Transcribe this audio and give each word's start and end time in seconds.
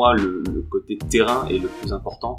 moi, 0.00 0.14
le, 0.14 0.62
côté 0.70 0.96
terrain 0.96 1.46
est 1.48 1.58
le 1.58 1.68
plus 1.68 1.92
important. 1.92 2.34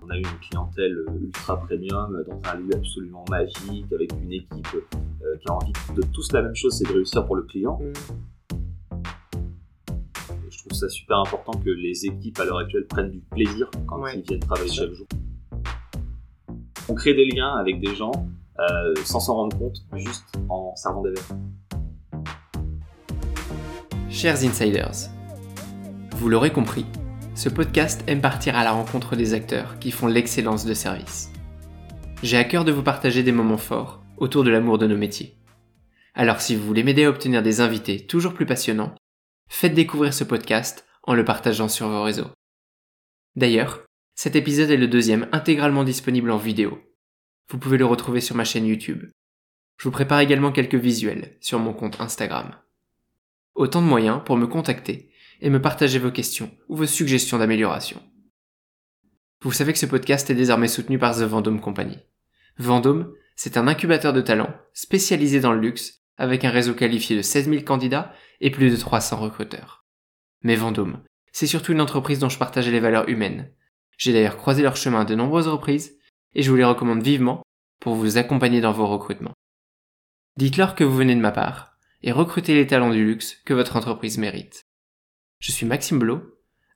On 0.00 0.08
a 0.10 0.16
eu 0.16 0.20
une 0.20 0.38
clientèle 0.48 0.96
ultra 1.20 1.58
premium 1.58 2.22
dans 2.24 2.40
un 2.52 2.54
lieu 2.58 2.72
absolument 2.72 3.24
magique, 3.28 3.92
avec 3.92 4.12
une 4.12 4.32
équipe 4.32 4.76
euh, 4.76 5.36
qui 5.38 5.48
a 5.48 5.54
envie 5.54 5.72
de 5.96 6.02
tous 6.14 6.30
la 6.30 6.42
même 6.42 6.54
chose, 6.54 6.78
c'est 6.78 6.86
de 6.86 6.92
réussir 6.92 7.26
pour 7.26 7.34
le 7.34 7.42
client. 7.42 7.80
Je 10.48 10.58
trouve 10.58 10.78
ça 10.78 10.88
super 10.88 11.18
important 11.18 11.58
que 11.58 11.70
les 11.70 12.06
équipes 12.06 12.38
à 12.38 12.44
l'heure 12.44 12.58
actuelle 12.58 12.86
prennent 12.86 13.10
du 13.10 13.18
plaisir 13.18 13.68
quand 13.88 14.06
ils 14.06 14.22
viennent 14.22 14.38
travailler 14.38 14.70
chaque 14.70 14.92
jour. 14.92 15.08
On 16.88 16.94
crée 16.94 17.14
des 17.14 17.24
liens 17.24 17.56
avec 17.56 17.80
des 17.80 17.92
gens 17.96 18.12
euh, 18.60 18.94
sans 19.02 19.18
s'en 19.18 19.34
rendre 19.34 19.58
compte, 19.58 19.84
juste 19.96 20.26
en 20.48 20.76
servant 20.76 21.02
des 21.02 21.10
verres. 21.10 21.36
Chers 24.08 24.44
insiders, 24.44 25.10
vous 26.16 26.30
l'aurez 26.30 26.50
compris, 26.50 26.86
ce 27.34 27.50
podcast 27.50 28.02
aime 28.06 28.22
partir 28.22 28.56
à 28.56 28.64
la 28.64 28.72
rencontre 28.72 29.16
des 29.16 29.34
acteurs 29.34 29.78
qui 29.78 29.90
font 29.90 30.06
l'excellence 30.06 30.64
de 30.64 30.72
service. 30.72 31.30
J'ai 32.22 32.38
à 32.38 32.44
cœur 32.44 32.64
de 32.64 32.72
vous 32.72 32.82
partager 32.82 33.22
des 33.22 33.32
moments 33.32 33.58
forts 33.58 34.02
autour 34.16 34.42
de 34.42 34.48
l'amour 34.48 34.78
de 34.78 34.86
nos 34.86 34.96
métiers. 34.96 35.36
Alors 36.14 36.40
si 36.40 36.56
vous 36.56 36.64
voulez 36.64 36.82
m'aider 36.84 37.04
à 37.04 37.10
obtenir 37.10 37.42
des 37.42 37.60
invités 37.60 38.06
toujours 38.06 38.32
plus 38.32 38.46
passionnants, 38.46 38.94
faites 39.50 39.74
découvrir 39.74 40.14
ce 40.14 40.24
podcast 40.24 40.86
en 41.02 41.12
le 41.12 41.22
partageant 41.22 41.68
sur 41.68 41.86
vos 41.86 42.02
réseaux. 42.02 42.30
D'ailleurs, 43.36 43.84
cet 44.14 44.36
épisode 44.36 44.70
est 44.70 44.78
le 44.78 44.88
deuxième 44.88 45.28
intégralement 45.32 45.84
disponible 45.84 46.30
en 46.30 46.38
vidéo. 46.38 46.78
Vous 47.50 47.58
pouvez 47.58 47.76
le 47.76 47.84
retrouver 47.84 48.22
sur 48.22 48.36
ma 48.36 48.44
chaîne 48.44 48.64
YouTube. 48.64 49.04
Je 49.76 49.84
vous 49.84 49.90
prépare 49.92 50.20
également 50.20 50.50
quelques 50.50 50.76
visuels 50.76 51.36
sur 51.42 51.58
mon 51.58 51.74
compte 51.74 52.00
Instagram. 52.00 52.56
Autant 53.54 53.82
de 53.82 53.86
moyens 53.86 54.22
pour 54.24 54.38
me 54.38 54.46
contacter 54.46 55.10
et 55.40 55.50
me 55.50 55.60
partager 55.60 55.98
vos 55.98 56.10
questions 56.10 56.50
ou 56.68 56.76
vos 56.76 56.86
suggestions 56.86 57.38
d'amélioration. 57.38 58.02
Vous 59.42 59.52
savez 59.52 59.72
que 59.72 59.78
ce 59.78 59.86
podcast 59.86 60.30
est 60.30 60.34
désormais 60.34 60.68
soutenu 60.68 60.98
par 60.98 61.14
The 61.14 61.22
Vendôme 61.22 61.60
Company. 61.60 61.98
Vendôme, 62.58 63.12
c'est 63.36 63.56
un 63.56 63.68
incubateur 63.68 64.12
de 64.12 64.22
talents 64.22 64.54
spécialisé 64.72 65.40
dans 65.40 65.52
le 65.52 65.60
luxe 65.60 66.02
avec 66.16 66.44
un 66.44 66.50
réseau 66.50 66.74
qualifié 66.74 67.16
de 67.16 67.22
16 67.22 67.50
000 67.50 67.62
candidats 67.62 68.12
et 68.40 68.50
plus 68.50 68.70
de 68.70 68.76
300 68.76 69.18
recruteurs. 69.18 69.84
Mais 70.42 70.56
Vendôme, 70.56 71.02
c'est 71.32 71.46
surtout 71.46 71.72
une 71.72 71.80
entreprise 71.80 72.18
dont 72.18 72.30
je 72.30 72.38
partage 72.38 72.68
les 72.68 72.80
valeurs 72.80 73.08
humaines. 73.08 73.52
J'ai 73.98 74.12
d'ailleurs 74.12 74.38
croisé 74.38 74.62
leur 74.62 74.76
chemin 74.76 75.04
de 75.04 75.14
nombreuses 75.14 75.48
reprises 75.48 75.98
et 76.34 76.42
je 76.42 76.50
vous 76.50 76.56
les 76.56 76.64
recommande 76.64 77.02
vivement 77.02 77.42
pour 77.80 77.94
vous 77.94 78.18
accompagner 78.18 78.60
dans 78.60 78.72
vos 78.72 78.86
recrutements. 78.86 79.34
Dites-leur 80.36 80.74
que 80.74 80.84
vous 80.84 80.96
venez 80.96 81.14
de 81.14 81.20
ma 81.20 81.32
part 81.32 81.76
et 82.02 82.12
recrutez 82.12 82.54
les 82.54 82.66
talents 82.66 82.90
du 82.90 83.04
luxe 83.04 83.36
que 83.44 83.54
votre 83.54 83.76
entreprise 83.76 84.18
mérite. 84.18 84.65
Je 85.38 85.52
suis 85.52 85.66
Maxime 85.66 85.98
Blo, 85.98 86.22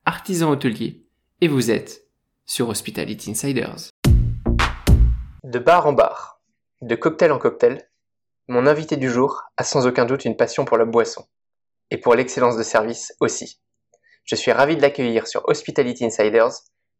artisan 0.04 0.50
hôtelier, 0.50 1.06
et 1.40 1.48
vous 1.48 1.70
êtes 1.70 2.02
sur 2.44 2.68
Hospitality 2.68 3.30
Insiders. 3.30 3.88
De 5.42 5.58
bar 5.58 5.86
en 5.86 5.94
bar, 5.94 6.42
de 6.82 6.94
cocktail 6.94 7.32
en 7.32 7.38
cocktail, 7.38 7.88
mon 8.48 8.66
invité 8.66 8.98
du 8.98 9.08
jour 9.08 9.44
a 9.56 9.64
sans 9.64 9.86
aucun 9.86 10.04
doute 10.04 10.26
une 10.26 10.36
passion 10.36 10.66
pour 10.66 10.76
la 10.76 10.84
boisson, 10.84 11.26
et 11.90 11.96
pour 11.96 12.14
l'excellence 12.14 12.58
de 12.58 12.62
service 12.62 13.14
aussi. 13.18 13.62
Je 14.24 14.36
suis 14.36 14.52
ravi 14.52 14.76
de 14.76 14.82
l'accueillir 14.82 15.26
sur 15.26 15.48
Hospitality 15.48 16.04
Insiders. 16.04 16.52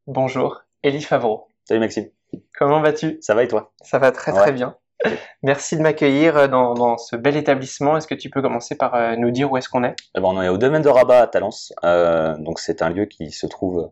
Bonjour, 0.06 0.62
Elie 0.82 1.02
Favreau. 1.02 1.48
Salut 1.64 1.80
Maxime. 1.80 2.08
Comment 2.58 2.80
vas-tu? 2.80 3.18
Ça 3.20 3.34
va 3.34 3.44
et 3.44 3.48
toi? 3.48 3.74
Ça 3.82 3.98
va 3.98 4.12
très 4.12 4.32
très 4.32 4.52
bien. 4.52 4.78
Merci 5.42 5.76
de 5.76 5.82
m'accueillir 5.82 6.36
euh, 6.36 6.48
dans, 6.48 6.98
ce 6.98 7.16
bel 7.16 7.36
établissement. 7.36 7.96
Est-ce 7.96 8.06
que 8.06 8.14
tu 8.14 8.28
peux 8.28 8.42
commencer 8.42 8.76
par 8.76 8.94
euh, 8.94 9.16
nous 9.16 9.30
dire 9.30 9.50
où 9.50 9.56
est-ce 9.56 9.68
qu'on 9.68 9.84
est, 9.84 9.96
eh 10.14 10.20
ben, 10.20 10.28
On 10.28 10.42
est 10.42 10.48
au 10.48 10.58
domaine 10.58 10.82
de 10.82 10.88
Rabat 10.88 11.22
à 11.22 11.26
Talence. 11.26 11.72
Euh, 11.84 12.36
donc 12.38 12.60
c'est 12.60 12.82
un 12.82 12.90
lieu 12.90 13.06
qui 13.06 13.30
se 13.30 13.46
trouve 13.46 13.90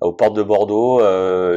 aux 0.00 0.12
portes 0.12 0.34
de 0.34 0.42
Bordeaux, 0.42 0.98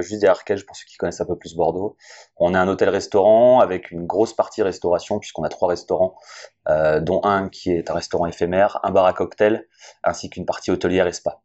juste 0.01 0.21
derrière 0.21 0.35
Arcage 0.35 0.65
pour 0.65 0.75
ceux 0.75 0.85
qui 0.85 0.97
connaissent 0.97 1.21
un 1.21 1.25
peu 1.25 1.37
plus 1.37 1.55
Bordeaux. 1.55 1.97
On 2.37 2.53
est 2.53 2.57
un 2.57 2.67
hôtel-restaurant 2.67 3.59
avec 3.59 3.91
une 3.91 4.05
grosse 4.05 4.33
partie 4.33 4.61
restauration 4.61 5.19
puisqu'on 5.19 5.43
a 5.43 5.49
trois 5.49 5.67
restaurants, 5.67 6.15
dont 6.67 7.21
un 7.23 7.49
qui 7.49 7.71
est 7.71 7.89
un 7.89 7.93
restaurant 7.93 8.27
éphémère, 8.27 8.79
un 8.83 8.91
bar 8.91 9.05
à 9.05 9.13
cocktail, 9.13 9.67
ainsi 10.03 10.29
qu'une 10.29 10.45
partie 10.45 10.71
hôtelière 10.71 11.07
et 11.07 11.13
spa. 11.13 11.41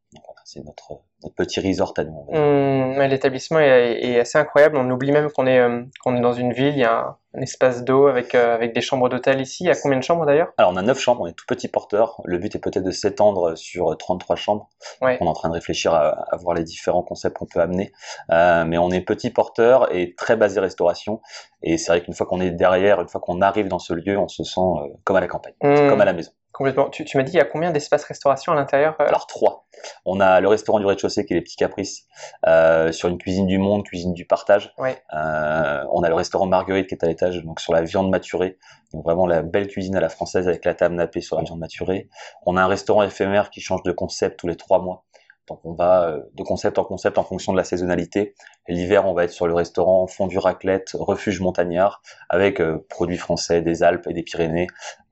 C'est 0.46 0.64
notre, 0.64 1.00
petit 1.36 1.58
resort 1.58 1.92
à 1.96 2.04
nous. 2.04 2.24
Mmh, 2.30 3.02
l'établissement 3.08 3.58
est, 3.58 4.20
assez 4.20 4.38
incroyable. 4.38 4.76
On 4.76 4.88
oublie 4.90 5.10
même 5.10 5.28
qu'on 5.32 5.44
est, 5.44 5.60
qu'on 6.04 6.16
est 6.16 6.20
dans 6.20 6.34
une 6.34 6.52
ville. 6.52 6.74
Il 6.74 6.78
y 6.78 6.84
a 6.84 7.16
un 7.34 7.40
espace 7.40 7.82
d'eau 7.82 8.06
avec, 8.06 8.32
euh, 8.36 8.54
avec 8.54 8.72
des 8.72 8.80
chambres 8.80 9.08
d'hôtel 9.08 9.40
ici. 9.40 9.64
Il 9.64 9.66
y 9.66 9.70
a 9.70 9.74
combien 9.74 9.98
de 9.98 10.04
chambres 10.04 10.24
d'ailleurs? 10.24 10.52
Alors 10.56 10.70
on 10.72 10.76
a 10.76 10.82
9 10.82 10.96
chambres, 11.00 11.22
on 11.22 11.26
est 11.26 11.32
tout 11.32 11.46
petit 11.48 11.66
porteur. 11.66 12.20
Le 12.24 12.38
but 12.38 12.54
est 12.54 12.60
peut-être 12.60 12.84
de 12.84 12.92
s'étendre 12.92 13.58
sur 13.58 13.96
33 13.98 14.36
chambres. 14.36 14.68
On 15.00 15.08
est 15.08 15.20
en 15.20 15.32
train 15.32 15.48
de 15.48 15.54
réfléchir 15.54 15.92
à, 15.92 16.36
voir 16.40 16.54
les 16.54 16.62
différents 16.62 17.02
concepts 17.02 17.36
qu'on 17.36 17.46
peut 17.46 17.60
amener. 17.60 17.90
Euh, 18.30 18.64
mais 18.64 18.78
on 18.78 18.92
est 18.92 19.00
petit 19.00 19.30
porteur 19.30 19.92
et 19.92 20.14
très 20.14 20.36
basé 20.36 20.60
restauration. 20.60 21.20
Et 21.64 21.76
c'est 21.76 21.90
vrai 21.90 22.02
qu'une 22.02 22.14
fois 22.14 22.26
qu'on 22.26 22.40
est 22.40 22.52
derrière, 22.52 23.00
une 23.00 23.08
fois 23.08 23.20
qu'on 23.20 23.42
arrive 23.42 23.66
dans 23.66 23.80
ce 23.80 23.94
lieu, 23.94 24.16
on 24.16 24.28
se 24.28 24.44
sent 24.44 24.60
euh, 24.60 24.86
comme 25.02 25.16
à 25.16 25.20
la 25.20 25.26
campagne, 25.26 25.54
mmh. 25.60 25.88
comme 25.88 26.00
à 26.00 26.04
la 26.04 26.12
maison. 26.12 26.30
Complètement. 26.56 26.88
Tu, 26.88 27.04
m'as 27.18 27.22
dit, 27.22 27.32
il 27.32 27.36
y 27.36 27.40
a 27.40 27.44
combien 27.44 27.70
d'espaces 27.70 28.04
restauration 28.04 28.50
à 28.50 28.54
l'intérieur 28.54 28.96
euh 28.98 29.04
Alors 29.06 29.26
trois. 29.26 29.66
On 30.06 30.20
a 30.20 30.40
le 30.40 30.48
restaurant 30.48 30.78
du 30.78 30.86
rez-de-chaussée 30.86 31.26
qui 31.26 31.34
est 31.34 31.36
les 31.36 31.42
petits 31.42 31.56
caprices, 31.56 32.06
euh, 32.46 32.92
sur 32.92 33.10
une 33.10 33.18
cuisine 33.18 33.46
du 33.46 33.58
monde, 33.58 33.84
cuisine 33.84 34.14
du 34.14 34.24
partage. 34.24 34.72
Euh, 34.78 35.84
on 35.92 36.02
a 36.02 36.08
le 36.08 36.14
restaurant 36.14 36.46
Marguerite 36.46 36.86
qui 36.86 36.94
est 36.94 37.04
à 37.04 37.08
l'étage, 37.08 37.44
donc 37.44 37.60
sur 37.60 37.74
la 37.74 37.82
viande 37.82 38.08
maturée, 38.08 38.56
donc 38.94 39.04
vraiment 39.04 39.26
la 39.26 39.42
belle 39.42 39.68
cuisine 39.68 39.96
à 39.96 40.00
la 40.00 40.08
française 40.08 40.48
avec 40.48 40.64
la 40.64 40.72
table 40.72 40.94
nappée 40.94 41.20
sur 41.20 41.36
la 41.36 41.42
viande 41.42 41.58
maturée. 41.58 42.08
On 42.46 42.56
a 42.56 42.62
un 42.62 42.68
restaurant 42.68 43.02
éphémère 43.02 43.50
qui 43.50 43.60
change 43.60 43.82
de 43.82 43.92
concept 43.92 44.40
tous 44.40 44.46
les 44.46 44.56
trois 44.56 44.80
mois. 44.80 45.04
Donc 45.48 45.60
on 45.64 45.74
va 45.74 46.08
euh, 46.08 46.20
de 46.34 46.42
concept 46.42 46.78
en 46.78 46.84
concept 46.84 47.18
en 47.18 47.24
fonction 47.24 47.52
de 47.52 47.56
la 47.56 47.64
saisonnalité. 47.64 48.34
L'hiver, 48.68 49.06
on 49.06 49.14
va 49.14 49.24
être 49.24 49.32
sur 49.32 49.46
le 49.46 49.54
restaurant 49.54 50.06
fondu 50.06 50.38
raclette, 50.38 50.90
refuge 50.94 51.40
montagnard, 51.40 52.02
avec 52.28 52.60
euh, 52.60 52.84
produits 52.88 53.16
français 53.16 53.62
des 53.62 53.82
Alpes 53.82 54.06
et 54.08 54.12
des 54.12 54.22
Pyrénées, 54.22 54.66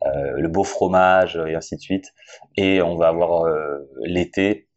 euh, 0.07 0.33
le 0.37 0.49
beau 0.49 0.65
fromage 0.65 1.37
et 1.37 1.55
ainsi 1.55 1.77
de 1.77 1.81
suite. 1.81 2.13
Et 2.57 2.83
on 2.83 2.97
va 2.97 3.09
avoir 3.09 3.45
l'été 4.03 4.69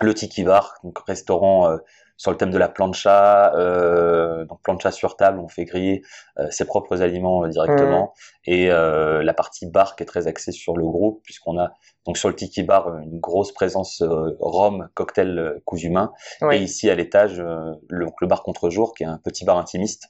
le 0.00 0.14
Tiki 0.14 0.44
Bar, 0.44 0.74
donc 0.84 0.98
restaurant 1.06 1.76
sur 2.18 2.32
le 2.32 2.36
thème 2.36 2.50
de 2.50 2.58
la 2.58 2.68
plancha, 2.68 3.54
euh, 3.54 4.44
donc 4.44 4.60
plancha 4.62 4.90
sur 4.90 5.16
table, 5.16 5.38
on 5.38 5.48
fait 5.48 5.64
griller 5.64 6.02
euh, 6.38 6.50
ses 6.50 6.66
propres 6.66 7.00
aliments 7.00 7.44
euh, 7.44 7.48
directement, 7.48 8.12
mmh. 8.12 8.50
et 8.50 8.70
euh, 8.70 9.22
la 9.22 9.32
partie 9.32 9.66
bar 9.66 9.94
qui 9.94 10.02
est 10.02 10.06
très 10.06 10.26
axée 10.26 10.50
sur 10.50 10.76
le 10.76 10.84
groupe, 10.84 11.22
puisqu'on 11.22 11.58
a 11.58 11.70
donc 12.06 12.18
sur 12.18 12.28
le 12.28 12.34
tiki 12.34 12.64
bar 12.64 12.98
une 12.98 13.20
grosse 13.20 13.52
présence 13.52 14.02
rhum, 14.02 14.88
cocktail 14.94 15.60
cousu 15.64 15.90
main, 15.90 16.12
et 16.50 16.58
ici 16.58 16.90
à 16.90 16.96
l'étage 16.96 17.38
le, 17.38 17.78
le, 17.88 18.26
bar 18.26 18.42
contre 18.42 18.68
jour, 18.68 18.94
qui 18.94 19.04
est 19.04 19.06
un 19.06 19.18
petit 19.18 19.44
bar 19.44 19.56
intimiste, 19.58 20.08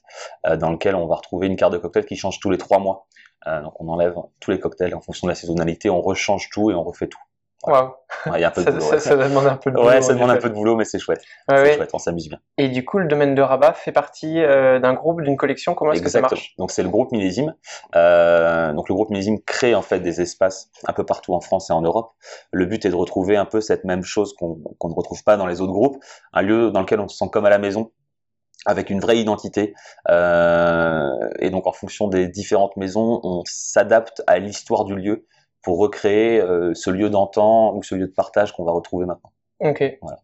dans 0.57 0.71
lequel 0.71 0.95
on 0.95 1.05
va 1.07 1.15
retrouver 1.15 1.47
une 1.47 1.57
carte 1.57 1.73
de 1.73 1.77
cocktail 1.77 2.05
qui 2.05 2.15
change 2.15 2.39
tous 2.39 2.49
les 2.49 2.57
trois 2.57 2.79
mois. 2.79 3.07
donc 3.45 3.73
on 3.81 3.89
enlève 3.89 4.15
tous 4.39 4.51
les 4.51 4.59
cocktails 4.59 4.95
en 4.95 5.01
fonction 5.01 5.27
de 5.27 5.31
la 5.31 5.35
saisonnalité, 5.35 5.89
on 5.89 6.01
rechange 6.01 6.49
tout 6.49 6.71
et 6.71 6.73
on 6.73 6.83
refait 6.83 7.07
tout. 7.07 7.19
Wow. 7.67 7.93
Il 8.35 8.39
y 8.39 8.43
a 8.45 8.47
un 8.47 8.51
peu 8.51 8.63
de 8.63 8.71
boulot. 8.71 8.99
Ça, 8.99 9.17
demande 9.17 9.45
un 9.45 9.57
peu 9.57 9.69
de 9.69 9.75
boulot. 9.75 9.87
Ouais, 9.87 10.01
ça 10.01 10.13
demande 10.13 10.31
un 10.31 10.37
peu 10.37 10.49
de 10.49 10.53
boulot, 10.53 10.77
mais 10.77 10.85
c'est 10.85 10.97
chouette. 10.97 11.21
c'est 11.49 11.75
chouette, 11.75 11.89
on 11.93 11.99
s'amuse 11.99 12.29
bien. 12.29 12.39
Et 12.57 12.69
du 12.69 12.85
coup, 12.85 12.99
le 12.99 13.07
domaine 13.07 13.35
de 13.35 13.41
Rabat 13.41 13.73
fait 13.73 13.91
partie 13.91 14.41
euh, 14.41 14.79
d'un 14.79 14.93
groupe, 14.93 15.21
d'une 15.21 15.35
collection. 15.35 15.75
Comment 15.75 15.91
est-ce 15.91 16.01
que 16.01 16.09
ça 16.09 16.21
marche? 16.21 16.55
Donc 16.57 16.71
c'est 16.71 16.83
le 16.83 16.89
groupe 16.89 17.11
Millésime. 17.11 17.53
Euh, 17.95 18.71
donc 18.73 18.87
le 18.87 18.95
groupe 18.95 19.09
Millésime 19.09 19.41
crée 19.41 19.75
en 19.75 19.81
fait 19.81 19.99
des 19.99 20.21
espaces 20.21 20.69
un 20.87 20.93
peu 20.93 21.05
partout 21.05 21.33
en 21.33 21.41
France 21.41 21.69
et 21.69 21.73
en 21.73 21.81
Europe. 21.81 22.13
Le 22.51 22.65
but 22.65 22.85
est 22.85 22.89
de 22.89 22.95
retrouver 22.95 23.35
un 23.35 23.45
peu 23.45 23.59
cette 23.59 23.83
même 23.83 24.03
chose 24.03 24.33
qu'on 24.33 24.57
ne 24.83 24.93
retrouve 24.93 25.23
pas 25.23 25.35
dans 25.35 25.45
les 25.45 25.59
autres 25.59 25.73
groupes, 25.73 25.97
un 26.31 26.41
lieu 26.41 26.71
dans 26.71 26.81
lequel 26.81 27.01
on 27.01 27.09
se 27.09 27.17
sent 27.17 27.29
comme 27.31 27.45
à 27.45 27.49
la 27.49 27.57
maison, 27.57 27.91
avec 28.65 28.89
une 28.89 28.99
vraie 28.99 29.19
identité. 29.19 29.73
Euh, 30.09 31.09
et 31.39 31.49
donc 31.49 31.67
en 31.67 31.73
fonction 31.73 32.07
des 32.07 32.27
différentes 32.27 32.77
maisons, 32.77 33.19
on 33.23 33.43
s'adapte 33.45 34.21
à 34.27 34.39
l'histoire 34.39 34.85
du 34.85 34.95
lieu 34.95 35.25
pour 35.61 35.77
recréer 35.77 36.39
euh, 36.41 36.73
ce 36.73 36.89
lieu 36.89 37.09
d'antan 37.09 37.75
ou 37.75 37.83
ce 37.83 37.95
lieu 37.95 38.07
de 38.07 38.13
partage 38.13 38.53
qu'on 38.53 38.63
va 38.63 38.71
retrouver 38.71 39.05
maintenant. 39.05 39.31
Ok. 39.59 39.83
Voilà. 40.01 40.19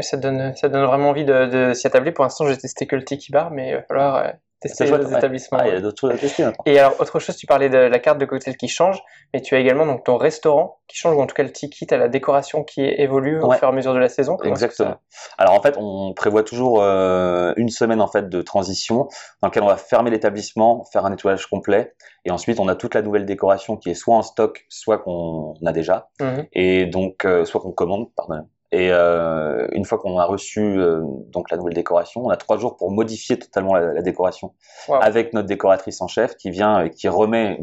ça 0.00 0.16
donne, 0.16 0.54
ça 0.56 0.68
donne 0.68 0.84
vraiment 0.84 1.10
envie 1.10 1.24
de, 1.24 1.46
de 1.46 1.74
s'y 1.74 1.86
attabler. 1.86 2.12
Pour 2.12 2.24
l'instant, 2.24 2.46
j'ai 2.46 2.56
testé 2.56 2.86
que 2.86 2.96
le 2.96 3.04
Tiki 3.04 3.32
Bar, 3.32 3.50
mais 3.50 3.70
il 3.70 3.74
va 3.76 3.82
falloir 3.82 4.16
euh, 4.16 4.30
tester 4.60 4.84
les 4.84 5.12
établissements. 5.12 5.58
Ah, 5.60 5.68
il 5.68 5.74
y 5.74 5.76
a 5.76 5.80
d'autres 5.80 6.00
choses 6.00 6.10
à 6.10 6.18
tester 6.18 6.44
maintenant. 6.44 6.62
Et 6.66 6.78
alors, 6.78 7.00
autre 7.00 7.18
chose, 7.18 7.36
tu 7.36 7.46
parlais 7.46 7.68
de 7.68 7.76
la 7.76 7.98
carte 7.98 8.18
de 8.18 8.24
cocktail 8.24 8.56
qui 8.56 8.68
change, 8.68 9.02
mais 9.32 9.40
tu 9.40 9.54
as 9.54 9.58
également 9.58 9.86
donc 9.86 10.04
ton 10.04 10.16
restaurant 10.16 10.78
qui 10.88 10.96
change, 10.96 11.16
ou 11.16 11.20
en 11.20 11.26
tout 11.26 11.34
cas 11.34 11.42
le 11.42 11.52
tu 11.52 11.68
as 11.90 11.96
la 11.96 12.08
décoration 12.08 12.64
qui 12.64 12.82
évolue 12.84 13.40
au 13.40 13.50
fur 13.52 13.64
et 13.64 13.70
à 13.70 13.72
mesure 13.72 13.94
de 13.94 13.98
la 13.98 14.08
saison. 14.08 14.36
Exactement. 14.44 14.96
Alors 15.38 15.54
en 15.54 15.60
fait, 15.60 15.76
on 15.78 16.14
prévoit 16.14 16.42
toujours 16.42 16.82
euh, 16.82 17.52
une 17.56 17.68
semaine 17.68 18.00
en 18.00 18.08
fait 18.08 18.28
de 18.28 18.42
transition 18.42 19.08
dans 19.42 19.48
laquelle 19.48 19.62
on 19.62 19.68
va 19.68 19.76
fermer 19.76 20.10
l'établissement, 20.10 20.84
faire 20.92 21.04
un 21.04 21.10
nettoyage 21.10 21.46
complet 21.46 21.94
et 22.26 22.32
ensuite, 22.32 22.58
on 22.58 22.66
a 22.66 22.74
toute 22.74 22.94
la 22.94 23.02
nouvelle 23.02 23.24
décoration 23.24 23.76
qui 23.76 23.90
est 23.90 23.94
soit 23.94 24.16
en 24.16 24.22
stock, 24.22 24.66
soit 24.68 24.98
qu'on 24.98 25.54
a 25.64 25.72
déjà. 25.72 26.08
Mhm. 26.20 26.46
Et 26.52 26.86
donc, 26.86 27.24
euh, 27.24 27.44
soit 27.44 27.60
qu'on 27.60 27.70
commande, 27.70 28.08
pardon. 28.16 28.48
Et 28.72 28.90
euh, 28.90 29.68
une 29.72 29.84
fois 29.84 29.98
qu'on 29.98 30.18
a 30.18 30.24
reçu 30.24 30.60
euh, 30.60 31.00
donc 31.28 31.50
la 31.50 31.56
nouvelle 31.56 31.74
décoration, 31.74 32.24
on 32.24 32.30
a 32.30 32.36
trois 32.36 32.58
jours 32.58 32.76
pour 32.76 32.90
modifier 32.90 33.38
totalement 33.38 33.74
la, 33.74 34.02
décoration 34.02 34.54
avec 34.88 35.32
notre 35.32 35.46
décoratrice 35.46 36.00
en 36.00 36.08
chef 36.08 36.36
qui 36.36 36.50
vient 36.50 36.82
et 36.82 36.90
qui 36.90 37.08
remet 37.08 37.60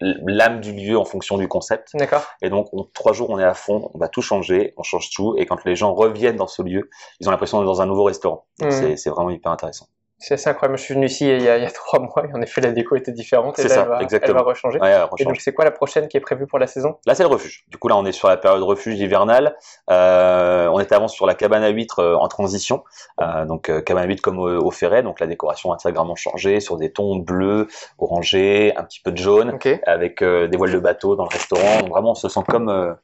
l'âme 0.00 0.60
du 0.60 0.72
lieu 0.72 0.98
en 0.98 1.04
fonction 1.04 1.38
du 1.38 1.48
concept. 1.48 1.90
D'accord. 1.94 2.24
Et 2.42 2.50
donc, 2.50 2.68
trois 2.92 3.12
jours, 3.12 3.30
on 3.30 3.38
est 3.38 3.44
à 3.44 3.54
fond, 3.54 3.90
on 3.94 3.98
va 3.98 4.08
tout 4.08 4.22
changer, 4.22 4.74
on 4.76 4.82
change 4.82 5.10
tout. 5.10 5.34
Et 5.36 5.46
quand 5.46 5.64
les 5.64 5.76
gens 5.76 5.94
reviennent 5.94 6.36
dans 6.36 6.46
ce 6.46 6.62
lieu, 6.62 6.90
ils 7.20 7.28
ont 7.28 7.30
l'impression 7.30 7.58
d'être 7.58 7.66
dans 7.66 7.80
un 7.80 7.86
nouveau 7.86 8.04
restaurant. 8.04 8.46
Mmh. 8.60 8.96
C'est 8.96 9.10
vraiment 9.10 9.30
hyper 9.30 9.52
intéressant. 9.52 9.86
C'est 10.18 10.34
assez 10.34 10.48
incroyable. 10.48 10.78
Je 10.78 10.84
suis 10.84 10.94
venu 10.94 11.06
ici 11.06 11.28
il 11.28 11.42
y, 11.42 11.48
a, 11.48 11.58
il 11.58 11.62
y 11.62 11.66
a 11.66 11.70
trois 11.70 11.98
mois 11.98 12.24
et 12.28 12.32
en 12.34 12.40
effet 12.40 12.60
la 12.60 12.72
déco 12.72 12.96
était 12.96 13.12
différente. 13.12 13.56
C'est 13.56 13.68
ça, 13.68 13.82
elle 13.82 13.88
va, 13.88 14.02
exactement. 14.02 14.38
Elle 14.38 14.44
va 14.44 14.50
rechanger. 14.50 14.78
et 15.18 15.24
donc 15.24 15.40
c'est 15.40 15.52
quoi 15.52 15.64
la 15.64 15.70
prochaine 15.70 16.08
qui 16.08 16.16
est 16.16 16.20
prévue 16.20 16.46
pour 16.46 16.58
la 16.58 16.66
saison? 16.66 16.98
Là 17.06 17.14
c'est 17.14 17.24
le 17.24 17.28
refuge. 17.28 17.64
Du 17.68 17.78
coup 17.78 17.88
là 17.88 17.96
on 17.96 18.06
est 18.06 18.12
sur 18.12 18.28
la 18.28 18.36
période 18.36 18.62
refuge 18.62 18.98
hivernale. 18.98 19.56
Euh, 19.90 20.68
on 20.68 20.80
était 20.80 20.94
avant 20.94 21.08
sur 21.08 21.26
la 21.26 21.34
cabane 21.34 21.62
à 21.62 21.68
huîtres 21.68 21.98
euh, 21.98 22.14
en 22.16 22.28
transition. 22.28 22.84
Euh, 23.20 23.44
donc 23.44 23.68
euh, 23.68 23.80
cabane 23.80 24.04
à 24.04 24.06
huîtres 24.06 24.22
comme 24.22 24.38
au, 24.38 24.48
au, 24.48 24.70
Ferret. 24.70 25.02
Donc 25.02 25.20
la 25.20 25.26
décoration 25.26 25.72
a 25.72 25.74
intégralement 25.74 26.16
changé 26.16 26.60
sur 26.60 26.76
des 26.76 26.92
tons 26.92 27.16
bleus, 27.16 27.68
orangés, 27.98 28.72
un 28.76 28.84
petit 28.84 29.00
peu 29.00 29.12
de 29.12 29.18
jaune, 29.18 29.50
okay. 29.50 29.80
avec 29.86 30.22
euh, 30.22 30.48
des 30.48 30.56
voiles 30.56 30.72
de 30.72 30.78
bateau 30.78 31.16
dans 31.16 31.24
le 31.24 31.32
restaurant. 31.32 31.80
Donc, 31.80 31.90
vraiment 31.90 32.12
on 32.12 32.14
se 32.14 32.28
sent 32.28 32.40
comme 32.48 32.96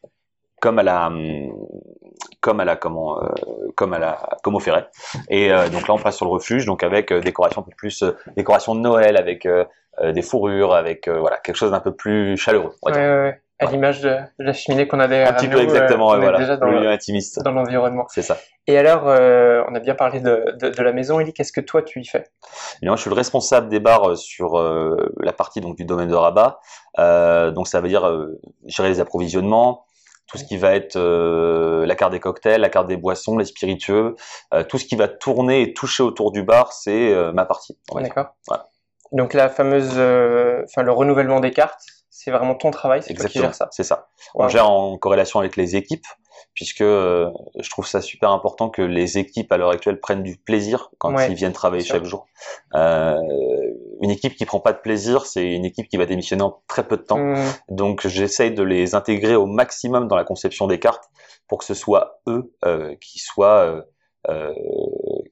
comme 0.61 0.79
à 0.79 0.83
la 0.83 1.11
comme 2.41 2.61
à 2.61 2.65
la 2.65 2.77
comment 2.77 3.23
euh, 3.23 3.29
comme 3.77 3.93
à 3.93 3.99
la 3.99 4.29
comme 4.43 4.55
au 4.55 4.61
Ferret. 4.61 4.89
Et 5.29 5.53
euh, 5.53 5.69
donc 5.69 5.89
là 5.89 5.95
on 5.95 5.99
passe 5.99 6.17
sur 6.17 6.27
le 6.27 6.33
refuge 6.33 6.67
donc 6.67 6.83
avec 6.83 7.13
euh, 7.13 7.21
décoration 7.21 7.63
un 7.63 7.65
peu 7.65 7.73
plus 7.77 8.05
décoration 8.37 8.75
de 8.75 8.81
Noël 8.81 9.17
avec 9.17 9.47
des 10.03 10.23
fourrures 10.23 10.75
avec 10.75 11.09
voilà 11.09 11.37
quelque 11.39 11.57
chose 11.57 11.73
d'un 11.73 11.81
peu 11.81 11.95
plus 11.95 12.37
chaleureux 12.37 12.75
ouais, 12.83 12.93
ouais, 12.93 12.99
ouais. 12.99 13.43
à 13.59 13.67
l'image 13.67 14.01
de, 14.01 14.17
la 14.39 14.53
cheminée 14.55 14.89
qu'on 14.89 15.01
a 15.01 15.09
derrière 15.09 15.29
un 15.29 15.33
petit 15.35 15.49
peu 15.49 15.61
exactement 15.61 16.17
voilà 16.17 16.39
déjà 16.39 16.57
dans 16.57 16.69
le 16.69 16.81
lieu 16.81 16.89
intimiste. 16.89 17.43
dans 17.43 17.53
l'environnement. 17.53 18.07
C'est 18.09 18.23
ça. 18.23 18.39
Et 18.67 18.79
alors 18.79 19.05
on 19.05 19.75
a 19.75 19.81
bien 19.81 19.95
parlé 19.95 20.21
de, 20.21 20.57
de, 20.59 20.71
de 20.71 20.83
la 20.83 20.93
maison. 20.93 21.21
Elie 21.21 21.35
qu'est-ce 21.35 21.53
que 21.53 21.61
toi 21.61 21.83
tu 21.83 22.01
y 22.01 22.07
fais? 22.07 22.25
Et 22.83 22.87
moi 22.87 22.97
je 22.97 23.03
suis 23.03 23.11
le 23.11 23.17
responsable 23.17 23.69
des 23.69 23.81
bars 23.81 24.17
sur 24.17 24.59
la 25.19 25.33
partie 25.33 25.61
donc 25.61 25.77
du 25.77 25.85
domaine 25.85 26.09
de 26.09 26.15
Rabat. 26.15 26.61
Donc 27.53 27.69
ça 27.69 27.81
veut 27.81 27.89
dire 27.89 28.11
gérer 28.67 28.89
les 28.89 29.01
approvisionnements 29.01 29.85
tout 30.31 30.39
ce 30.39 30.45
qui 30.45 30.57
va 30.57 30.75
être 30.75 30.97
euh, 30.97 31.85
la 31.87 31.97
carte 31.97 32.13
des 32.13 32.21
cocktails, 32.21 32.61
la 32.61 32.69
carte 32.69 32.87
des 32.87 32.97
boissons, 32.97 33.37
les 33.37 33.45
spiritueux, 33.45 34.15
euh, 34.55 34.63
tout 34.63 34.79
ce 34.79 34.85
qui 34.85 34.95
va 34.97 35.09
tourner 35.09 35.63
et 35.63 35.75
toucher 35.75 36.03
autour 36.03 36.31
du 36.31 36.43
bar, 36.43 36.73
c'est 36.73 37.13
euh, 37.13 37.33
ma 37.33 37.45
partie. 37.45 37.79
D'accord. 37.95 38.29
Voilà. 38.47 38.69
Donc 39.13 39.35
la 39.35 39.49
fameuse, 39.49 39.95
euh, 39.97 40.63
enfin 40.65 40.83
le 40.83 40.93
renouvellement 40.93 41.41
des 41.41 41.51
cartes, 41.51 41.81
c'est 42.11 42.31
vraiment 42.31 42.55
ton 42.55 42.71
travail, 42.71 43.03
c'est 43.03 43.15
toi 43.15 43.27
qui 43.27 43.41
gères 43.41 43.55
ça. 43.55 43.69
C'est 43.73 43.83
ça. 43.83 44.09
On 44.35 44.49
gère 44.49 44.71
en 44.71 44.97
corrélation 44.99 45.41
avec 45.41 45.57
les 45.57 45.75
équipes 45.75 46.07
puisque 46.55 46.81
euh, 46.81 47.31
je 47.59 47.71
trouve 47.71 47.87
ça 47.87 48.01
super 48.01 48.31
important 48.31 48.69
que 48.69 48.83
les 48.83 49.19
équipes 49.19 49.51
à 49.53 49.57
l'heure 49.57 49.71
actuelle 49.71 50.01
prennent 50.01 50.23
du 50.23 50.37
plaisir 50.37 50.91
quand 50.99 51.19
ils 51.19 51.35
viennent 51.35 51.53
travailler 51.53 51.85
chaque 51.85 52.05
jour. 52.05 52.27
Euh, 52.75 53.17
une 54.03 54.11
équipe 54.11 54.35
qui 54.35 54.47
prend 54.47 54.61
pas 54.61 54.73
de 54.73 54.79
plaisir, 54.79 55.27
c'est 55.27 55.53
une 55.53 55.65
équipe 55.65 55.89
qui 55.89 55.97
va 55.97 56.07
démissionner 56.07 56.43
en 56.43 56.63
très 56.69 56.87
peu 56.87 56.97
de 56.97 57.03
temps. 57.03 57.19
Mmh. 57.19 57.37
Donc 57.69 58.07
j'essaye 58.07 58.53
de 58.53 58.63
les 58.63 58.95
intégrer 58.95 59.37
au 59.37 59.47
maximum 59.47 60.09
dans 60.09 60.17
la 60.17 60.25
conception 60.25 60.67
des 60.67 60.79
cartes 60.79 61.11
pour 61.49 61.59
que 61.59 61.65
ce 61.65 61.75
soit 61.75 62.21
eux 62.29 62.53
euh, 62.65 62.95
qui 63.01 63.19
soient 63.19 63.85
euh, 64.29 64.53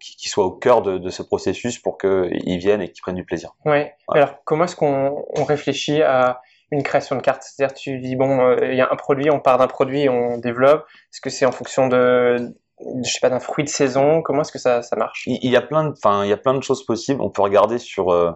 qui, 0.01 0.17
qui, 0.17 0.29
soient 0.29 0.47
au 0.47 0.53
cœur 0.53 0.81
de, 0.81 0.97
de 0.97 1.11
ce 1.11 1.23
processus 1.23 1.79
pour 1.79 1.99
qu'ils 1.99 2.59
viennent 2.59 2.81
et 2.81 2.91
qu'ils 2.91 3.03
prennent 3.03 3.17
du 3.17 3.25
plaisir. 3.25 3.55
Ouais. 3.67 3.95
Alors 4.09 4.43
comment 4.45 4.65
est-ce 4.65 4.77
qu'on 4.77 5.25
on 5.37 5.45
réfléchit 5.45 6.01
à 6.01 6.41
une 6.71 6.83
création 6.83 7.17
de 7.17 7.21
carte 7.21 7.43
C'est-à-dire 7.43 7.75
tu 7.75 7.99
dis 7.99 8.17
bon, 8.17 8.41
euh, 8.41 8.57
il 8.63 8.77
y 8.77 8.81
a 8.81 8.89
un 8.91 8.97
produit, 8.97 9.31
on 9.31 9.41
part 9.41 9.59
d'un 9.59 9.67
produit 9.67 10.09
on 10.09 10.39
développe. 10.39 10.85
Est-ce 11.13 11.21
que 11.21 11.31
c'est 11.31 11.47
en 11.47 11.53
fonction 11.53 11.89
de 11.89 12.55
je 12.81 13.11
sais 13.11 13.21
pas 13.21 13.31
d'un 13.31 13.41
fruit 13.41 13.65
de 13.65 13.69
saison? 13.69 14.23
Comment 14.23 14.43
est-ce 14.43 14.53
que 14.53 14.59
ça, 14.59 14.81
marche? 14.97 15.25
Il 15.27 15.51
y 15.51 15.57
a 15.57 15.61
plein 15.63 15.85
de, 15.85 16.63
choses 16.63 16.85
possibles. 16.85 17.21
On 17.21 17.31
peut 17.31 17.43
regarder 17.43 17.79
sur 17.79 18.13
euh, 18.13 18.31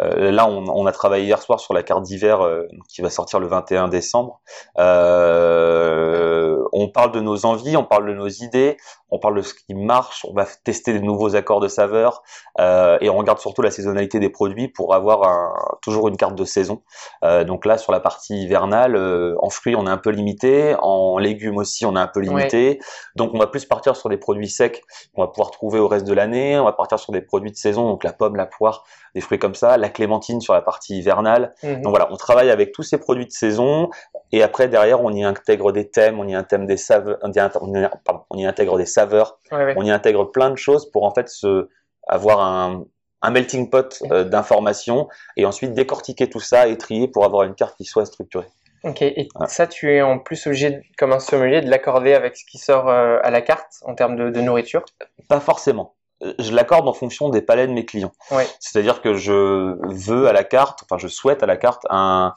euh, 0.00 0.30
là, 0.30 0.46
on, 0.48 0.86
a 0.86 0.92
travaillé 0.92 1.26
hier 1.26 1.42
soir 1.42 1.60
sur 1.60 1.74
la 1.74 1.82
carte 1.82 2.02
d'hiver 2.02 2.40
qui 2.88 3.02
va 3.02 3.10
sortir 3.10 3.40
le 3.40 3.46
21 3.46 3.88
décembre. 3.88 4.40
Euh, 4.78 6.31
on 6.72 6.88
parle 6.88 7.12
de 7.12 7.20
nos 7.20 7.46
envies, 7.46 7.76
on 7.76 7.84
parle 7.84 8.08
de 8.08 8.14
nos 8.14 8.28
idées, 8.28 8.76
on 9.10 9.18
parle 9.18 9.36
de 9.36 9.42
ce 9.42 9.54
qui 9.54 9.74
marche, 9.74 10.24
on 10.28 10.32
va 10.32 10.46
tester 10.64 10.92
des 10.92 11.00
nouveaux 11.00 11.36
accords 11.36 11.60
de 11.60 11.68
saveur 11.68 12.22
euh, 12.60 12.96
et 13.00 13.10
on 13.10 13.16
regarde 13.16 13.38
surtout 13.38 13.60
la 13.60 13.70
saisonnalité 13.70 14.20
des 14.20 14.30
produits 14.30 14.68
pour 14.68 14.94
avoir 14.94 15.28
un, 15.28 15.52
toujours 15.82 16.08
une 16.08 16.16
carte 16.16 16.34
de 16.34 16.44
saison. 16.44 16.82
Euh, 17.24 17.44
donc 17.44 17.66
là, 17.66 17.76
sur 17.76 17.92
la 17.92 18.00
partie 18.00 18.42
hivernale, 18.42 18.96
en 19.38 19.50
fruits, 19.50 19.76
on 19.76 19.86
est 19.86 19.90
un 19.90 19.98
peu 19.98 20.10
limité, 20.10 20.74
en 20.80 21.18
légumes 21.18 21.58
aussi, 21.58 21.84
on 21.84 21.94
est 21.96 22.00
un 22.00 22.06
peu 22.06 22.20
limité. 22.20 22.80
Donc 23.16 23.34
on 23.34 23.38
va 23.38 23.46
plus 23.46 23.66
partir 23.66 23.96
sur 23.96 24.08
des 24.08 24.16
produits 24.16 24.48
secs 24.48 24.82
qu'on 25.14 25.22
va 25.22 25.28
pouvoir 25.28 25.50
trouver 25.50 25.78
au 25.78 25.88
reste 25.88 26.06
de 26.06 26.14
l'année. 26.14 26.58
On 26.58 26.64
va 26.64 26.72
partir 26.72 26.98
sur 26.98 27.12
des 27.12 27.20
produits 27.20 27.50
de 27.50 27.56
saison, 27.56 27.88
donc 27.88 28.04
la 28.04 28.12
pomme, 28.12 28.36
la 28.36 28.46
poire, 28.46 28.84
des 29.14 29.20
fruits 29.20 29.38
comme 29.38 29.54
ça 29.54 29.76
la 29.76 29.88
clémentine 29.88 30.40
sur 30.40 30.54
la 30.54 30.62
partie 30.62 30.98
hivernale. 30.98 31.54
Mmh. 31.62 31.82
Donc 31.82 31.90
voilà, 31.90 32.08
on 32.10 32.16
travaille 32.16 32.50
avec 32.50 32.72
tous 32.72 32.82
ces 32.82 32.98
produits 32.98 33.26
de 33.26 33.32
saison 33.32 33.90
et 34.30 34.42
après 34.42 34.68
derrière 34.68 35.02
on 35.02 35.12
y 35.12 35.22
intègre 35.22 35.72
des 35.72 35.88
thèmes, 35.88 36.18
on 36.18 36.26
y 36.26 36.31
intègre 36.34 36.66
des 36.66 36.76
saveurs, 36.76 37.18
on 37.22 37.30
y, 37.32 37.88
pardon, 38.04 38.22
on 38.30 38.38
y 38.38 38.46
intègre 38.46 38.78
des 38.78 38.86
saveurs, 38.86 39.38
ouais, 39.50 39.64
ouais. 39.64 39.74
on 39.76 39.84
y 39.84 39.90
intègre 39.90 40.30
plein 40.30 40.50
de 40.50 40.56
choses 40.56 40.90
pour 40.90 41.04
en 41.04 41.12
fait 41.12 41.28
se 41.28 41.68
avoir 42.08 42.40
un, 42.40 42.84
un 43.22 43.30
melting 43.30 43.70
pot 43.70 44.02
euh, 44.10 44.24
d'informations 44.24 45.08
et 45.36 45.46
ensuite 45.46 45.72
décortiquer 45.72 46.28
tout 46.28 46.40
ça 46.40 46.68
et 46.68 46.76
trier 46.76 47.08
pour 47.08 47.24
avoir 47.24 47.44
une 47.44 47.54
carte 47.54 47.76
qui 47.76 47.84
soit 47.84 48.06
structurée. 48.06 48.48
Ok, 48.84 49.00
et 49.02 49.28
ça, 49.46 49.68
tu 49.68 49.94
es 49.94 50.02
en 50.02 50.18
plus 50.18 50.44
obligé, 50.48 50.80
comme 50.98 51.12
un 51.12 51.20
sommelier, 51.20 51.60
de 51.60 51.70
l'accorder 51.70 52.14
avec 52.14 52.36
ce 52.36 52.44
qui 52.44 52.58
sort 52.58 52.88
euh, 52.88 53.18
à 53.22 53.30
la 53.30 53.40
carte 53.40 53.74
en 53.82 53.94
termes 53.94 54.16
de, 54.16 54.30
de 54.30 54.40
nourriture? 54.40 54.84
Pas 55.28 55.38
forcément 55.38 55.94
je 56.38 56.52
l'accorde 56.52 56.88
en 56.88 56.92
fonction 56.92 57.28
des 57.28 57.42
palais 57.42 57.66
de 57.66 57.72
mes 57.72 57.84
clients. 57.84 58.12
Ouais. 58.30 58.46
C'est-à-dire 58.60 59.02
que 59.02 59.14
je 59.14 59.76
veux 59.92 60.28
à 60.28 60.32
la 60.32 60.44
carte, 60.44 60.82
enfin 60.84 60.98
je 60.98 61.08
souhaite 61.08 61.42
à 61.42 61.46
la 61.46 61.56
carte 61.56 61.84
un, 61.90 62.34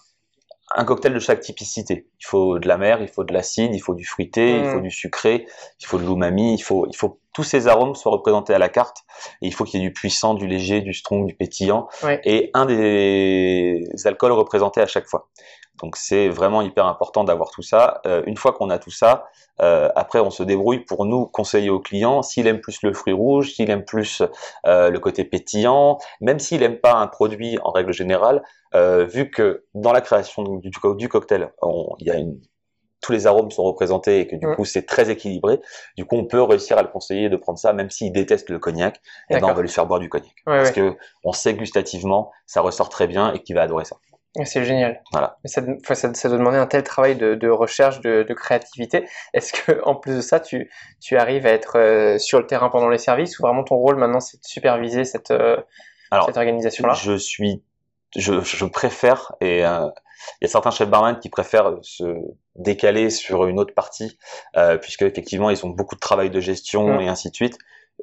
un 0.77 0.83
cocktail 0.83 1.13
de 1.13 1.19
chaque 1.19 1.39
typicité. 1.39 2.07
Il 2.19 2.25
faut 2.25 2.59
de 2.59 2.67
la 2.67 2.77
mer, 2.77 3.01
il 3.01 3.07
faut 3.07 3.23
de 3.23 3.33
l'acide, 3.33 3.73
il 3.73 3.79
faut 3.79 3.95
du 3.95 4.05
fruité, 4.05 4.53
mmh. 4.53 4.63
il 4.63 4.71
faut 4.71 4.81
du 4.81 4.91
sucré, 4.91 5.47
il 5.79 5.85
faut 5.85 5.97
de 5.97 6.03
l'umami, 6.03 6.53
il 6.53 6.61
faut, 6.61 6.85
il 6.91 6.95
faut 6.95 7.19
tous 7.33 7.43
ces 7.43 7.67
arômes 7.67 7.95
soient 7.95 8.11
représentés 8.11 8.53
à 8.53 8.59
la 8.59 8.69
carte. 8.69 8.97
Et 9.41 9.47
il 9.47 9.53
faut 9.53 9.63
qu'il 9.63 9.79
y 9.79 9.83
ait 9.83 9.87
du 9.87 9.93
puissant, 9.93 10.33
du 10.33 10.47
léger, 10.47 10.81
du 10.81 10.93
strong, 10.93 11.25
du 11.25 11.33
pétillant, 11.33 11.87
ouais. 12.03 12.21
et 12.25 12.51
un 12.53 12.65
des 12.65 13.85
alcools 14.03 14.33
représentés 14.33 14.81
à 14.81 14.87
chaque 14.87 15.07
fois. 15.07 15.29
Donc 15.81 15.97
c'est 15.97 16.29
vraiment 16.29 16.61
hyper 16.61 16.85
important 16.85 17.23
d'avoir 17.23 17.51
tout 17.51 17.61
ça. 17.61 18.01
Euh, 18.05 18.23
une 18.25 18.37
fois 18.37 18.53
qu'on 18.53 18.69
a 18.69 18.79
tout 18.79 18.91
ça, 18.91 19.25
euh, 19.61 19.89
après 19.95 20.19
on 20.19 20.29
se 20.29 20.43
débrouille 20.43 20.79
pour 20.79 21.05
nous 21.05 21.25
conseiller 21.25 21.69
au 21.69 21.79
client 21.79 22.21
s'il 22.21 22.47
aime 22.47 22.59
plus 22.59 22.81
le 22.83 22.93
fruit 22.93 23.13
rouge, 23.13 23.53
s'il 23.53 23.69
aime 23.69 23.85
plus 23.85 24.21
euh, 24.65 24.89
le 24.89 24.99
côté 24.99 25.23
pétillant, 25.23 25.97
même 26.21 26.39
s'il 26.39 26.63
aime 26.63 26.79
pas 26.79 26.93
un 26.93 27.07
produit 27.07 27.57
en 27.63 27.71
règle 27.71 27.93
générale, 27.93 28.43
euh, 28.73 29.05
vu 29.05 29.29
que 29.29 29.65
dans 29.73 29.91
la 29.91 30.01
création 30.01 30.43
du, 30.43 30.69
du 30.69 31.09
cocktail, 31.09 31.51
il 31.99 32.07
y 32.07 32.11
a 32.11 32.15
une 32.15 32.39
tous 33.05 33.11
les 33.11 33.27
arômes 33.27 33.51
sont 33.51 33.63
représentés 33.63 34.21
et 34.21 34.27
que 34.27 34.35
du 34.35 34.47
mmh. 34.47 34.55
coup 34.55 34.65
c'est 34.65 34.85
très 34.85 35.11
équilibré. 35.11 35.61
Du 35.95 36.05
coup, 36.05 36.15
on 36.15 36.25
peut 36.25 36.41
réussir 36.41 36.77
à 36.77 36.81
le 36.81 36.87
conseiller 36.87 37.29
de 37.29 37.37
prendre 37.37 37.59
ça, 37.59 37.71
même 37.71 37.91
s'il 37.91 38.11
déteste 38.11 38.49
le 38.49 38.57
cognac. 38.57 38.99
Et 39.29 39.35
ben 39.35 39.43
on 39.43 39.53
va 39.53 39.61
lui 39.61 39.69
faire 39.69 39.85
boire 39.85 39.99
du 39.99 40.09
cognac 40.09 40.33
ouais, 40.47 40.57
parce 40.57 40.69
ouais. 40.69 40.73
que 40.73 40.97
on 41.23 41.31
sait 41.31 41.53
gustativement 41.53 42.31
ça 42.47 42.61
ressort 42.61 42.89
très 42.89 43.05
bien 43.05 43.31
et 43.33 43.39
qu'il 43.43 43.55
va 43.55 43.61
adorer 43.61 43.85
ça. 43.85 43.97
C'est 44.43 44.65
génial. 44.65 45.01
Voilà. 45.11 45.37
Mais 45.43 45.49
ça, 45.49 45.61
ça, 45.93 46.13
ça, 46.13 46.29
doit 46.29 46.37
demander 46.37 46.57
un 46.57 46.67
tel 46.67 46.83
travail 46.83 47.15
de, 47.15 47.35
de 47.35 47.49
recherche, 47.49 48.01
de, 48.01 48.23
de 48.23 48.33
créativité. 48.33 49.07
Est-ce 49.33 49.53
que, 49.53 49.81
en 49.83 49.95
plus 49.95 50.15
de 50.17 50.21
ça, 50.21 50.39
tu, 50.39 50.69
tu 50.99 51.17
arrives 51.17 51.45
à 51.45 51.51
être 51.51 51.77
euh, 51.77 52.17
sur 52.17 52.39
le 52.39 52.47
terrain 52.47 52.69
pendant 52.69 52.89
les 52.89 52.97
services 52.97 53.39
ou 53.39 53.43
vraiment 53.43 53.63
ton 53.63 53.75
rôle 53.75 53.95
maintenant, 53.95 54.19
c'est 54.19 54.37
de 54.37 54.45
superviser 54.45 55.05
cette, 55.05 55.31
euh, 55.31 55.57
Alors, 56.11 56.25
cette 56.25 56.37
organisation-là? 56.37 56.93
Je 56.93 57.15
suis, 57.17 57.63
je, 58.15 58.41
je 58.41 58.65
préfère 58.65 59.33
et 59.39 59.65
euh, 59.65 59.87
il 60.41 60.45
y 60.45 60.47
a 60.47 60.49
certains 60.49 60.71
chefs 60.71 60.89
barman 60.89 61.19
qui 61.19 61.29
préfèrent 61.29 61.77
se 61.81 62.03
décaler 62.55 63.09
sur 63.09 63.45
une 63.47 63.59
autre 63.59 63.73
partie, 63.73 64.17
euh, 64.57 64.77
puisque 64.77 65.03
effectivement 65.03 65.49
ils 65.49 65.65
ont 65.65 65.69
beaucoup 65.69 65.95
de 65.95 65.99
travail 65.99 66.29
de 66.29 66.39
gestion 66.39 66.97
Mm. 66.97 67.01
et 67.01 67.07
ainsi 67.07 67.29
de 67.29 67.35
suite. 67.35 67.57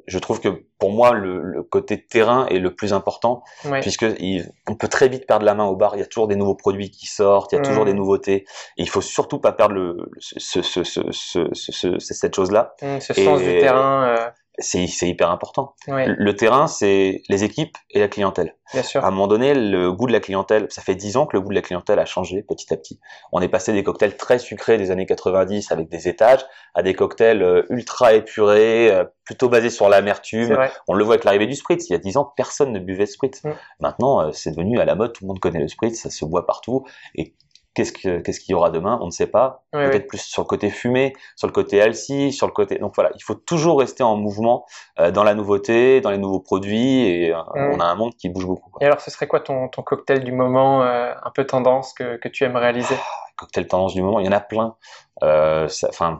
Je 0.07 0.19
trouve 0.19 0.41
que 0.41 0.49
pour 0.79 0.91
moi 0.91 1.11
le, 1.13 1.41
le 1.41 1.63
côté 1.63 2.03
terrain 2.05 2.45
est 2.47 2.59
le 2.59 2.73
plus 2.75 2.93
important, 2.93 3.43
Ouais. 3.65 3.79
puisque 3.79 4.05
il- 4.19 4.51
on 4.67 4.75
peut 4.75 4.87
très 4.87 5.07
vite 5.07 5.25
perdre 5.27 5.45
la 5.45 5.53
main 5.53 5.65
au 5.65 5.75
bar. 5.75 5.95
Il 5.95 5.99
y 5.99 6.01
a 6.01 6.05
toujours 6.07 6.27
des 6.27 6.35
nouveaux 6.35 6.55
produits 6.55 6.89
qui 6.91 7.05
sortent, 7.05 7.51
il 7.53 7.55
y 7.55 7.59
a 7.59 7.61
toujours 7.61 7.83
Mm. 7.83 7.87
des 7.87 7.93
nouveautés. 7.93 8.35
Et 8.77 8.81
il 8.83 8.89
faut 8.89 9.01
surtout 9.01 9.39
pas 9.39 9.51
perdre 9.53 9.75
le, 9.75 9.97
ce, 10.19 10.61
ce, 10.61 10.83
ce, 10.83 10.83
ce, 10.83 11.01
ce- 11.11 11.49
ce- 11.53 11.99
cette 11.99 12.35
chose-là. 12.35 12.75
Mm, 12.81 12.99
Ce 12.99 13.13
sens 13.13 13.39
du 13.39 13.59
terrain, 13.59 14.07
euh, 14.07 14.29
C'est 14.59 14.85
c'est 14.87 15.07
hyper 15.07 15.31
important. 15.31 15.75
ouais, 15.87 16.07
Le 16.07 16.35
terrain, 16.35 16.67
c'est 16.67 17.23
les 17.27 17.43
équipes 17.43 17.75
et 17.89 17.99
la 17.99 18.07
clientèle. 18.07 18.55
bien 18.71 18.83
sûr. 18.83 19.03
À 19.03 19.07
un 19.07 19.11
moment 19.11 19.27
donné, 19.27 19.55
le 19.55 19.91
goût 19.91 20.05
de 20.05 20.11
la 20.11 20.19
clientèle, 20.19 20.67
ça 20.69 20.81
fait 20.81 20.93
10 20.93 21.17
ans 21.17 21.25
que 21.25 21.35
le 21.35 21.41
goût 21.41 21.49
de 21.49 21.55
la 21.55 21.61
clientèle 21.61 21.97
a 21.97 22.05
changé 22.05 22.43
petit 22.43 22.71
à 22.71 22.77
petit. 22.77 22.99
On 23.31 23.41
est 23.41 23.47
passé 23.47 23.73
des 23.73 23.83
cocktails 23.83 24.15
très 24.15 24.37
sucrés 24.37 24.77
des 24.77 24.91
années 24.91 25.07
90 25.07 25.71
avec 25.71 25.89
des 25.89 26.07
étages 26.07 26.45
à 26.75 26.83
des 26.83 26.93
cocktails 26.93 27.41
euh, 27.41 27.63
ultra 27.69 28.13
épurés, 28.13 28.91
euh, 28.91 29.05
plutôt 29.25 29.49
basés 29.49 29.69
sur 29.69 29.89
l'amertume. 29.89 30.57
On 30.87 30.93
le 30.93 31.03
voit 31.03 31.15
avec 31.15 31.23
l'arrivée 31.23 31.47
du 31.47 31.55
spritz. 31.55 31.89
Il 31.89 31.93
y 31.93 31.95
a 31.95 31.99
10 31.99 32.17
ans, 32.17 32.31
personne 32.35 32.71
ne 32.71 32.79
buvait 32.79 33.05
de 33.05 33.09
spritz. 33.09 33.43
Mm. 33.43 33.51
Maintenant, 33.79 34.21
euh, 34.21 34.31
c'est 34.33 34.51
devenu 34.51 34.79
à 34.79 34.85
la 34.85 34.95
mode, 34.95 35.13
tout 35.13 35.23
le 35.23 35.29
monde 35.29 35.39
connaît 35.39 35.61
le 35.61 35.67
spritz, 35.67 35.99
ça 35.99 36.09
se 36.09 36.25
boit 36.25 36.45
partout. 36.45 36.85
Et 37.15 37.33
Qu'est-ce 37.73 37.91
qu'est-ce 37.91 38.39
qu'il 38.39 38.51
y 38.51 38.55
aura 38.55 38.69
demain 38.69 38.99
On 39.01 39.07
ne 39.07 39.11
sait 39.11 39.27
pas. 39.27 39.65
Peut-être 39.71 40.07
plus 40.07 40.21
sur 40.21 40.43
le 40.43 40.47
côté 40.47 40.69
fumé, 40.69 41.13
sur 41.35 41.47
le 41.47 41.53
côté 41.53 41.77
healthy, 41.77 42.31
sur 42.31 42.45
le 42.45 42.51
côté. 42.53 42.77
Donc 42.77 42.93
voilà, 42.95 43.11
il 43.15 43.23
faut 43.23 43.33
toujours 43.33 43.79
rester 43.79 44.03
en 44.03 44.15
mouvement 44.15 44.65
euh, 44.99 45.11
dans 45.11 45.23
la 45.23 45.33
nouveauté, 45.33 45.99
dans 45.99 46.11
les 46.11 46.19
nouveaux 46.19 46.39
produits, 46.39 47.07
et 47.07 47.33
euh, 47.33 47.37
mm. 47.55 47.71
on 47.73 47.79
a 47.79 47.85
un 47.85 47.95
monde 47.95 48.13
qui 48.15 48.29
bouge 48.29 48.45
beaucoup. 48.45 48.71
Et 48.79 48.85
alors, 48.85 49.01
ce 49.01 49.09
serait 49.09 49.27
quoi 49.27 49.39
ton, 49.39 49.69
ton 49.69 49.81
cocktail 49.81 50.23
du 50.23 50.31
moment, 50.31 50.83
euh, 50.83 51.13
un 51.23 51.31
peu 51.31 51.45
tendance 51.45 51.93
que, 51.93 52.17
que 52.17 52.29
tu 52.29 52.43
aimes 52.43 52.57
réaliser? 52.57 52.95
Ah, 52.95 53.29
Cocktail 53.37 53.67
tendance 53.67 53.95
du 53.95 54.03
moment, 54.03 54.19
il 54.19 54.27
y 54.27 54.29
en 54.29 54.33
a 54.33 54.39
plein. 54.39 54.75
Enfin, 55.21 56.19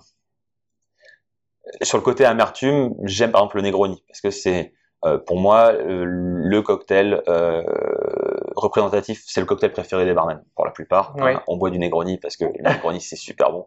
sur 1.82 1.98
le 1.98 2.04
côté 2.04 2.26
amertume, 2.26 2.94
j'aime 3.04 3.32
par 3.32 3.42
exemple 3.42 3.58
le 3.58 3.64
Negroni 3.64 4.04
parce 4.08 4.22
que 4.22 4.30
c'est 4.30 4.60
euh, 4.60 4.83
pour 5.26 5.38
moi, 5.38 5.74
euh, 5.74 6.06
le 6.06 6.62
cocktail 6.62 7.22
euh, 7.28 7.62
représentatif, 8.56 9.24
c'est 9.26 9.40
le 9.40 9.46
cocktail 9.46 9.72
préféré 9.72 10.06
des 10.06 10.14
barmen 10.14 10.42
pour 10.56 10.66
la 10.66 10.72
plupart. 10.72 11.16
on 11.48 11.58
boit 11.58 11.70
du 11.70 11.80
Negroni 11.80 12.18
parce 12.18 12.38
que 12.38 12.46
le 12.46 12.64
Negroni 12.64 13.02
c'est 13.02 13.16
super 13.16 13.52
bon. 13.52 13.66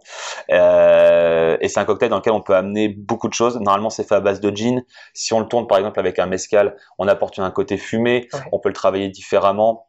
et 0.49 1.69
c'est 1.69 1.81
un 1.81 1.85
cocktail 1.85 2.11
dans 2.11 2.17
lequel 2.17 2.33
on 2.33 2.41
peut 2.41 2.55
amener 2.55 2.89
beaucoup 2.89 3.29
de 3.29 3.35
choses. 3.35 3.59
Normalement, 3.61 3.91
c'est 3.91 4.07
fait 4.09 4.15
à 4.15 4.21
base 4.21 4.41
de 4.41 4.55
gin. 4.55 4.83
Si 5.15 5.33
on 5.35 5.41
le 5.41 5.47
tourne 5.47 5.67
par 5.67 5.79
exemple 5.79 6.01
avec 6.01 6.19
un 6.19 6.27
mezcal, 6.27 6.77
on 6.99 7.09
apporte 7.09 7.39
un 7.39 7.51
côté 7.51 7.77
fumé. 7.77 8.29
On 8.53 8.59
peut 8.59 8.69
le 8.69 8.75
travailler 8.75 9.09
différemment. 9.09 9.89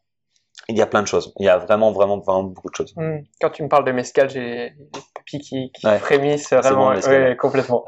Il 0.70 0.78
y 0.78 0.82
a 0.82 0.88
plein 0.88 1.02
de 1.02 1.08
choses. 1.08 1.34
Il 1.40 1.46
y 1.46 1.50
a 1.50 1.58
vraiment, 1.58 1.94
vraiment, 1.94 2.18
vraiment 2.18 2.44
beaucoup 2.44 2.70
de 2.70 2.76
choses. 2.76 2.94
Hmm. 2.98 3.20
Quand 3.40 3.52
tu 3.52 3.64
me 3.64 3.70
parles 3.70 3.86
de 3.86 3.92
mezcal, 3.94 4.30
j'ai 4.30 4.42
les 4.42 4.74
papilles 5.14 5.40
qui, 5.40 5.72
qui 5.72 5.88
frémissent 6.00 6.52
vraiment. 6.52 6.94
complètement. 7.40 7.86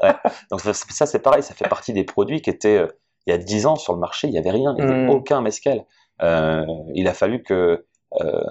Donc 0.50 0.60
ça, 0.62 1.06
c'est 1.06 1.18
pareil. 1.18 1.42
Ça 1.42 1.54
fait 1.54 1.68
partie 1.68 1.92
des 1.92 2.04
produits 2.04 2.40
qui 2.40 2.48
étaient 2.48 2.86
il 3.26 3.30
y 3.30 3.32
a 3.32 3.38
dix 3.38 3.66
ans 3.66 3.76
sur 3.76 3.92
le 3.92 3.98
marché, 3.98 4.28
il 4.28 4.32
n'y 4.32 4.38
avait 4.38 4.50
rien, 4.50 4.74
il 4.78 4.84
n'y 4.84 4.90
avait 4.90 5.06
hmm. 5.06 5.10
aucun 5.10 5.40
mescal. 5.40 5.84
Euh, 6.22 6.64
il 6.94 7.08
a 7.08 7.14
fallu 7.14 7.42
que 7.42 7.86
euh, 8.20 8.44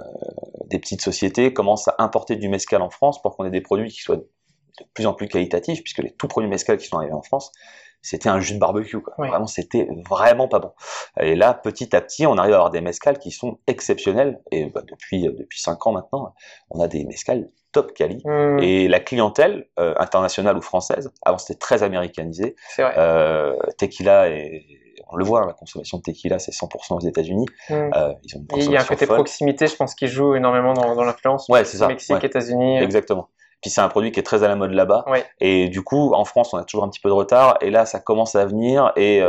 des 0.66 0.80
petites 0.80 1.02
sociétés 1.02 1.54
commencent 1.54 1.88
à 1.88 1.96
importer 2.00 2.36
du 2.36 2.50
mescal 2.50 2.82
en 2.82 2.90
France 2.90 3.22
pour 3.22 3.36
qu'on 3.36 3.46
ait 3.46 3.52
des 3.52 3.62
produits 3.62 3.90
qui 3.90 4.00
soient 4.00 4.18
de 4.18 4.28
plus 4.94 5.06
en 5.06 5.14
plus 5.14 5.28
qualitatifs, 5.28 5.84
puisque 5.84 6.00
les 6.00 6.12
tout 6.12 6.28
premiers 6.28 6.48
mescal 6.48 6.78
qui 6.78 6.88
sont 6.88 6.98
arrivés 6.98 7.14
en 7.14 7.22
France, 7.22 7.52
c'était 8.02 8.30
un 8.30 8.40
jus 8.40 8.54
de 8.54 8.60
barbecue. 8.60 9.02
Quoi. 9.02 9.14
Vraiment, 9.18 9.48
c'était 9.48 9.90
vraiment 10.10 10.48
pas 10.48 10.60
bon. 10.60 10.72
Et 11.20 11.36
là, 11.36 11.54
petit 11.54 11.94
à 11.96 12.02
petit, 12.02 12.26
on 12.26 12.38
arrive 12.38 12.54
à 12.54 12.58
avoir 12.58 12.72
des 12.72 12.80
mescales 12.80 13.20
qui 13.20 13.32
sont 13.32 13.60
exceptionnels. 13.68 14.42
Et 14.52 14.68
bah, 14.68 14.84
depuis 14.88 15.24
depuis 15.24 15.62
cinq 15.62 15.86
ans 15.86 15.92
maintenant, 15.92 16.34
on 16.70 16.80
a 16.80 16.88
des 16.88 17.04
mescales 17.04 17.50
top 17.72 17.94
quali. 17.94 18.22
Hmm. 18.26 18.60
Et 18.60 18.88
la 18.88 19.00
clientèle 19.00 19.68
euh, 19.80 19.94
internationale 19.98 20.58
ou 20.58 20.62
française, 20.62 21.12
avant 21.24 21.38
c'était 21.38 21.60
très 21.60 21.84
américanisé. 21.84 22.56
Vrai. 22.78 22.94
Euh, 22.98 23.56
tequila 23.78 24.30
et 24.30 24.66
on 25.12 25.16
le 25.16 25.26
voit, 25.26 25.46
la 25.46 25.54
consommation 25.54 25.98
de 25.98 26.04
tequila 26.04 26.40
c'est 26.40 26.52
100% 26.52 26.96
aux 26.96 27.00
États-Unis. 27.00 27.46
Hmm. 27.70 27.74
Euh, 27.96 28.14
il 28.56 28.72
y 28.72 28.78
a 28.78 28.82
un 28.82 28.86
côté 28.86 29.06
proximité, 29.06 29.68
je 29.68 29.76
pense, 29.76 29.96
qui 29.96 30.08
joue 30.08 30.36
énormément 30.36 30.74
dans, 30.74 30.96
dans 30.96 31.04
l'influence. 31.04 31.48
Ouais, 31.50 31.66
c'est 31.66 31.78
ça. 31.78 31.88
Mexique, 31.88 32.24
États-Unis. 32.24 32.80
Exactement. 32.80 33.30
Puis 33.62 33.70
c'est 33.70 33.82
un 33.82 33.90
produit 33.90 34.12
qui 34.12 34.20
est 34.20 34.24
très 34.24 34.44
à 34.44 34.48
la 34.48 34.56
mode 34.56 34.72
là-bas. 34.72 35.04
Et 35.42 35.68
du 35.68 35.82
coup, 35.82 36.14
en 36.14 36.24
France, 36.24 36.54
on 36.54 36.58
a 36.58 36.64
toujours 36.64 36.86
un 36.86 36.90
petit 36.90 37.02
peu 37.02 37.10
de 37.10 37.14
retard. 37.14 37.58
Et 37.60 37.72
là, 37.72 37.86
ça 37.86 38.00
commence 38.00 38.36
à 38.36 38.46
venir. 38.46 38.94
Et 38.96 39.22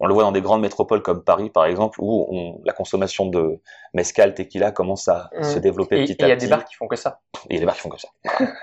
on 0.00 0.06
le 0.06 0.14
voit 0.14 0.22
dans 0.22 0.32
des 0.32 0.40
grandes 0.40 0.60
métropoles 0.60 1.02
comme 1.02 1.22
Paris, 1.22 1.50
par 1.50 1.66
exemple, 1.66 2.00
où 2.00 2.26
on, 2.30 2.60
la 2.64 2.72
consommation 2.72 3.26
de 3.26 3.60
mezcal, 3.94 4.34
tequila 4.34 4.70
commence 4.70 5.08
à 5.08 5.30
mmh. 5.36 5.42
se 5.44 5.58
développer 5.58 6.04
petit 6.04 6.12
à 6.12 6.14
petit. 6.14 6.22
Et 6.22 6.26
il 6.26 6.28
y 6.28 6.32
a 6.32 6.36
des 6.36 6.46
bars 6.46 6.64
qui 6.64 6.74
font 6.74 6.86
que 6.86 6.96
ça. 6.96 7.20
Et 7.50 7.54
il 7.54 7.54
y 7.54 7.56
a 7.56 7.60
des 7.60 7.66
bars 7.66 7.74
qui 7.74 7.82
font 7.82 7.88
que 7.88 8.00
ça. 8.00 8.08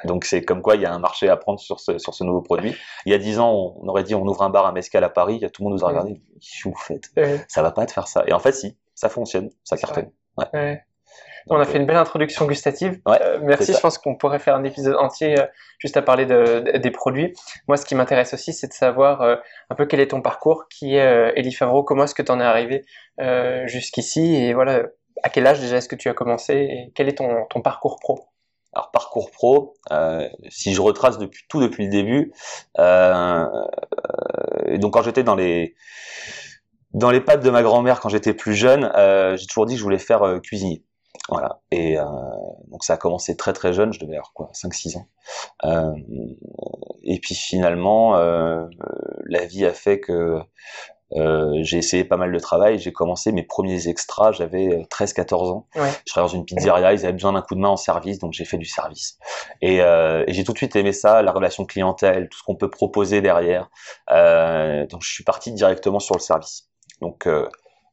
Donc 0.05 0.25
c'est 0.25 0.43
comme 0.43 0.61
quoi 0.61 0.75
il 0.75 0.81
y 0.81 0.85
a 0.85 0.93
un 0.93 0.99
marché 0.99 1.29
à 1.29 1.37
prendre 1.37 1.59
sur 1.59 1.79
ce, 1.79 1.97
sur 1.97 2.13
ce 2.13 2.23
nouveau 2.23 2.41
produit. 2.41 2.75
Il 3.05 3.11
y 3.11 3.15
a 3.15 3.17
dix 3.17 3.39
ans, 3.39 3.75
on 3.81 3.87
aurait 3.87 4.03
dit 4.03 4.15
on 4.15 4.25
ouvre 4.25 4.43
un 4.43 4.49
bar 4.49 4.65
à 4.65 4.71
mezcal 4.71 5.03
à 5.03 5.09
Paris, 5.09 5.39
tout 5.51 5.63
le 5.63 5.69
monde 5.69 5.79
nous 5.79 5.85
a 5.85 5.89
regardé. 5.89 6.21
Qu'est-ce 6.39 6.63
que 6.63 6.69
vous 6.69 6.75
faites? 6.75 7.09
Ça 7.47 7.61
va 7.61 7.71
pas 7.71 7.83
être 7.83 7.91
faire 7.91 8.07
ça. 8.07 8.23
Et 8.27 8.33
en 8.33 8.39
fait, 8.39 8.53
si, 8.53 8.77
ça 8.93 9.09
fonctionne, 9.09 9.49
ça 9.63 9.77
cartonne. 9.77 10.11
Ouais 10.37 10.81
on 11.47 11.59
a 11.59 11.65
fait 11.65 11.77
une 11.77 11.85
belle 11.85 11.97
introduction 11.97 12.45
gustative. 12.45 12.99
Euh, 13.07 13.39
merci. 13.41 13.73
Je 13.73 13.79
pense 13.79 13.97
qu'on 13.97 14.15
pourrait 14.15 14.39
faire 14.39 14.55
un 14.55 14.63
épisode 14.63 14.95
entier 14.95 15.39
euh, 15.39 15.45
juste 15.77 15.97
à 15.97 16.01
parler 16.01 16.25
de, 16.25 16.77
des 16.77 16.91
produits. 16.91 17.33
Moi, 17.67 17.77
ce 17.77 17.85
qui 17.85 17.95
m'intéresse 17.95 18.33
aussi, 18.33 18.53
c'est 18.53 18.67
de 18.67 18.73
savoir 18.73 19.21
euh, 19.21 19.35
un 19.69 19.75
peu 19.75 19.85
quel 19.85 19.99
est 19.99 20.07
ton 20.07 20.21
parcours, 20.21 20.67
qui 20.69 20.95
est 20.95 21.33
Elie 21.37 21.53
Favreau, 21.53 21.83
comment 21.83 22.05
est-ce 22.05 22.15
que 22.15 22.23
tu 22.23 22.31
en 22.31 22.39
es 22.39 22.43
arrivé 22.43 22.85
jusqu'ici 23.65 24.35
et 24.35 24.53
voilà, 24.53 24.83
à 25.23 25.29
quel 25.29 25.47
âge 25.47 25.59
déjà 25.59 25.77
est-ce 25.77 25.87
que 25.87 25.95
tu 25.95 26.09
as 26.09 26.13
commencé 26.13 26.53
et 26.53 26.91
quel 26.95 27.07
est 27.07 27.19
ton, 27.19 27.45
ton 27.49 27.61
parcours 27.61 27.97
pro? 27.99 28.27
Alors 28.73 28.91
parcours 28.91 29.31
pro, 29.31 29.75
si 30.49 30.73
je 30.73 30.81
retrace 30.81 31.17
depuis 31.17 31.45
tout 31.47 31.61
depuis 31.61 31.85
le 31.85 31.89
début, 31.89 32.33
donc 32.77 34.93
quand 34.93 35.03
j'étais 35.03 35.23
dans 35.23 35.35
les 35.35 35.75
dans 36.93 37.11
les 37.11 37.21
pattes 37.21 37.43
de 37.43 37.49
ma 37.49 37.63
grand-mère 37.63 38.01
quand 38.01 38.09
j'étais 38.09 38.33
plus 38.33 38.53
jeune, 38.53 38.91
j'ai 39.37 39.47
toujours 39.47 39.65
dit 39.65 39.75
que 39.75 39.79
je 39.79 39.83
voulais 39.83 39.97
faire 39.97 40.39
cuisinier. 40.43 40.83
Voilà. 41.29 41.61
Et 41.71 41.97
euh, 41.97 42.03
donc 42.67 42.83
ça 42.83 42.93
a 42.93 42.97
commencé 42.97 43.35
très 43.35 43.53
très 43.53 43.73
jeune, 43.73 43.93
je 43.93 43.99
devais 43.99 44.13
avoir 44.13 44.33
quoi, 44.33 44.49
5-6 44.53 44.97
ans. 44.97 45.07
Euh, 45.65 45.93
et 47.03 47.19
puis 47.19 47.35
finalement, 47.35 48.17
euh, 48.17 48.65
la 49.25 49.45
vie 49.45 49.65
a 49.65 49.73
fait 49.73 49.99
que 49.99 50.39
euh, 51.13 51.59
j'ai 51.61 51.77
essayé 51.77 52.03
pas 52.03 52.17
mal 52.17 52.31
de 52.31 52.39
travail. 52.39 52.79
J'ai 52.79 52.91
commencé 52.91 53.31
mes 53.31 53.43
premiers 53.43 53.87
extras, 53.87 54.31
j'avais 54.31 54.85
13-14 54.89 55.51
ans. 55.51 55.67
Ouais. 55.75 55.89
Je 56.05 56.11
travaillais 56.11 56.33
dans 56.33 56.39
une 56.39 56.45
pizzeria, 56.45 56.93
ils 56.93 57.03
avaient 57.03 57.13
besoin 57.13 57.33
d'un 57.33 57.41
coup 57.41 57.55
de 57.55 57.59
main 57.59 57.69
en 57.69 57.77
service, 57.77 58.19
donc 58.19 58.33
j'ai 58.33 58.45
fait 58.45 58.57
du 58.57 58.65
service. 58.65 59.17
Et, 59.61 59.81
euh, 59.81 60.23
et 60.27 60.33
j'ai 60.33 60.43
tout 60.43 60.53
de 60.53 60.57
suite 60.57 60.75
aimé 60.75 60.91
ça, 60.91 61.21
la 61.21 61.31
relation 61.31 61.65
clientèle, 61.65 62.27
tout 62.29 62.39
ce 62.39 62.43
qu'on 62.43 62.55
peut 62.55 62.69
proposer 62.69 63.21
derrière. 63.21 63.69
Euh, 64.11 64.85
donc 64.87 65.03
je 65.03 65.11
suis 65.11 65.23
parti 65.23 65.51
directement 65.51 65.99
sur 65.99 66.15
le 66.15 66.21
service. 66.21 66.69
Donc 67.01 67.27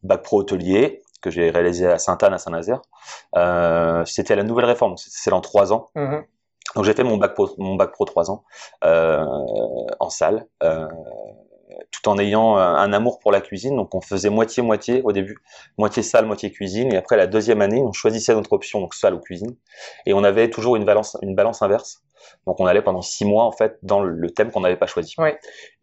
bac 0.03 0.23
pro 0.23 0.41
hôtelier, 0.41 1.02
que 1.23 1.31
j'ai 1.31 1.51
réalisé 1.51 1.87
à 1.87 1.99
Sainte-Anne, 1.99 2.35
à 2.35 2.39
Saint-Nazaire. 2.39 2.83
Euh, 3.37 4.05
c'était 4.05 4.37
la 4.37 4.43
nouvelle 4.43 4.67
réforme, 4.67 4.97
c'est 4.99 5.31
dans 5.31 5.41
trois 5.41 5.73
ans. 5.73 5.89
Mm-hmm. 5.97 6.25
Donc 6.75 6.85
j'ai 6.85 6.93
fait 6.93 7.05
mon 7.05 7.17
bac 7.17 7.35
pro, 7.35 7.51
mon 7.59 7.77
bac 7.77 7.93
pro 7.93 8.05
trois 8.05 8.31
ans 8.31 8.45
euh, 8.85 9.25
en 10.01 10.11
salle, 10.11 10.47
euh, 10.63 10.87
tout 11.91 12.09
en 12.09 12.19
ayant 12.19 12.57
un 12.57 12.93
amour 12.93 13.19
pour 13.19 13.33
la 13.33 13.41
cuisine. 13.41 13.77
Donc 13.77 13.95
on 13.95 14.01
faisait 14.01 14.31
moitié 14.31 14.63
moitié 14.63 15.03
au 15.03 15.13
début, 15.13 15.39
moitié 15.79 16.03
salle, 16.03 16.27
moitié 16.27 16.51
cuisine. 16.51 16.93
Et 16.93 16.97
après 16.97 17.17
la 17.17 17.27
deuxième 17.27 17.63
année, 17.63 17.83
on 17.83 17.93
choisissait 17.93 18.35
notre 18.35 18.53
option, 18.53 18.81
donc 18.81 18.95
salle 18.95 19.15
ou 19.15 19.21
cuisine. 19.21 19.57
Et 20.07 20.15
on 20.15 20.25
avait 20.25 20.51
toujours 20.51 20.77
une 20.77 20.85
balance, 20.85 21.17
une 21.23 21.35
balance 21.35 21.63
inverse. 21.63 22.03
Donc 22.47 22.61
on 22.61 22.67
allait 22.67 22.83
pendant 22.83 23.03
six 23.03 23.25
mois 23.25 23.45
en 23.45 23.53
fait 23.53 23.79
dans 23.83 24.03
le 24.03 24.31
thème 24.31 24.51
qu'on 24.51 24.61
n'avait 24.61 24.77
pas 24.77 24.87
choisi. 24.87 25.15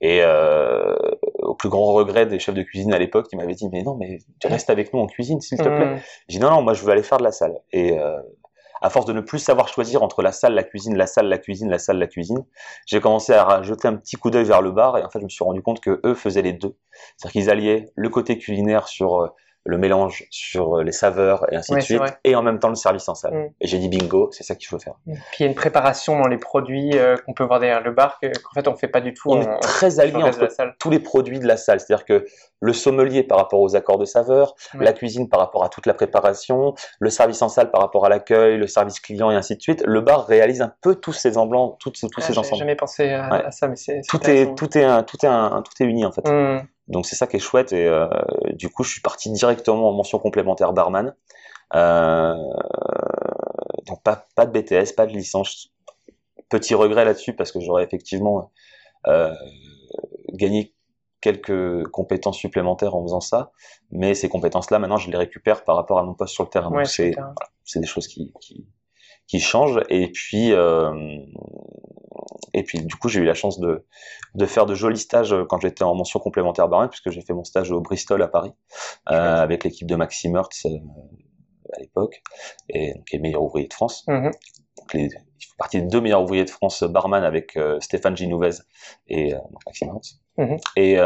Et 0.01 0.21
euh, 0.23 0.95
au 1.39 1.55
plus 1.55 1.69
grand 1.69 1.93
regret 1.93 2.25
des 2.25 2.39
chefs 2.39 2.55
de 2.55 2.63
cuisine 2.63 2.93
à 2.93 2.99
l'époque, 2.99 3.27
ils 3.31 3.37
m'avaient 3.37 3.55
dit 3.55 3.69
mais 3.71 3.83
non 3.83 3.95
mais 3.95 4.19
tu 4.39 4.47
restes 4.47 4.69
avec 4.69 4.93
nous 4.93 4.99
en 4.99 5.07
cuisine 5.07 5.41
s'il 5.41 5.57
te 5.57 5.63
plaît. 5.63 5.95
Mm. 5.95 5.99
J'ai 6.27 6.39
dit 6.39 6.43
non 6.43 6.51
non 6.51 6.61
moi 6.61 6.73
je 6.73 6.83
veux 6.83 6.91
aller 6.91 7.03
faire 7.03 7.17
de 7.17 7.23
la 7.23 7.31
salle. 7.31 7.59
Et 7.71 7.97
euh, 7.99 8.17
à 8.81 8.89
force 8.89 9.05
de 9.05 9.13
ne 9.13 9.21
plus 9.21 9.39
savoir 9.39 9.67
choisir 9.67 10.03
entre 10.03 10.21
la 10.21 10.31
salle, 10.31 10.53
la 10.53 10.63
cuisine, 10.63 10.95
la 10.95 11.07
salle, 11.07 11.27
la 11.27 11.37
cuisine, 11.37 11.69
la 11.69 11.79
salle, 11.79 11.97
la 11.97 12.07
cuisine, 12.07 12.45
j'ai 12.85 13.01
commencé 13.01 13.33
à 13.33 13.43
rajouter 13.43 13.87
un 13.87 13.95
petit 13.95 14.15
coup 14.15 14.29
d'œil 14.29 14.45
vers 14.45 14.61
le 14.61 14.71
bar 14.71 14.97
et 14.97 15.03
en 15.03 15.09
fait 15.09 15.19
je 15.19 15.25
me 15.25 15.29
suis 15.29 15.43
rendu 15.43 15.61
compte 15.61 15.81
que 15.81 15.99
eux 16.05 16.13
faisaient 16.13 16.41
les 16.41 16.53
deux. 16.53 16.75
C'est-à-dire 17.17 17.31
qu'ils 17.33 17.49
alliaient 17.49 17.91
le 17.95 18.09
côté 18.09 18.37
culinaire 18.37 18.87
sur 18.87 19.21
euh, 19.21 19.27
le 19.65 19.77
mélange 19.77 20.25
sur 20.29 20.77
euh, 20.77 20.83
les 20.83 20.91
saveurs 20.91 21.45
et 21.51 21.55
ainsi 21.55 21.73
de 21.73 21.79
suite, 21.79 22.01
et 22.23 22.35
en 22.35 22.41
même 22.41 22.59
temps 22.59 22.69
le 22.69 22.75
service 22.75 23.07
en 23.09 23.15
salle. 23.15 23.33
Mm. 23.33 23.49
Et 23.61 23.67
j'ai 23.67 23.77
dit 23.77 23.89
bingo, 23.89 24.29
c'est 24.31 24.43
ça 24.43 24.55
qu'il 24.55 24.67
faut 24.67 24.79
faire. 24.79 24.95
Puis 25.05 25.15
il 25.39 25.43
y 25.43 25.45
a 25.45 25.49
une 25.49 25.55
préparation 25.55 26.19
dans 26.19 26.27
les 26.27 26.37
produits 26.37 26.97
euh, 26.97 27.15
qu'on 27.25 27.33
peut 27.33 27.43
voir 27.43 27.59
derrière 27.59 27.81
le 27.81 27.91
bar 27.91 28.19
qu'en 28.21 28.53
fait 28.53 28.67
on 28.67 28.75
fait 28.75 28.87
pas 28.87 29.01
du 29.01 29.13
tout. 29.13 29.29
On 29.31 29.41
est 29.41 29.59
très 29.59 29.99
aligné 29.99 30.23
entre 30.23 30.47
tous 30.79 30.89
les 30.89 30.99
produits 30.99 31.39
de 31.39 31.47
la 31.47 31.57
salle, 31.57 31.79
c'est-à-dire 31.79 32.05
que 32.05 32.25
le 32.61 32.73
sommelier 32.73 33.23
par 33.23 33.37
rapport 33.37 33.61
aux 33.61 33.75
accords 33.75 33.97
de 33.97 34.05
saveurs, 34.05 34.55
la 34.73 34.93
cuisine 34.93 35.29
par 35.29 35.39
rapport 35.39 35.63
à 35.63 35.69
toute 35.69 35.85
la 35.85 35.93
préparation, 35.93 36.73
le 36.99 37.09
service 37.09 37.41
en 37.41 37.49
salle 37.49 37.71
par 37.71 37.81
rapport 37.81 38.05
à 38.05 38.09
l'accueil, 38.09 38.57
le 38.57 38.67
service 38.67 38.99
client 38.99 39.31
et 39.31 39.35
ainsi 39.35 39.55
de 39.55 39.61
suite. 39.61 39.83
Le 39.85 40.01
bar 40.01 40.25
réalise 40.25 40.61
un 40.61 40.73
peu 40.81 40.95
tous 40.95 41.13
ces 41.13 41.37
emblancs, 41.37 41.77
tous, 41.79 41.91
tous 41.91 42.21
ces 42.21 42.37
ensembles. 42.37 42.55
J'ai 42.55 42.59
jamais 42.59 42.75
pensé 42.75 43.09
à, 43.11 43.51
ça, 43.51 43.67
mais 43.67 43.75
c'est 43.75 44.01
tout 44.07 44.29
est 44.29 44.55
tout 44.55 44.77
est 44.77 44.83
un, 44.83 45.03
tout 45.03 45.17
est 45.23 45.29
un, 45.29 45.61
tout 45.61 45.83
est 45.83 45.85
uni 45.85 46.05
en 46.05 46.11
fait. 46.11 46.27
Mm. 46.27 46.67
Donc 46.89 47.05
c'est 47.05 47.15
ça 47.15 47.27
qui 47.27 47.37
est 47.37 47.39
chouette 47.39 47.71
et 47.71 47.87
euh, 47.87 48.07
du 48.53 48.69
coup 48.69 48.83
je 48.83 48.91
suis 48.91 49.01
parti 49.01 49.31
directement 49.31 49.89
en 49.89 49.93
mention 49.93 50.19
complémentaire 50.19 50.73
barman. 50.73 51.15
Euh, 51.75 52.33
donc 53.87 54.01
pas, 54.03 54.27
pas 54.35 54.47
de 54.47 54.51
BTS, 54.51 54.93
pas 54.95 55.05
de 55.05 55.13
licence. 55.13 55.71
Petit 56.49 56.73
regret 56.73 57.05
là-dessus 57.05 57.33
parce 57.33 57.51
que 57.51 57.59
j'aurais 57.59 57.83
effectivement 57.83 58.51
euh, 59.07 59.33
gagné 60.33 60.73
quelques 61.21 61.87
compétences 61.89 62.37
supplémentaires 62.37 62.95
en 62.95 63.03
faisant 63.03 63.19
ça, 63.19 63.51
mais 63.91 64.15
ces 64.15 64.29
compétences-là 64.29 64.79
maintenant 64.79 64.97
je 64.97 65.11
les 65.11 65.17
récupère 65.17 65.63
par 65.63 65.75
rapport 65.75 65.99
à 65.99 66.03
mon 66.03 66.15
poste 66.15 66.33
sur 66.33 66.43
le 66.43 66.49
terrain. 66.49 66.85
c'est 66.85 67.13
c'est 67.65 67.79
des 67.79 67.85
choses 67.87 68.07
qui, 68.07 68.33
qui, 68.41 68.65
qui 69.27 69.39
changent 69.39 69.81
et 69.89 70.11
puis 70.11 70.53
euh, 70.53 70.91
et 72.53 72.63
puis 72.63 72.81
du 72.81 72.95
coup, 72.95 73.09
j'ai 73.09 73.19
eu 73.19 73.25
la 73.25 73.33
chance 73.33 73.59
de, 73.59 73.85
de 74.35 74.45
faire 74.45 74.65
de 74.65 74.75
jolis 74.75 74.99
stages 74.99 75.33
euh, 75.33 75.45
quand 75.47 75.59
j'étais 75.59 75.83
en 75.83 75.95
mention 75.95 76.19
complémentaire 76.19 76.67
barman, 76.67 76.89
puisque 76.89 77.09
j'ai 77.09 77.21
fait 77.21 77.33
mon 77.33 77.43
stage 77.43 77.71
au 77.71 77.81
Bristol 77.81 78.21
à 78.21 78.27
Paris 78.27 78.53
euh, 79.09 79.41
avec 79.41 79.63
l'équipe 79.63 79.87
de 79.87 79.95
Maxime 79.95 80.35
Hertz 80.35 80.65
euh, 80.65 80.77
à 81.73 81.79
l'époque, 81.79 82.21
et 82.69 82.93
qui 83.07 83.15
est 83.15 83.19
le 83.19 83.23
meilleur 83.23 83.43
ouvrier 83.43 83.67
de 83.67 83.73
France. 83.73 84.03
Mm-hmm. 84.07 84.31
Donc 84.77 84.93
les, 84.93 85.05
il 85.05 85.45
fait 85.45 85.57
partie 85.57 85.81
des 85.81 85.87
deux 85.87 86.01
meilleurs 86.01 86.23
ouvriers 86.23 86.45
de 86.45 86.49
France 86.49 86.83
barman 86.83 87.23
avec 87.23 87.55
euh, 87.55 87.79
Stéphane 87.79 88.15
Ginouvez 88.17 88.61
et 89.07 89.33
Maxime 89.65 89.89
Hertz. 89.89 90.19
Mm-hmm. 90.37 90.59
Et 90.77 90.99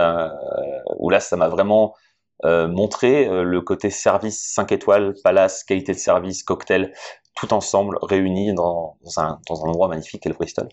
où 0.98 1.10
là, 1.10 1.20
ça 1.20 1.36
m'a 1.38 1.50
vraiment 1.50 1.96
montré 2.44 3.26
le 3.26 3.62
côté 3.62 3.90
service 3.90 4.54
5 4.54 4.72
étoiles, 4.74 5.14
palace, 5.24 5.64
qualité 5.64 5.94
de 5.94 5.98
service, 5.98 6.44
cocktail, 6.44 6.94
tout 7.36 7.54
ensemble, 7.54 7.98
réunis 8.02 8.54
dans, 8.54 8.98
un, 9.18 9.40
dans 9.48 9.66
un 9.66 9.70
endroit 9.70 9.88
magnifique 9.88 10.24
qu'est 10.24 10.30
le 10.30 10.36
Bristol. 10.36 10.70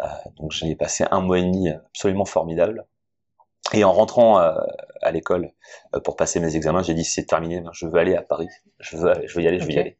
Euh, 0.00 0.06
donc 0.38 0.52
j'ai 0.52 0.74
passé 0.76 1.04
un 1.10 1.20
mois 1.20 1.38
et 1.38 1.42
demi 1.42 1.70
absolument 1.70 2.24
formidable. 2.24 2.86
Et 3.72 3.82
en 3.82 3.92
rentrant 3.92 4.40
euh, 4.40 4.52
à 5.00 5.10
l'école 5.10 5.52
euh, 5.94 6.00
pour 6.00 6.16
passer 6.16 6.38
mes 6.38 6.54
examens, 6.54 6.82
j'ai 6.82 6.92
dit 6.92 7.04
c'est 7.04 7.24
terminé, 7.24 7.62
je 7.72 7.86
veux 7.86 7.98
aller 7.98 8.14
à 8.14 8.20
Paris, 8.20 8.48
je 8.78 8.96
veux, 8.96 9.12
je 9.24 9.34
veux 9.34 9.42
y 9.42 9.48
aller, 9.48 9.58
je 9.58 9.64
veux 9.64 9.72
y 9.72 9.78
aller. 9.78 9.96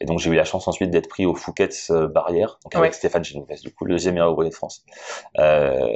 Et 0.00 0.04
donc 0.04 0.18
j'ai 0.18 0.30
eu 0.30 0.34
la 0.34 0.44
chance 0.44 0.68
ensuite 0.68 0.90
d'être 0.90 1.08
pris 1.08 1.24
au 1.24 1.34
Fouquet's 1.34 1.90
euh, 1.90 2.06
Barrière, 2.06 2.58
donc 2.64 2.74
avec 2.74 2.92
Stéphane 2.92 3.24
Genovès, 3.24 3.62
du 3.62 3.72
coup 3.72 3.86
le 3.86 3.94
deuxième 3.94 4.14
meilleur 4.14 4.32
ouvrier 4.32 4.50
de 4.50 4.54
France. 4.54 4.84
Euh, 5.38 5.88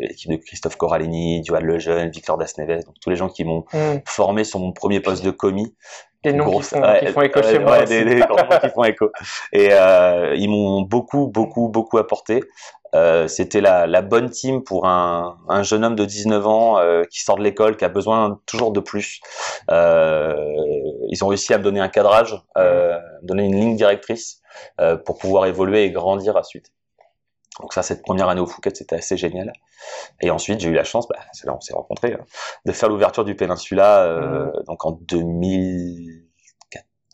l'équipe 0.00 0.30
de 0.30 0.36
Christophe 0.36 0.76
Coralini, 0.76 1.42
Duan 1.42 1.62
Lejeune, 1.62 2.10
Victor 2.10 2.38
Dasneves, 2.38 2.84
donc 2.84 2.94
tous 3.00 3.10
les 3.10 3.16
gens 3.16 3.28
qui 3.28 3.44
m'ont 3.44 3.64
mm. 3.74 4.00
formé 4.06 4.44
sur 4.44 4.60
mon 4.60 4.72
premier 4.72 5.00
poste 5.00 5.24
de 5.24 5.30
commis. 5.30 5.74
Des 6.24 6.32
noms 6.32 6.58
qui, 6.58 6.62
font, 6.62 6.82
qui, 7.00 7.06
font, 7.08 7.22
écho 7.22 7.42
chez 7.42 7.58
moi. 7.58 7.84
Des, 7.84 8.04
des, 8.04 8.16
noms 8.16 8.36
qui 8.62 8.68
font 8.70 8.84
écho. 8.84 9.10
Et 9.52 9.68
euh, 9.72 10.34
ils 10.36 10.48
m'ont 10.48 10.82
beaucoup, 10.82 11.26
beaucoup, 11.26 11.68
beaucoup 11.68 11.98
apporté. 11.98 12.42
Euh, 12.94 13.26
c'était 13.26 13.60
la, 13.60 13.86
la, 13.86 14.02
bonne 14.02 14.30
team 14.30 14.62
pour 14.62 14.86
un, 14.86 15.36
un, 15.48 15.64
jeune 15.64 15.84
homme 15.84 15.96
de 15.96 16.04
19 16.04 16.46
ans 16.46 16.78
euh, 16.78 17.02
qui 17.10 17.20
sort 17.20 17.36
de 17.36 17.42
l'école, 17.42 17.76
qui 17.76 17.84
a 17.84 17.88
besoin 17.88 18.38
toujours 18.46 18.70
de 18.70 18.78
plus. 18.78 19.20
Euh, 19.70 20.36
ils 21.10 21.24
ont 21.24 21.26
réussi 21.26 21.52
à 21.52 21.58
me 21.58 21.64
donner 21.64 21.80
un 21.80 21.88
cadrage, 21.88 22.40
euh, 22.56 22.96
me 23.22 23.26
donner 23.26 23.44
une 23.44 23.56
ligne 23.56 23.76
directrice 23.76 24.40
euh, 24.80 24.96
pour 24.96 25.18
pouvoir 25.18 25.46
évoluer 25.46 25.82
et 25.84 25.90
grandir 25.90 26.36
à 26.36 26.44
suite. 26.44 26.70
Donc 27.60 27.72
ça, 27.72 27.82
cette 27.82 28.02
première 28.02 28.28
année 28.28 28.40
au 28.40 28.46
Fouquet, 28.46 28.70
c'était 28.74 28.96
assez 28.96 29.16
génial. 29.16 29.52
Et 30.20 30.30
ensuite, 30.30 30.60
j'ai 30.60 30.68
eu 30.68 30.74
la 30.74 30.84
chance, 30.84 31.06
bah, 31.08 31.18
c'est 31.32 31.46
là 31.46 31.52
où 31.52 31.56
on 31.56 31.60
s'est 31.60 31.74
rencontrés, 31.74 32.14
hein, 32.14 32.24
de 32.66 32.72
faire 32.72 32.88
l'ouverture 32.88 33.24
du 33.24 33.36
Péninsula, 33.36 34.04
euh, 34.04 34.46
mmh. 34.46 34.64
donc 34.66 34.84
en 34.84 34.92
2000 34.92 36.24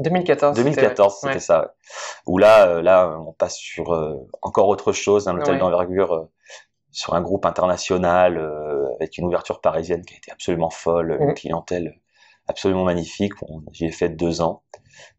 2014. 0.00 0.56
2014, 0.56 1.18
c'était 1.20 1.40
ça. 1.40 1.74
Où 2.26 2.38
là, 2.38 2.66
euh, 2.66 2.82
là, 2.82 3.18
on 3.26 3.32
passe 3.32 3.56
sur 3.56 3.92
euh, 3.92 4.16
encore 4.42 4.68
autre 4.68 4.92
chose, 4.92 5.28
un 5.28 5.36
hôtel 5.38 5.58
d'envergure 5.58 6.12
euh, 6.14 6.30
sur 6.90 7.14
un 7.14 7.20
groupe 7.20 7.46
international 7.46 8.38
avec 8.98 9.16
une 9.16 9.24
ouverture 9.26 9.60
parisienne 9.60 10.04
qui 10.04 10.14
a 10.14 10.16
été 10.16 10.32
absolument 10.32 10.70
folle, 10.70 11.18
une 11.20 11.30
mm. 11.30 11.34
clientèle 11.34 11.94
absolument 12.48 12.82
magnifique. 12.82 13.34
J'y 13.72 13.86
ai 13.86 13.92
fait 13.92 14.08
deux 14.08 14.40
ans 14.40 14.64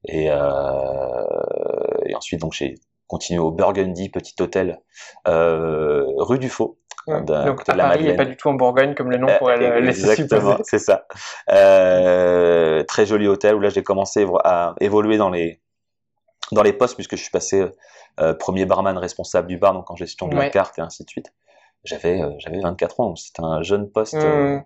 et, 0.03 0.25
et 0.25 2.15
ensuite 2.15 2.41
donc 2.41 2.51
j'ai 2.51 2.75
continué 3.11 3.39
au 3.39 3.51
Burgundy, 3.51 4.09
petit 4.09 4.35
hôtel 4.41 4.81
rue 5.25 6.39
du 6.39 6.49
Faux 6.49 6.77
donc 7.07 7.67
à 7.67 7.75
Paris 7.75 8.07
et 8.07 8.15
pas 8.15 8.25
du 8.25 8.37
tout 8.37 8.49
en 8.49 8.53
Bourgogne 8.53 8.93
comme 8.95 9.11
le 9.11 9.17
nom 9.17 9.27
pourrait 9.39 9.57
le 9.57 9.79
laisser 9.79 10.11
Exactement, 10.11 10.57
c'est 10.63 10.79
ça. 10.79 11.05
Euh, 11.49 12.83
très 12.83 13.05
joli 13.05 13.27
hôtel 13.27 13.55
où 13.55 13.59
là 13.59 13.69
j'ai 13.69 13.83
commencé 13.83 14.25
à 14.43 14.75
évoluer 14.79 15.17
dans 15.17 15.29
les 15.29 15.59
dans 16.51 16.63
les 16.63 16.73
postes 16.73 16.95
puisque 16.95 17.15
je 17.15 17.21
suis 17.21 17.31
passé 17.31 17.65
euh, 18.19 18.33
premier 18.33 18.65
barman 18.65 18.97
responsable 18.97 19.47
du 19.47 19.57
bar 19.57 19.73
donc 19.73 19.89
en 19.89 19.95
gestion 19.95 20.27
de 20.27 20.35
la 20.35 20.49
carte 20.49 20.77
et 20.79 20.81
ainsi 20.81 21.03
de 21.03 21.09
suite. 21.09 21.33
J'avais 21.83 22.21
euh, 22.21 22.29
j'avais 22.37 22.59
24 22.59 22.99
ans, 22.99 23.15
c'était 23.15 23.41
un 23.43 23.63
jeune 23.63 23.89
poste. 23.89 24.15
Mmh. 24.15 24.63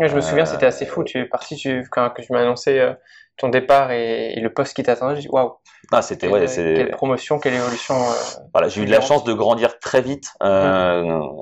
je 0.00 0.14
me 0.14 0.20
souviens, 0.20 0.44
c'était 0.44 0.66
assez 0.66 0.86
fou. 0.86 1.02
Tu 1.02 1.18
es 1.18 1.24
parti, 1.24 1.56
tu, 1.56 1.86
quand, 1.90 2.10
que 2.10 2.22
tu 2.22 2.32
m'as 2.32 2.40
annoncé 2.40 2.94
ton 3.36 3.48
départ 3.48 3.90
et, 3.90 4.34
le 4.40 4.52
poste 4.52 4.74
qui 4.74 4.82
t'attendait, 4.82 5.16
j'ai 5.16 5.22
dit 5.22 5.28
waouh. 5.28 5.54
Ah, 5.90 6.02
c'était 6.02 6.28
ouais, 6.28 6.46
c'est 6.46 6.74
quelle 6.74 6.90
promotion, 6.90 7.38
quelle 7.38 7.54
évolution. 7.54 7.94
Euh, 7.94 8.14
voilà, 8.52 8.68
j'ai 8.68 8.82
eu 8.82 8.86
de 8.86 8.90
la 8.90 9.00
chance 9.00 9.24
de 9.24 9.32
grandir 9.32 9.78
très 9.78 10.00
vite 10.00 10.28
euh, 10.42 11.02
mmh. 11.02 11.32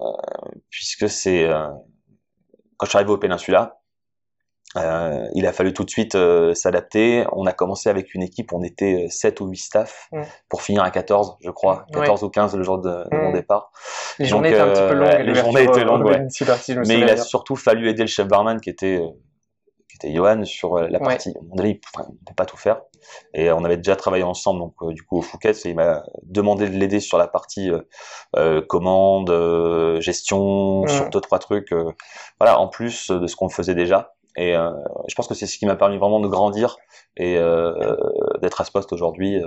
puisque 0.70 1.08
c'est 1.08 1.44
euh, 1.44 1.68
quand 2.76 2.86
je 2.86 2.90
suis 2.90 2.96
arrivé 2.96 3.12
au 3.12 3.18
Péninsula, 3.18 3.79
euh, 4.76 5.26
il 5.34 5.46
a 5.46 5.52
fallu 5.52 5.72
tout 5.72 5.84
de 5.84 5.90
suite 5.90 6.14
euh, 6.14 6.54
s'adapter. 6.54 7.24
On 7.32 7.46
a 7.46 7.52
commencé 7.52 7.88
avec 7.88 8.14
une 8.14 8.22
équipe, 8.22 8.52
on 8.52 8.62
était 8.62 9.06
7 9.10 9.40
ou 9.40 9.46
8 9.46 9.56
staff 9.56 10.08
mmh. 10.12 10.22
pour 10.48 10.62
finir 10.62 10.82
à 10.82 10.90
14, 10.90 11.38
je 11.40 11.50
crois, 11.50 11.86
14 11.92 12.22
ou 12.22 12.28
15 12.28 12.56
le 12.56 12.62
jour 12.62 12.78
de, 12.78 13.04
mon 13.12 13.30
mmh. 13.30 13.32
départ. 13.32 13.72
Les 14.18 14.26
journées 14.26 14.50
étaient 14.50 14.60
un 14.60 14.72
petit 14.72 14.88
peu 14.88 14.94
longues. 14.94 15.20
Les 15.20 15.34
journées 15.34 15.62
étaient 15.64 15.84
longues, 15.84 16.06
ouais. 16.06 16.26
Mais 16.86 17.00
il 17.00 17.08
a 17.08 17.16
surtout 17.16 17.56
fallu 17.56 17.88
aider 17.88 18.02
le 18.02 18.08
chef 18.08 18.28
barman 18.28 18.60
qui 18.60 18.70
était 18.70 19.02
c'était 20.00 20.14
Johan 20.14 20.44
sur 20.44 20.76
euh, 20.76 20.86
la 20.88 20.98
partie. 20.98 21.34
On 21.52 21.62
ne 21.62 21.72
peut 21.72 22.34
pas 22.36 22.46
tout 22.46 22.56
faire. 22.56 22.80
Et 23.34 23.50
on 23.50 23.64
avait 23.64 23.76
déjà 23.76 23.96
travaillé 23.96 24.22
ensemble, 24.22 24.60
donc 24.60 24.74
euh, 24.82 24.92
du 24.92 25.02
coup 25.02 25.18
au 25.18 25.22
Fouquet, 25.22 25.52
il 25.64 25.74
m'a 25.74 26.02
demandé 26.22 26.68
de 26.68 26.76
l'aider 26.76 27.00
sur 27.00 27.18
la 27.18 27.26
partie 27.26 27.70
euh, 28.36 28.62
commande, 28.66 29.30
gestion, 30.00 30.86
sur 30.86 31.10
deux 31.10 31.20
trois 31.20 31.38
trucs. 31.38 31.74
voilà, 32.38 32.60
en 32.60 32.68
plus 32.68 33.10
de 33.10 33.26
ce 33.26 33.36
qu'on 33.36 33.48
faisait 33.48 33.74
déjà. 33.74 34.14
Et 34.36 34.52
je 34.52 35.14
pense 35.14 35.26
que 35.26 35.34
c'est 35.34 35.46
ce 35.46 35.58
qui 35.58 35.66
m'a 35.66 35.76
permis 35.76 35.98
vraiment 35.98 36.20
de 36.20 36.28
grandir 36.28 36.76
et 37.16 37.34
d'être 38.40 38.60
à 38.60 38.64
ce 38.64 38.70
poste 38.70 38.92
aujourd'hui. 38.92 39.40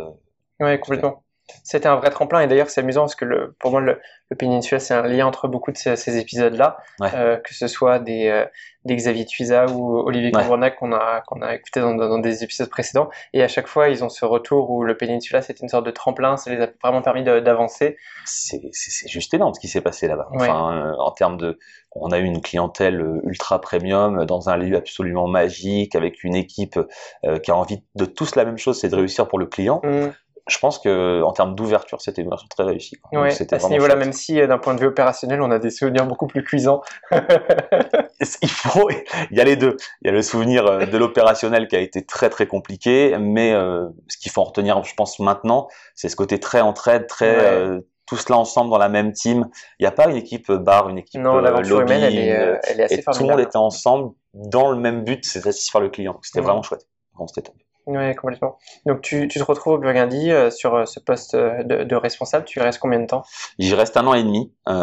oui, 0.60 0.80
complètement 0.80 1.24
c'était 1.64 1.88
un 1.88 1.96
vrai 1.96 2.10
tremplin. 2.10 2.42
Et 2.42 2.48
d'ailleurs 2.48 2.70
c'est 2.70 2.82
amusant 2.82 3.02
parce 3.02 3.16
que 3.16 3.26
le, 3.26 3.56
pour 3.60 3.72
moi 3.72 3.82
le, 3.82 4.00
le 4.30 4.38
Peninsula 4.38 4.80
c'est 4.80 4.94
un 4.94 5.04
lien 5.04 5.26
entre 5.26 5.48
beaucoup 5.48 5.72
de 5.72 5.78
ces, 5.78 6.18
épisodes 6.18 6.56
là 6.56 6.78
euh, 7.02 7.38
que 7.38 7.54
ce 7.54 7.68
soit 7.68 8.00
des, 8.00 8.28
euh, 8.28 8.46
des 8.86 8.96
Xavier 8.96 9.26
Tuisa 9.26 9.68
ou 9.68 9.98
Olivier 10.00 10.32
ouais. 10.36 10.72
qu'on 10.78 10.92
a 10.92 11.22
qu'on 11.22 11.42
a 11.42 11.56
écouté 11.56 11.80
dans, 11.80 11.94
dans, 11.94 12.20
des 12.20 12.44
épisodes 12.44 12.70
précédents. 12.70 13.10
Et 13.34 13.44
à 13.44 13.48
chaque 13.48 13.68
fois 13.68 13.90
ils 13.90 14.04
ont 14.04 14.10
ce 14.10 14.26
retour 14.26 14.70
où 14.72 14.84
le 14.84 14.98
Peninsula 14.98 15.42
c'était 15.42 15.62
une 15.62 15.70
sorte 15.70 15.86
de 15.86 15.92
tremplin. 15.92 16.38
Ça 16.38 16.52
les 16.52 16.62
a 16.62 16.70
vraiment 16.82 17.02
permis 17.02 17.24
d'avancer. 17.24 17.98
C'est 18.26 18.62
juste 19.08 19.34
énorme 19.34 19.54
ce 19.54 19.60
qui 19.60 19.68
s'est 19.68 19.82
passé 19.82 20.08
là-bas. 20.08 20.30
Enfin 20.34 20.76
euh, 20.76 20.94
en 20.98 21.12
termes 21.12 21.38
de 21.38 21.60
on 21.96 22.12
a 22.12 22.18
eu 22.18 22.24
une 22.24 22.42
clientèle 22.42 23.06
ultra 23.24 23.62
premium 23.62 24.26
dans 24.26 24.50
un 24.50 24.58
lieu 24.58 24.76
absolument 24.76 25.28
magique 25.28 25.96
avec 25.96 26.24
une 26.24 26.36
équipe 26.36 26.80
qui 27.44 27.52
a 27.52 27.56
envie 27.56 27.84
de 27.96 28.06
tous 28.06 28.36
la 28.36 28.46
même 28.46 28.58
chose 28.58 28.80
c'est 28.80 28.90
de 28.90 28.96
réussir 28.96 29.28
pour 29.28 29.38
le 29.38 29.46
client. 29.46 29.82
Mmh 29.84 30.10
je 30.48 30.58
pense 30.58 30.78
que 30.80 31.22
en 31.24 31.32
termes 31.32 31.56
d'ouverture, 31.56 32.02
c'était 32.02 32.22
une 32.22 32.30
version 32.30 32.48
très 32.50 32.64
réussie. 32.64 32.98
Quoi. 32.98 33.22
Ouais, 33.22 33.54
à 33.54 33.60
ce 33.60 33.68
niveau-là, 33.68 33.96
même 33.96 34.12
si 34.12 34.42
euh, 34.42 34.48
d'un 34.48 34.58
point 34.58 34.76
de 34.76 34.82
vue 34.82 34.88
opérationnel, 34.88 35.42
on 35.42 35.52
a 35.52 35.60
des 35.60 35.70
souvenirs 35.70 36.06
beaucoup 36.06 36.28
plus 36.28 36.44
cuisants. 36.44 36.82
il 38.42 38.50
faut, 38.50 38.90
il 38.90 39.38
y 39.38 39.40
a 39.40 39.44
les 39.46 39.56
deux. 39.56 39.78
Il 40.02 40.08
y 40.08 40.10
a 40.10 40.12
le 40.12 40.22
souvenir 40.22 40.66
euh, 40.66 40.86
de 40.86 40.98
l'opérationnel 40.98 41.68
qui 41.68 41.76
a 41.78 41.80
été 41.80 42.06
très 42.06 42.30
très 42.30 42.46
compliqué, 42.46 43.16
mais 43.20 43.54
euh, 43.54 43.88
ce 44.10 44.18
qu'il 44.18 44.32
faut 44.32 44.42
en 44.42 44.46
retenir, 44.46 44.84
je 44.84 44.94
pense 44.96 45.20
maintenant, 45.20 45.68
c'est 45.96 46.10
ce 46.10 46.16
côté 46.16 46.40
très 46.40 46.60
entraide, 46.60 47.08
très 47.08 47.38
euh, 47.46 47.80
tous 48.06 48.28
là 48.28 48.38
ensemble 48.38 48.70
dans 48.70 48.78
la 48.78 48.90
même 48.90 49.14
team. 49.14 49.48
Il 49.80 49.84
n'y 49.84 49.88
a 49.88 49.92
pas 49.92 50.10
une 50.10 50.18
équipe 50.18 50.52
bar, 50.52 50.90
une 50.90 50.98
équipe 50.98 51.22
non, 51.22 51.40
lobby, 51.40 51.94
elle 51.94 52.18
est, 52.18 52.60
elle 52.68 52.80
est 52.82 52.84
assez 52.84 52.96
et 52.96 53.04
tout 53.04 53.24
le 53.24 53.30
monde 53.30 53.40
était 53.40 53.58
ensemble 53.58 54.14
dans 54.34 54.72
le 54.72 54.78
même 54.78 55.04
but, 55.06 55.24
c'est 55.26 55.42
satisfaire 55.42 55.80
le 55.80 55.90
client. 55.90 56.20
C'était 56.22 56.42
vraiment 56.42 56.64
chouette. 56.64 56.86
c'était 57.28 57.44
top. 57.44 57.56
Oui, 57.86 58.16
complètement. 58.16 58.58
Donc 58.86 59.02
tu, 59.02 59.28
tu 59.28 59.40
te 59.40 59.44
retrouves 59.44 59.74
au 59.74 59.78
Burgundy 59.78 60.32
euh, 60.32 60.50
sur 60.50 60.74
euh, 60.74 60.86
ce 60.86 61.00
poste 61.02 61.34
euh, 61.36 61.64
de, 61.64 61.84
de, 61.84 61.96
responsable, 61.96 62.46
tu 62.46 62.60
y 62.60 62.62
restes 62.62 62.80
combien 62.80 63.00
de 63.00 63.08
temps? 63.08 63.24
J'y 63.60 63.76
reste 63.76 63.98
un 63.98 64.08
an 64.08 64.14
et 64.14 64.24
demi 64.24 64.54
euh, 64.70 64.74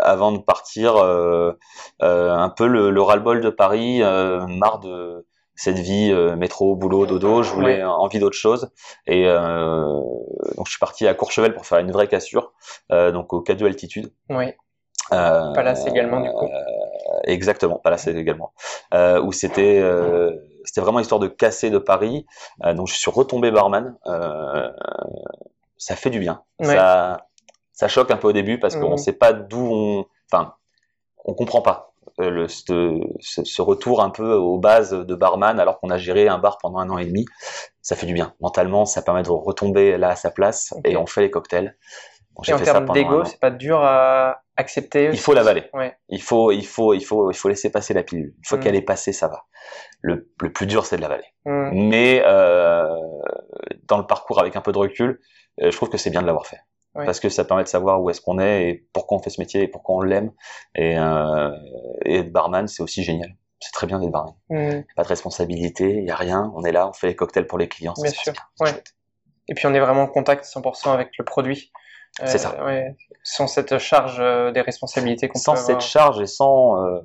avant 0.00 0.32
de 0.32 0.38
partir 0.38 0.96
euh, 0.96 1.52
un 2.00 2.48
peu 2.48 2.66
le, 2.66 2.90
le 2.90 3.02
ras-le-bol 3.02 3.40
de 3.40 3.50
Paris, 3.50 4.00
marre 4.00 4.80
de 4.80 5.26
cette 5.54 5.78
vie 5.78 6.12
métro, 6.36 6.74
boulot, 6.76 7.06
dodo, 7.06 7.42
je 7.42 7.50
voulais 7.52 7.82
envie 7.84 8.18
d'autre 8.18 8.36
chose 8.36 8.70
et 9.06 9.24
donc 9.24 10.66
je 10.66 10.70
suis 10.70 10.78
parti 10.78 11.06
à 11.06 11.14
Courchevel 11.14 11.54
pour 11.54 11.64
faire 11.64 11.78
une 11.78 11.90
vraie 11.92 12.08
cassure, 12.08 12.52
donc 12.90 13.32
au 13.32 13.40
Cadou 13.40 13.64
altitude. 13.66 14.12
Oui. 14.28 14.52
Palace 15.08 15.86
également 15.86 16.20
du 16.20 16.30
coup. 16.30 16.48
exactement, 17.24 17.80
Palace 17.82 18.06
également, 18.08 18.52
où 18.92 19.32
c'était 19.32 19.80
c'était 20.66 20.80
vraiment 20.80 21.00
histoire 21.00 21.20
de 21.20 21.28
casser 21.28 21.70
de 21.70 21.78
Paris. 21.78 22.26
Euh, 22.64 22.74
donc 22.74 22.88
je 22.88 22.94
suis 22.94 23.10
retombé 23.10 23.50
barman. 23.50 23.96
Euh, 24.06 24.70
ça 25.78 25.96
fait 25.96 26.10
du 26.10 26.18
bien. 26.18 26.42
Ça, 26.60 27.26
ça 27.72 27.88
choque 27.88 28.10
un 28.10 28.16
peu 28.16 28.28
au 28.28 28.32
début 28.32 28.58
parce 28.58 28.76
qu'on 28.76 28.86
ne 28.86 28.90
mhm. 28.92 28.98
sait 28.98 29.12
pas 29.12 29.32
d'où 29.32 29.68
on, 29.70 30.06
enfin, 30.30 30.54
on 31.24 31.34
comprend 31.34 31.60
pas 31.60 31.92
euh, 32.20 32.30
le, 32.30 32.48
ce, 32.48 32.98
ce, 33.20 33.62
retour 33.62 34.02
un 34.02 34.08
peu 34.08 34.34
aux 34.34 34.58
bases 34.58 34.92
de 34.92 35.14
barman 35.14 35.60
alors 35.60 35.80
qu'on 35.80 35.90
a 35.90 35.98
géré 35.98 36.28
un 36.28 36.38
bar 36.38 36.56
pendant 36.58 36.78
un 36.78 36.88
an 36.88 36.98
et 36.98 37.04
demi. 37.04 37.26
Ça 37.82 37.94
fait 37.94 38.06
du 38.06 38.14
bien. 38.14 38.34
Mentalement, 38.40 38.86
ça 38.86 39.02
permet 39.02 39.22
de 39.22 39.30
retomber 39.30 39.98
là 39.98 40.10
à 40.10 40.16
sa 40.16 40.30
place 40.30 40.74
et 40.84 40.96
on 40.96 41.06
fait 41.06 41.20
les 41.20 41.30
cocktails. 41.30 41.76
Et 42.46 42.52
en 42.52 42.58
termes 42.58 42.92
d'ego, 42.92 43.24
c'est 43.24 43.40
pas 43.40 43.50
dur 43.50 43.80
à 43.82 44.42
accepter. 44.56 45.10
Il 45.12 45.18
faut 45.18 45.32
l'avaler. 45.32 45.64
Ouais. 45.72 45.96
Il 46.08 46.20
faut, 46.20 46.50
il 46.50 46.66
faut, 46.66 46.94
il 46.94 47.04
faut, 47.04 47.30
il 47.30 47.36
faut 47.36 47.48
laisser 47.48 47.70
passer 47.70 47.94
la 47.94 48.02
pilule. 48.02 48.34
Une 48.36 48.44
fois 48.44 48.58
mm. 48.58 48.60
qu'elle 48.60 48.74
est 48.74 48.82
passée, 48.82 49.12
ça 49.12 49.28
va. 49.28 49.44
Le, 50.02 50.30
le 50.40 50.52
plus 50.52 50.66
dur, 50.66 50.84
c'est 50.86 50.96
de 50.96 51.02
l'avaler. 51.02 51.24
Mm. 51.44 51.88
Mais 51.88 52.22
euh, 52.24 52.88
dans 53.84 53.98
le 53.98 54.06
parcours, 54.06 54.40
avec 54.40 54.56
un 54.56 54.60
peu 54.60 54.72
de 54.72 54.78
recul, 54.78 55.20
euh, 55.62 55.70
je 55.70 55.76
trouve 55.76 55.88
que 55.88 55.98
c'est 55.98 56.10
bien 56.10 56.22
de 56.22 56.26
l'avoir 56.26 56.46
fait. 56.46 56.60
Parce 56.94 57.20
que 57.20 57.28
ça 57.28 57.44
permet 57.44 57.62
de 57.62 57.68
savoir 57.68 58.02
où 58.02 58.08
est-ce 58.08 58.22
qu'on 58.22 58.38
est 58.38 58.70
et 58.70 58.88
pourquoi 58.94 59.18
on 59.18 59.20
fait 59.20 59.28
ce 59.28 59.38
métier 59.38 59.64
et 59.64 59.68
pourquoi 59.68 59.96
on 59.96 60.00
l'aime. 60.00 60.32
Et, 60.74 60.98
euh, 60.98 61.50
et 62.06 62.20
être 62.20 62.32
barman, 62.32 62.66
c'est 62.68 62.82
aussi 62.82 63.02
génial. 63.02 63.36
C'est 63.60 63.72
très 63.72 63.86
bien 63.86 63.98
d'être 63.98 64.10
barman. 64.10 64.34
Mm. 64.48 64.80
Pas 64.96 65.02
de 65.02 65.08
responsabilité, 65.08 65.90
il 65.90 66.06
y 66.06 66.10
a 66.10 66.16
rien. 66.16 66.50
On 66.56 66.64
est 66.64 66.72
là, 66.72 66.88
on 66.88 66.94
fait 66.94 67.08
les 67.08 67.14
cocktails 67.14 67.46
pour 67.46 67.58
les 67.58 67.68
clients. 67.68 67.92
Bien 68.00 68.10
sûr. 68.10 68.32
Bien. 68.32 68.42
Ouais. 68.60 68.82
Et 69.48 69.54
puis 69.54 69.66
on 69.66 69.74
est 69.74 69.80
vraiment 69.80 70.04
en 70.04 70.08
contact 70.08 70.46
100% 70.46 70.90
avec 70.90 71.10
le 71.18 71.24
produit. 71.26 71.70
C'est 72.24 72.38
ça. 72.38 72.56
Euh, 72.58 72.66
ouais. 72.66 72.96
Sans 73.22 73.46
cette 73.46 73.78
charge 73.78 74.16
euh, 74.20 74.50
des 74.52 74.60
responsabilités 74.60 75.28
qu'on 75.28 75.38
Sans 75.38 75.56
cette 75.56 75.80
charge 75.80 76.20
et 76.20 76.26
sans, 76.26 76.82
euh, 76.82 77.00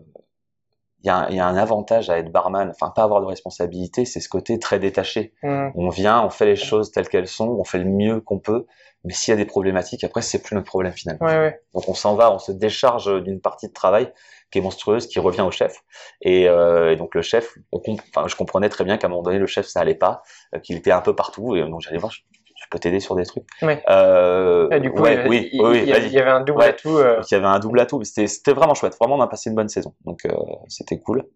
il 1.03 1.07
y, 1.07 1.09
a, 1.09 1.29
y 1.31 1.39
a 1.39 1.45
un 1.45 1.57
avantage 1.57 2.09
à 2.09 2.17
être 2.17 2.31
barman, 2.31 2.69
enfin 2.69 2.91
pas 2.95 3.03
avoir 3.03 3.21
de 3.21 3.25
responsabilité, 3.25 4.05
c'est 4.05 4.19
ce 4.19 4.29
côté 4.29 4.59
très 4.59 4.79
détaché. 4.79 5.33
Mmh. 5.43 5.69
On 5.75 5.89
vient, 5.89 6.21
on 6.23 6.29
fait 6.29 6.45
les 6.45 6.55
choses 6.55 6.91
telles 6.91 7.09
qu'elles 7.09 7.27
sont, 7.27 7.47
on 7.47 7.63
fait 7.63 7.79
le 7.79 7.85
mieux 7.85 8.21
qu'on 8.21 8.39
peut, 8.39 8.67
mais 9.03 9.13
s'il 9.13 9.31
y 9.31 9.33
a 9.33 9.37
des 9.37 9.45
problématiques, 9.45 10.03
après 10.03 10.21
c'est 10.21 10.41
plus 10.41 10.55
notre 10.55 10.67
problème 10.67 10.93
finalement. 10.93 11.25
Ouais, 11.25 11.37
ouais. 11.37 11.61
Donc 11.73 11.89
on 11.89 11.95
s'en 11.95 12.15
va, 12.15 12.31
on 12.31 12.39
se 12.39 12.51
décharge 12.51 13.23
d'une 13.23 13.41
partie 13.41 13.67
de 13.67 13.73
travail 13.73 14.13
qui 14.51 14.59
est 14.59 14.61
monstrueuse, 14.61 15.07
qui 15.07 15.19
revient 15.19 15.41
au 15.41 15.51
chef. 15.51 15.77
Et, 16.21 16.47
euh, 16.47 16.91
et 16.91 16.97
donc 16.97 17.15
le 17.15 17.21
chef, 17.21 17.57
on 17.71 17.81
je 18.27 18.35
comprenais 18.35 18.69
très 18.69 18.83
bien 18.83 18.97
qu'à 18.97 19.07
un 19.07 19.09
moment 19.09 19.23
donné 19.23 19.39
le 19.39 19.47
chef 19.47 19.65
ça 19.65 19.79
allait 19.79 19.95
pas, 19.95 20.21
euh, 20.55 20.59
qu'il 20.59 20.77
était 20.77 20.91
un 20.91 21.01
peu 21.01 21.15
partout, 21.15 21.55
et 21.55 21.61
donc 21.61 21.81
j'allais 21.81 21.97
voir, 21.97 22.13
peux 22.71 22.79
t'aider 22.79 22.99
sur 22.99 23.15
des 23.15 23.25
trucs. 23.25 23.45
Ouais. 23.61 23.83
Euh, 23.89 24.67
Et 24.71 24.79
du 24.79 24.91
coup, 24.91 25.01
ouais, 25.01 25.23
il, 25.25 25.29
oui, 25.29 25.49
il- 25.53 25.61
oui, 25.61 25.79
il 25.83 25.89
y, 25.89 25.91
a- 25.93 25.99
vas-y. 25.99 26.07
il 26.07 26.13
y 26.13 26.19
avait 26.19 26.31
un 26.31 26.41
double 26.41 26.59
Ouais. 26.59 26.69
atout. 26.69 26.97
euh, 26.97 27.17
Donc, 27.17 27.29
il 27.29 27.33
y 27.35 27.37
avait 27.37 27.45
un 27.45 27.59
double 27.59 27.79
atout. 27.79 28.03
C'était, 28.03 28.27
c'était 28.27 28.53
vraiment 28.53 28.73
chouette. 28.73 28.95
Vraiment, 28.99 29.15
on 29.17 29.21
a 29.21 29.27
passé 29.27 29.49
une 29.49 29.55
bonne 29.55 29.69
saison. 29.69 29.93
Donc, 30.05 30.25
euh, 30.25 30.31
c'était 30.67 30.97
cool. 30.99 31.27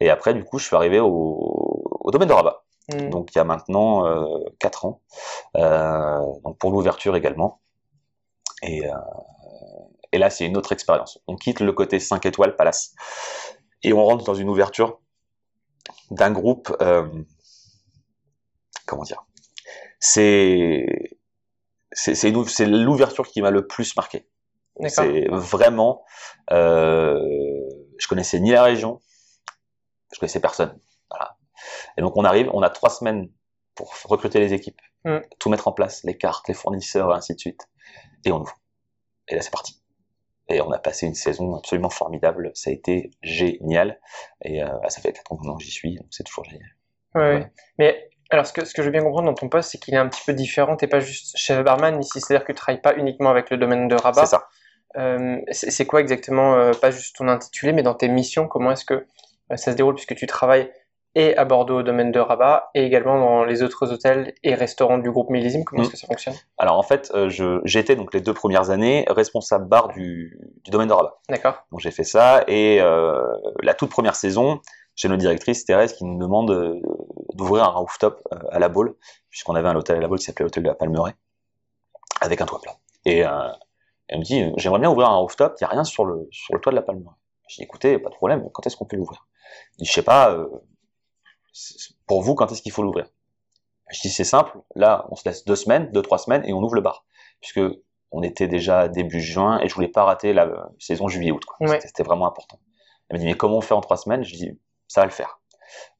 Et 0.00 0.10
après, 0.10 0.34
du 0.34 0.44
coup, 0.44 0.58
je 0.58 0.66
suis 0.66 0.76
arrivé 0.76 1.00
au, 1.00 1.82
au 2.00 2.10
domaine 2.12 2.28
de 2.28 2.32
Rabat. 2.34 2.62
hmm. 2.92 3.08
Donc, 3.10 3.34
il 3.34 3.38
y 3.38 3.40
a 3.40 3.44
maintenant 3.44 4.06
euh, 4.06 4.24
4 4.60 4.84
ans. 4.84 5.00
Euh, 5.56 6.20
donc, 6.44 6.58
pour 6.58 6.70
l'ouverture 6.70 7.16
également. 7.16 7.60
Et, 8.62 8.86
euh, 8.86 8.90
et 10.12 10.18
là, 10.18 10.30
c'est 10.30 10.46
une 10.46 10.56
autre 10.56 10.72
expérience. 10.72 11.18
On 11.26 11.34
quitte 11.36 11.60
le 11.60 11.72
côté 11.72 11.98
5 11.98 12.24
étoiles 12.26 12.56
Palace. 12.56 12.94
Et 13.82 13.92
on 13.92 14.04
rentre 14.04 14.24
dans 14.24 14.34
une 14.34 14.48
ouverture 14.48 15.00
d'un 16.10 16.30
groupe. 16.30 16.74
euh, 16.80 17.06
comment 18.86 19.02
dire? 19.02 19.24
C'est. 20.04 21.18
C'est, 21.92 22.30
l'ouverture 22.66 23.28
qui 23.28 23.40
m'a 23.40 23.50
le 23.50 23.68
plus 23.68 23.94
marqué. 23.94 24.28
C'est 24.88 25.28
vraiment, 25.28 26.04
euh, 26.50 27.20
je 27.98 28.08
connaissais 28.08 28.40
ni 28.40 28.50
la 28.50 28.64
région, 28.64 29.00
je 30.12 30.18
connaissais 30.18 30.40
personne. 30.40 30.76
Voilà. 31.08 31.36
Et 31.96 32.00
donc 32.02 32.16
on 32.16 32.24
arrive, 32.24 32.50
on 32.52 32.62
a 32.62 32.70
trois 32.70 32.90
semaines 32.90 33.30
pour 33.76 33.94
recruter 34.06 34.40
les 34.40 34.52
équipes, 34.52 34.80
Mm. 35.04 35.18
tout 35.38 35.50
mettre 35.50 35.68
en 35.68 35.72
place, 35.72 36.02
les 36.04 36.16
cartes, 36.16 36.48
les 36.48 36.54
fournisseurs, 36.54 37.10
et 37.12 37.14
ainsi 37.14 37.34
de 37.34 37.38
suite. 37.38 37.68
Et 38.24 38.32
on 38.32 38.40
ouvre. 38.40 38.56
Et 39.28 39.36
là 39.36 39.42
c'est 39.42 39.50
parti. 39.50 39.80
Et 40.48 40.60
on 40.60 40.70
a 40.72 40.78
passé 40.78 41.06
une 41.06 41.14
saison 41.14 41.54
absolument 41.54 41.90
formidable. 41.90 42.50
Ça 42.54 42.70
a 42.70 42.72
été 42.72 43.10
génial. 43.22 44.00
Et 44.42 44.62
euh, 44.62 44.68
ça 44.88 45.00
fait 45.00 45.12
quatre 45.12 45.30
ans 45.32 45.36
maintenant 45.36 45.56
que 45.56 45.64
j'y 45.64 45.70
suis, 45.70 45.96
donc 45.96 46.06
c'est 46.10 46.24
toujours 46.24 46.44
génial. 46.44 46.68
Ouais. 47.14 47.52
Mais 47.78 48.10
alors, 48.30 48.46
ce 48.46 48.52
que, 48.52 48.64
ce 48.64 48.72
que 48.74 48.82
je 48.82 48.86
veux 48.86 48.92
bien 48.92 49.02
comprendre 49.02 49.26
dans 49.28 49.34
ton 49.34 49.48
poste, 49.48 49.70
c'est 49.70 49.78
qu'il 49.78 49.94
est 49.94 49.98
un 49.98 50.08
petit 50.08 50.22
peu 50.24 50.32
différent. 50.32 50.76
T'es 50.76 50.86
pas 50.86 51.00
juste 51.00 51.36
chef 51.36 51.62
barman 51.62 52.00
ici, 52.00 52.20
c'est-à-dire 52.20 52.44
que 52.44 52.52
tu 52.52 52.56
travailles 52.56 52.80
pas 52.80 52.94
uniquement 52.96 53.30
avec 53.30 53.50
le 53.50 53.56
domaine 53.56 53.86
de 53.88 53.94
Rabat. 53.94 54.24
C'est 54.24 54.30
ça. 54.36 54.48
Euh, 54.96 55.38
c'est 55.50 55.86
quoi 55.86 56.00
exactement, 56.00 56.54
euh, 56.54 56.72
pas 56.72 56.90
juste 56.92 57.16
ton 57.16 57.26
intitulé, 57.28 57.72
mais 57.72 57.82
dans 57.82 57.94
tes 57.94 58.08
missions, 58.08 58.46
comment 58.46 58.70
est-ce 58.70 58.84
que 58.84 58.94
euh, 58.94 59.56
ça 59.56 59.72
se 59.72 59.76
déroule 59.76 59.94
puisque 59.94 60.14
tu 60.14 60.26
travailles 60.26 60.70
et 61.16 61.36
à 61.36 61.44
Bordeaux 61.44 61.80
au 61.80 61.82
domaine 61.82 62.10
de 62.12 62.18
Rabat 62.20 62.70
et 62.74 62.84
également 62.84 63.18
dans 63.18 63.44
les 63.44 63.62
autres 63.62 63.92
hôtels 63.92 64.34
et 64.42 64.54
restaurants 64.54 64.98
du 64.98 65.10
groupe 65.10 65.30
Millésime, 65.30 65.64
comment 65.64 65.82
Mm. 65.82 65.84
est-ce 65.84 65.92
que 65.92 65.98
ça 65.98 66.06
fonctionne? 66.06 66.34
Alors 66.58 66.78
en 66.78 66.82
fait, 66.82 67.12
j'étais 67.64 67.94
donc 67.96 68.14
les 68.14 68.20
deux 68.20 68.34
premières 68.34 68.70
années 68.70 69.04
responsable 69.08 69.68
bar 69.68 69.88
du, 69.88 70.38
du 70.64 70.70
domaine 70.70 70.88
de 70.88 70.92
Rabat. 70.92 71.18
D'accord. 71.28 71.64
Donc 71.70 71.80
j'ai 71.80 71.92
fait 71.92 72.02
ça 72.04 72.42
et 72.48 72.78
la 72.78 73.74
toute 73.74 73.90
première 73.90 74.16
saison, 74.16 74.60
j'ai 74.96 75.08
notre 75.08 75.20
directrice 75.20 75.64
Thérèse 75.64 75.92
qui 75.94 76.04
nous 76.04 76.18
demande 76.18 76.50
euh, 76.50 76.80
d'ouvrir 77.34 77.64
un 77.64 77.68
rooftop 77.68 78.26
euh, 78.32 78.38
à 78.50 78.58
la 78.58 78.68
Baule, 78.68 78.96
puisqu'on 79.30 79.54
avait 79.54 79.68
un 79.68 79.76
hôtel 79.76 79.96
à 79.96 80.00
la 80.00 80.08
Baule 80.08 80.18
qui 80.18 80.24
s'appelait 80.24 80.44
l'hôtel 80.44 80.62
de 80.62 80.68
la 80.68 80.74
Palmeraie, 80.74 81.14
avec 82.20 82.40
un 82.40 82.46
toit 82.46 82.60
plat. 82.60 82.76
Et 83.04 83.26
euh, 83.26 83.48
elle 84.08 84.18
me 84.20 84.24
dit, 84.24 84.52
j'aimerais 84.56 84.80
bien 84.80 84.90
ouvrir 84.90 85.08
un 85.08 85.16
rooftop, 85.16 85.56
il 85.60 85.64
n'y 85.64 85.66
a 85.66 85.70
rien 85.70 85.84
sur 85.84 86.04
le, 86.04 86.28
sur 86.30 86.54
le 86.54 86.60
toit 86.60 86.72
de 86.72 86.76
la 86.76 86.82
Palmeraie. 86.82 87.16
Je 87.48 87.56
dis, 87.56 87.62
écoutez, 87.62 87.98
pas 87.98 88.10
de 88.10 88.14
problème, 88.14 88.48
quand 88.52 88.66
est-ce 88.66 88.76
qu'on 88.76 88.86
peut 88.86 88.96
l'ouvrir? 88.96 89.26
Il 89.78 89.82
dit, 89.82 89.88
je 89.88 89.92
sais 89.92 90.02
pas, 90.02 90.32
euh, 90.32 90.48
pour 92.06 92.22
vous, 92.22 92.34
quand 92.34 92.50
est-ce 92.50 92.62
qu'il 92.62 92.72
faut 92.72 92.82
l'ouvrir? 92.82 93.06
Je 93.90 94.00
dis, 94.00 94.10
c'est 94.10 94.24
simple, 94.24 94.58
là, 94.74 95.06
on 95.10 95.16
se 95.16 95.28
laisse 95.28 95.44
deux 95.44 95.56
semaines, 95.56 95.90
deux, 95.92 96.02
trois 96.02 96.18
semaines, 96.18 96.42
et 96.46 96.52
on 96.52 96.62
ouvre 96.62 96.74
le 96.74 96.80
bar. 96.80 97.04
Puisque 97.40 97.60
on 98.10 98.22
était 98.22 98.48
déjà 98.48 98.88
début 98.88 99.20
juin, 99.20 99.60
et 99.60 99.68
je 99.68 99.74
voulais 99.74 99.88
pas 99.88 100.04
rater 100.04 100.32
la 100.32 100.46
euh, 100.46 100.56
saison 100.78 101.08
juillet-août. 101.08 101.44
quoi. 101.44 101.68
Ouais. 101.68 101.80
C'était- 101.80 102.02
vraiment 102.02 102.26
important. 102.26 102.58
Elle 103.08 103.16
m'a 103.16 103.20
dit, 103.20 103.26
mais 103.26 103.36
comment 103.36 103.58
on 103.58 103.60
fait 103.60 103.74
en 103.74 103.80
trois 103.80 103.96
semaines? 103.96 104.24
Je 104.24 104.34
dis, 104.34 104.58
ça 104.88 105.00
va 105.00 105.06
le 105.06 105.12
faire. 105.12 105.40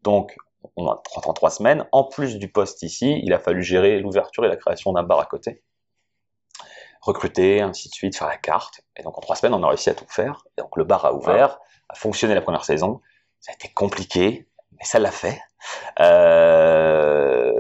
Donc, 0.03 0.37
on 0.77 0.87
a 0.89 1.03
en 1.27 1.33
trois 1.33 1.51
semaines. 1.51 1.87
En 1.93 2.05
plus 2.05 2.39
du 2.39 2.51
poste 2.51 2.83
ici, 2.83 3.21
il 3.23 3.33
a 3.33 3.39
fallu 3.39 3.63
gérer 3.63 3.99
l'ouverture 4.01 4.45
et 4.45 4.49
la 4.49 4.57
création 4.57 4.93
d'un 4.93 5.03
bar 5.03 5.19
à 5.21 5.27
côté. 5.27 5.63
Recruter, 7.03 7.61
ainsi 7.61 7.89
de 7.91 7.95
suite, 7.95 8.17
faire 8.17 8.29
la 8.29 8.39
carte. 8.39 8.81
Et 8.97 9.03
donc, 9.03 9.19
en 9.19 9.21
trois 9.21 9.37
semaines, 9.37 9.53
on 9.55 9.63
a 9.63 9.69
réussi 9.69 9.91
à 9.91 9.95
tout 9.95 10.07
faire. 10.09 10.45
Et 10.57 10.63
donc, 10.63 10.77
le 10.77 10.85
bar 10.85 11.05
a 11.05 11.13
ouvert, 11.13 11.59
a 11.91 11.95
fonctionné 11.95 12.35
la 12.35 12.41
première 12.41 12.65
saison. 12.65 13.01
Ça 13.41 13.53
a 13.53 13.55
été 13.55 13.69
compliqué, 13.69 14.49
mais 14.73 14.85
ça 14.85 14.99
l'a 14.99 15.11
fait. 15.11 15.39
Euh, 16.01 17.51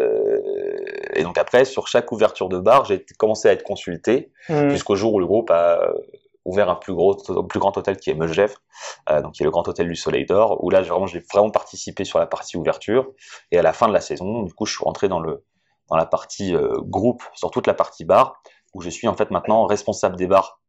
Et 1.16 1.22
donc 1.22 1.38
après, 1.38 1.64
sur 1.64 1.86
chaque 1.88 2.10
ouverture 2.10 2.48
de 2.48 2.58
bar, 2.58 2.84
j'ai 2.86 3.04
commencé 3.18 3.48
à 3.48 3.52
être 3.52 3.62
consulté 3.62 4.32
Hmm. 4.48 4.68
jusqu'au 4.68 4.96
jour 4.96 5.14
où 5.14 5.20
le 5.20 5.26
groupe 5.26 5.50
a 5.50 5.88
ouvert 6.44 6.68
un 6.70 6.74
plus 6.76 6.94
gros, 6.94 7.16
plus 7.48 7.58
grand 7.60 7.76
hôtel 7.76 7.96
qui 7.96 8.10
est 8.10 8.14
Megève, 8.14 8.54
euh, 9.10 9.22
donc 9.22 9.32
qui 9.32 9.42
est 9.42 9.44
le 9.44 9.50
grand 9.50 9.66
hôtel 9.66 9.88
du 9.88 9.96
Soleil 9.96 10.26
d'Or, 10.26 10.62
où 10.62 10.70
là 10.70 10.82
j'ai 10.82 10.90
vraiment, 10.90 11.06
j'ai 11.06 11.20
vraiment 11.32 11.50
participé 11.50 12.04
sur 12.04 12.18
la 12.18 12.26
partie 12.26 12.56
ouverture. 12.56 13.10
Et 13.50 13.58
à 13.58 13.62
la 13.62 13.72
fin 13.72 13.88
de 13.88 13.92
la 13.92 14.00
saison, 14.00 14.42
du 14.42 14.52
coup, 14.52 14.66
je 14.66 14.74
suis 14.74 14.84
rentré 14.84 15.08
dans 15.08 15.20
le 15.20 15.44
dans 15.90 15.96
la 15.96 16.06
partie 16.06 16.54
euh, 16.54 16.78
groupe, 16.80 17.22
sur 17.34 17.50
toute 17.50 17.66
la 17.66 17.74
partie 17.74 18.04
bar, 18.06 18.40
où 18.72 18.80
je 18.80 18.88
suis 18.88 19.06
en 19.06 19.14
fait 19.14 19.30
maintenant 19.30 19.66
responsable 19.66 20.16
des 20.16 20.26
bars 20.26 20.60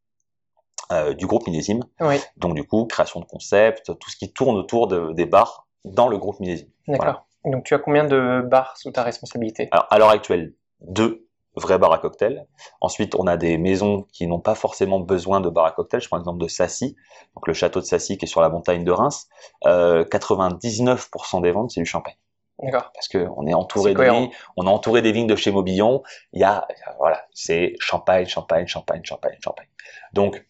euh, 0.91 1.13
du 1.13 1.25
groupe 1.25 1.47
Millésime. 1.47 1.83
Oui, 2.01 2.19
Donc 2.37 2.53
du 2.53 2.65
coup, 2.67 2.85
création 2.85 3.19
de 3.21 3.25
concepts, 3.25 3.97
tout 3.97 4.09
ce 4.09 4.17
qui 4.17 4.31
tourne 4.33 4.55
autour 4.57 4.87
de- 4.87 5.13
des 5.13 5.25
bars 5.25 5.67
dans 5.85 6.07
le 6.09 6.17
groupe 6.17 6.39
Millésime. 6.39 6.69
d'accord. 6.87 7.25
Donc 7.45 7.63
tu 7.63 7.73
as 7.73 7.79
combien 7.79 8.03
de 8.05 8.41
bars 8.45 8.75
sous 8.77 8.91
ta 8.91 9.03
responsabilité? 9.03 9.69
Alors, 9.71 9.87
à 9.89 9.99
l'heure 9.99 10.09
actuelle, 10.09 10.53
deux 10.81 11.24
vrais 11.55 11.77
bars 11.77 11.93
à 11.93 11.97
cocktail. 11.99 12.45
Ensuite, 12.81 13.15
on 13.15 13.27
a 13.27 13.37
des 13.37 13.57
maisons 13.57 14.05
qui 14.11 14.27
n'ont 14.27 14.39
pas 14.39 14.55
forcément 14.55 14.99
besoin 14.99 15.41
de 15.41 15.49
bars 15.49 15.65
à 15.65 15.71
cocktail. 15.71 16.01
Je 16.01 16.07
prends 16.07 16.17
l'exemple 16.17 16.41
de 16.43 16.47
Sassy, 16.47 16.95
donc 17.35 17.47
le 17.47 17.53
château 17.53 17.79
de 17.79 17.85
Sassy 17.85 18.17
qui 18.17 18.25
est 18.25 18.27
sur 18.27 18.41
la 18.41 18.49
montagne 18.49 18.83
de 18.83 18.91
Reims. 18.91 19.27
Euh, 19.65 20.03
99% 20.05 21.41
des 21.41 21.51
ventes, 21.51 21.71
c'est 21.71 21.81
du 21.81 21.85
champagne. 21.85 22.15
D'accord. 22.61 22.91
Parce 22.93 23.09
que 23.09 23.27
on 23.35 23.45
est 23.47 23.53
entouré 23.53 23.93
de 23.93 24.01
vignes, 24.01 24.29
on 24.55 24.65
est 24.65 24.69
entouré 24.69 25.01
des 25.01 25.11
vignes 25.11 25.27
de 25.27 25.35
chez 25.35 25.51
Mobillon. 25.51 26.03
Il 26.31 26.39
y 26.39 26.45
a, 26.45 26.65
voilà, 26.99 27.25
c'est 27.33 27.75
champagne, 27.79 28.25
champagne, 28.27 28.65
champagne, 28.65 29.01
champagne, 29.03 29.37
champagne. 29.41 29.67
Donc, 30.13 30.45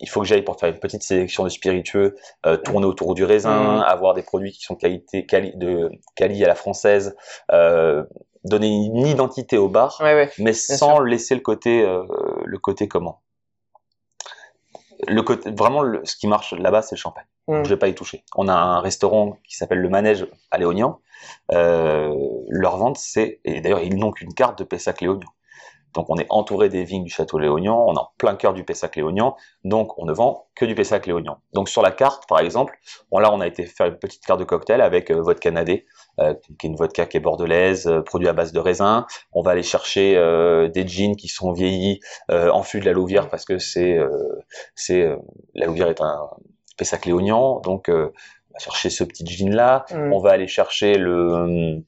il 0.00 0.08
faut 0.08 0.20
que 0.20 0.26
j'aille 0.28 0.42
pour 0.42 0.56
faire 0.60 0.68
une 0.68 0.78
petite 0.78 1.02
sélection 1.02 1.42
de 1.42 1.48
spiritueux, 1.48 2.14
euh, 2.46 2.56
tourner 2.56 2.86
autour 2.86 3.14
du 3.14 3.24
raisin, 3.24 3.78
Mhm. 3.78 3.82
avoir 3.82 4.14
des 4.14 4.22
produits 4.22 4.52
qui 4.52 4.62
sont 4.62 4.76
qualité, 4.76 5.26
quali, 5.26 5.56
de 5.56 5.90
quali 6.14 6.44
à 6.44 6.46
la 6.46 6.54
française, 6.54 7.16
euh, 7.50 8.04
donner 8.44 8.68
une 8.68 9.06
identité 9.06 9.58
au 9.58 9.68
bar, 9.68 9.96
Ouais, 10.00 10.14
ouais. 10.14 10.30
mais 10.38 10.52
sans 10.52 11.00
laisser 11.00 11.34
le 11.34 11.40
côté, 11.40 11.82
euh, 11.82 12.04
le 12.44 12.58
côté 12.58 12.88
comment? 12.88 13.20
Le 15.06 15.22
côté, 15.22 15.50
vraiment, 15.52 15.82
le- 15.82 16.00
ce 16.04 16.16
qui 16.16 16.26
marche 16.26 16.52
là-bas, 16.54 16.82
c'est 16.82 16.96
le 16.96 17.00
champagne. 17.00 17.26
Hmm. 17.46 17.62
Je 17.64 17.68
vais 17.68 17.76
pas 17.76 17.88
y 17.88 17.94
toucher. 17.94 18.24
On 18.36 18.48
a 18.48 18.52
un 18.54 18.80
restaurant 18.80 19.36
qui 19.48 19.56
s'appelle 19.56 19.78
le 19.78 19.88
Manège 19.88 20.26
à 20.50 20.58
Léognan. 20.58 21.00
Euh, 21.52 22.12
leur 22.48 22.76
vente, 22.76 22.98
c'est 22.98 23.40
et 23.44 23.60
d'ailleurs 23.60 23.80
ils 23.80 23.96
n'ont 23.96 24.10
qu'une 24.12 24.34
carte 24.34 24.58
de 24.58 24.64
Pessac 24.64 25.00
Léognan. 25.00 25.28
Donc 25.94 26.06
on 26.10 26.16
est 26.16 26.26
entouré 26.30 26.68
des 26.68 26.84
vignes 26.84 27.04
du 27.04 27.10
château 27.10 27.38
Léognan, 27.38 27.84
on 27.86 27.94
est 27.94 27.98
en 27.98 28.10
plein 28.18 28.34
cœur 28.34 28.54
du 28.54 28.64
Pessac 28.64 28.96
Léognan, 28.96 29.36
donc 29.64 29.98
on 29.98 30.04
ne 30.04 30.12
vend 30.12 30.46
que 30.54 30.64
du 30.64 30.74
Pessac 30.74 31.06
Léognan. 31.06 31.38
Donc 31.52 31.68
sur 31.68 31.82
la 31.82 31.90
carte, 31.90 32.28
par 32.28 32.40
exemple, 32.40 32.78
bon 33.10 33.18
là 33.18 33.32
on 33.32 33.40
a 33.40 33.46
été 33.46 33.64
faire 33.66 33.86
une 33.86 33.98
petite 33.98 34.24
carte 34.24 34.40
de 34.40 34.44
cocktail 34.44 34.80
avec 34.80 35.10
euh, 35.10 35.20
vodka 35.20 35.50
Nadé, 35.50 35.86
euh, 36.20 36.34
qui 36.58 36.66
est 36.66 36.70
une 36.70 36.76
vodka 36.76 37.06
qui 37.06 37.16
est 37.16 37.20
bordelaise, 37.20 37.86
euh, 37.86 38.02
produit 38.02 38.28
à 38.28 38.32
base 38.32 38.52
de 38.52 38.60
raisin. 38.60 39.06
On 39.32 39.42
va 39.42 39.52
aller 39.52 39.62
chercher 39.62 40.16
euh, 40.16 40.68
des 40.68 40.86
jeans 40.86 41.16
qui 41.16 41.28
sont 41.28 41.52
vieillis 41.52 42.00
en 42.30 42.62
fût 42.62 42.80
de 42.80 42.84
la 42.84 42.92
Louvière 42.92 43.28
parce 43.28 43.44
que 43.44 43.58
c'est 43.58 43.96
euh, 43.96 44.08
c'est 44.74 45.02
euh, 45.02 45.16
la 45.54 45.66
Louvière 45.66 45.88
est 45.88 46.00
un 46.00 46.28
Pessac 46.76 47.06
Léognan, 47.06 47.60
donc 47.60 47.88
euh, 47.88 48.12
on 48.50 48.54
va 48.54 48.58
chercher 48.58 48.90
ce 48.90 49.04
petit 49.04 49.26
jean 49.26 49.54
là. 49.54 49.84
Hmm. 49.90 50.12
On 50.12 50.18
va 50.18 50.30
aller 50.30 50.46
chercher 50.48 50.94
le 50.94 51.82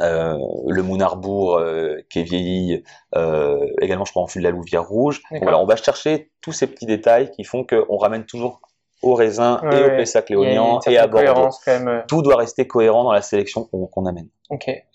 euh, 0.00 0.38
le 0.68 0.82
Mounarbourg 0.82 1.58
euh, 1.58 1.96
qui 2.10 2.20
est 2.20 2.22
vieilli, 2.22 2.82
euh, 3.16 3.58
également 3.80 4.04
je 4.04 4.12
crois 4.12 4.22
en 4.22 4.26
fût 4.26 4.38
de 4.38 4.44
la 4.44 4.50
Louvière 4.50 4.86
rouge. 4.88 5.22
Voilà, 5.42 5.58
on 5.58 5.66
va 5.66 5.76
chercher 5.76 6.30
tous 6.40 6.52
ces 6.52 6.66
petits 6.66 6.86
détails 6.86 7.30
qui 7.30 7.44
font 7.44 7.64
qu'on 7.64 7.96
ramène 7.98 8.24
toujours 8.24 8.60
au 9.02 9.14
raisin 9.14 9.60
Ouais, 9.64 9.80
et 9.80 9.84
au. 9.84 9.96
Pessac 9.96 10.30
Léognan 10.30 10.78
et 10.86 10.96
à 10.96 11.06
Bordeaux. 11.08 11.48
même. 11.66 11.88
euh, 11.88 12.00
Tout 12.06 12.22
doit 12.22 12.36
rester 12.36 12.66
cohérent 12.68 13.02
dans 13.04 13.12
la 13.12 13.20
sélection 13.22 13.64
qu'on 13.64 14.06
amène. 14.06 14.28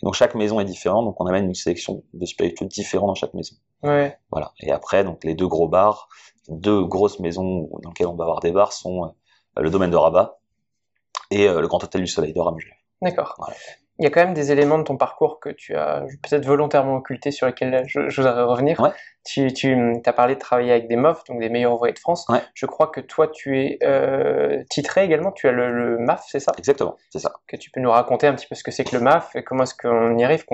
Donc 0.02 0.14
chaque 0.14 0.34
maison 0.34 0.60
est 0.62 0.66
différente, 0.66 1.04
donc 1.06 1.20
on 1.20 1.26
amène 1.26 1.46
une 1.46 1.54
sélection 1.56 2.04
de 2.14 2.26
spiritueux 2.26 2.66
différents 2.68 3.08
dans 3.08 3.16
chaque 3.16 3.34
maison. 3.34 3.56
Ouais. 3.84 4.18
Voilà. 4.32 4.54
Et 4.62 4.72
après, 4.72 5.04
donc 5.04 5.24
les 5.26 5.36
deux 5.36 5.48
gros 5.48 5.68
bars, 5.68 6.08
deux 6.48 6.84
grosses 6.86 7.20
maisons 7.20 7.68
dans 7.84 7.90
lesquelles 7.90 8.08
on 8.08 8.16
va 8.16 8.24
avoir 8.24 8.40
des 8.40 8.52
bars 8.52 8.72
sont 8.72 9.14
le 9.58 9.70
domaine 9.70 9.92
de 9.92 9.98
Rabat 9.98 10.40
et 11.30 11.48
le 11.48 11.68
Grand 11.68 11.84
Hôtel 11.84 12.02
du 12.02 12.08
Soleil 12.08 12.34
à 12.40 12.52
Megève. 12.52 12.72
D'accord. 13.02 13.36
Voilà. 13.38 13.56
Il 14.00 14.04
y 14.04 14.08
a 14.08 14.12
quand 14.12 14.24
même 14.24 14.34
des 14.34 14.52
éléments 14.52 14.78
de 14.78 14.84
ton 14.84 14.98
parcours 14.98 15.40
que 15.40 15.50
tu 15.50 15.76
as 15.76 16.06
peut-être 16.22 16.46
volontairement 16.46 16.98
occultés 16.98 17.32
sur 17.32 17.48
lesquels 17.48 17.84
je, 17.88 18.10
je 18.10 18.22
voudrais 18.22 18.44
revenir. 18.44 18.80
Ouais. 18.80 18.92
tu, 19.26 19.52
tu 19.54 19.76
as 20.06 20.14
parlé 20.14 20.36
de 20.36 20.40
travailler 20.40 20.72
avec 20.72 20.88
des 20.88 20.96
MOF, 20.96 21.24
donc 21.26 21.40
des 21.40 21.50
meilleurs 21.50 21.74
ouvriers 21.74 21.94
de 21.94 22.00
France. 22.00 22.28
Je 22.54 22.66
crois 22.66 22.88
que 22.88 23.00
toi, 23.02 23.28
tu 23.28 23.60
es 23.60 23.80
euh, 23.84 24.64
titré 24.70 25.04
également, 25.04 25.32
tu 25.32 25.48
as 25.48 25.52
le, 25.52 25.98
MAF, 25.98 26.26
c'est 26.28 26.40
ça? 26.40 26.52
Exactement, 26.58 26.96
c'est 27.10 27.20
ça. 27.20 27.34
Que 27.48 27.56
tu 27.56 27.72
peux 27.72 27.80
nous 27.80 27.92
raconter 27.92 28.28
un 28.28 28.34
petit 28.34 28.48
peu 28.48 28.56
ce 28.56 28.64
que 28.64 28.72
c'est 28.72 28.84
que 28.84 28.96
le 28.96 29.02
MAF 29.02 29.36
et 29.36 29.44
comment 29.44 29.64
est-ce 29.64 29.76
qu'on 29.76 30.18
y 30.18 30.24
arrive. 30.24 30.46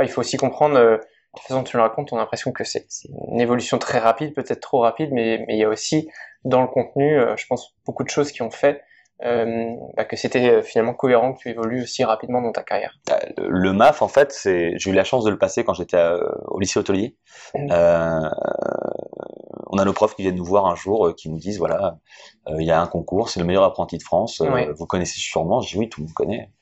il 0.00 0.08
faut 0.08 0.20
aussi 0.20 0.36
comprendre, 0.36 0.76
euh, 0.76 0.96
de 0.96 1.02
toute 1.36 1.48
façon, 1.48 1.62
tu 1.64 1.76
le 1.76 1.82
racontes, 1.82 2.12
on 2.12 2.16
a 2.16 2.20
l'impression 2.20 2.50
que 2.52 2.64
c'est 2.64 2.86
une 3.30 3.40
évolution 3.40 3.78
très 3.78 3.98
rapide, 3.98 4.34
peut-être 4.34 4.60
trop 4.60 4.80
rapide, 4.80 5.10
mais, 5.12 5.44
mais 5.46 5.54
il 5.54 5.58
y 5.58 5.64
a 5.64 5.68
aussi 5.68 6.08
dans 6.44 6.62
le 6.62 6.68
contenu, 6.68 7.18
euh, 7.18 7.36
je 7.36 7.46
pense, 7.46 7.74
beaucoup 7.84 8.04
de 8.04 8.08
choses 8.08 8.32
qui 8.32 8.42
ont 8.42 8.50
fait 8.50 8.82
euh, 9.24 9.74
bah, 9.96 10.04
que 10.04 10.16
c'était 10.16 10.46
euh, 10.48 10.62
finalement 10.62 10.92
cohérent 10.92 11.32
que 11.32 11.38
tu 11.38 11.48
évolues 11.48 11.82
aussi 11.82 12.04
rapidement 12.04 12.42
dans 12.42 12.52
ta 12.52 12.62
carrière 12.62 12.98
bah, 13.06 13.18
Le 13.38 13.72
MAF, 13.72 14.02
en 14.02 14.08
fait, 14.08 14.32
c'est 14.32 14.72
j'ai 14.76 14.90
eu 14.90 14.92
la 14.92 15.04
chance 15.04 15.24
de 15.24 15.30
le 15.30 15.38
passer 15.38 15.64
quand 15.64 15.74
j'étais 15.74 15.96
euh, 15.96 16.20
au 16.48 16.60
lycée 16.60 16.78
hôtelier. 16.78 17.16
Mmh. 17.54 17.68
Euh, 17.70 18.30
on 19.68 19.78
a 19.78 19.84
nos 19.84 19.92
profs 19.92 20.14
qui 20.14 20.22
viennent 20.22 20.36
nous 20.36 20.44
voir 20.44 20.66
un 20.66 20.74
jour, 20.74 21.14
qui 21.16 21.30
nous 21.30 21.38
disent 21.38 21.58
voilà, 21.58 21.98
il 22.58 22.64
y 22.64 22.70
a 22.70 22.80
un 22.80 22.86
concours, 22.86 23.30
c'est 23.30 23.40
le 23.40 23.46
meilleur 23.46 23.64
apprenti 23.64 23.98
de 23.98 24.02
France. 24.02 24.42
Vous 24.76 24.86
connaissez 24.86 25.18
sûrement 25.18 25.60
Je 25.60 25.70
dis 25.70 25.78
oui, 25.78 25.88
tout 25.88 26.00
le 26.00 26.06
monde 26.06 26.14
connaît. 26.14 26.52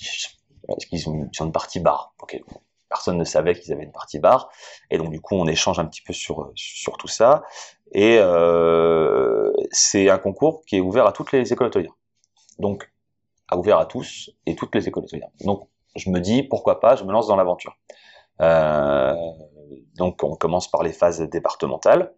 Est-ce 0.00 0.86
qu'ils 0.86 1.08
ont, 1.08 1.28
ils 1.32 1.42
ont 1.42 1.46
une 1.46 1.52
partie 1.52 1.80
bar? 1.80 2.14
Okay. 2.22 2.42
Personne 2.88 3.16
ne 3.16 3.24
savait 3.24 3.54
qu'ils 3.54 3.72
avaient 3.72 3.84
une 3.84 3.92
partie 3.92 4.18
bar, 4.18 4.50
et 4.90 4.98
donc 4.98 5.10
du 5.10 5.20
coup 5.20 5.36
on 5.36 5.46
échange 5.46 5.78
un 5.78 5.86
petit 5.86 6.02
peu 6.02 6.12
sur 6.12 6.50
sur 6.56 6.96
tout 6.96 7.08
ça. 7.08 7.44
Et 7.92 8.18
euh, 8.20 9.52
c'est 9.70 10.10
un 10.10 10.18
concours 10.18 10.64
qui 10.66 10.76
est 10.76 10.80
ouvert 10.80 11.06
à 11.06 11.12
toutes 11.12 11.32
les 11.32 11.52
écoles 11.52 11.68
hôtelières 11.68 11.96
donc 12.60 12.90
à 13.48 13.56
ouvert 13.56 13.78
à 13.78 13.86
tous 13.86 14.30
et 14.46 14.54
toutes 14.54 14.74
les 14.74 14.86
écoles 14.88 15.04
hôtelières. 15.04 15.30
Donc 15.40 15.68
je 15.96 16.10
me 16.10 16.20
dis 16.20 16.42
pourquoi 16.42 16.80
pas, 16.80 16.96
je 16.96 17.04
me 17.04 17.12
lance 17.12 17.26
dans 17.26 17.36
l'aventure. 17.36 17.76
Euh, 18.40 19.14
donc 19.96 20.22
on 20.22 20.36
commence 20.36 20.70
par 20.70 20.82
les 20.82 20.92
phases 20.92 21.20
départementales. 21.20 22.14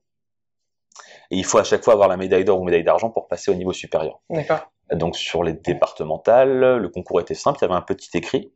Et 1.30 1.36
il 1.36 1.44
faut 1.44 1.58
à 1.58 1.64
chaque 1.64 1.82
fois 1.82 1.94
avoir 1.94 2.08
la 2.08 2.18
médaille 2.18 2.44
d'or 2.44 2.60
ou 2.60 2.64
médaille 2.64 2.84
d'argent 2.84 3.10
pour 3.10 3.26
passer 3.26 3.50
au 3.50 3.54
niveau 3.54 3.72
supérieur. 3.72 4.20
D'accord. 4.28 4.70
Donc 4.92 5.16
sur 5.16 5.42
les 5.42 5.54
départementales, 5.54 6.76
le 6.76 6.88
concours 6.90 7.20
était 7.20 7.34
simple, 7.34 7.58
il 7.60 7.62
y 7.62 7.64
avait 7.64 7.74
un 7.74 7.80
petit 7.82 8.10
écrit, 8.14 8.52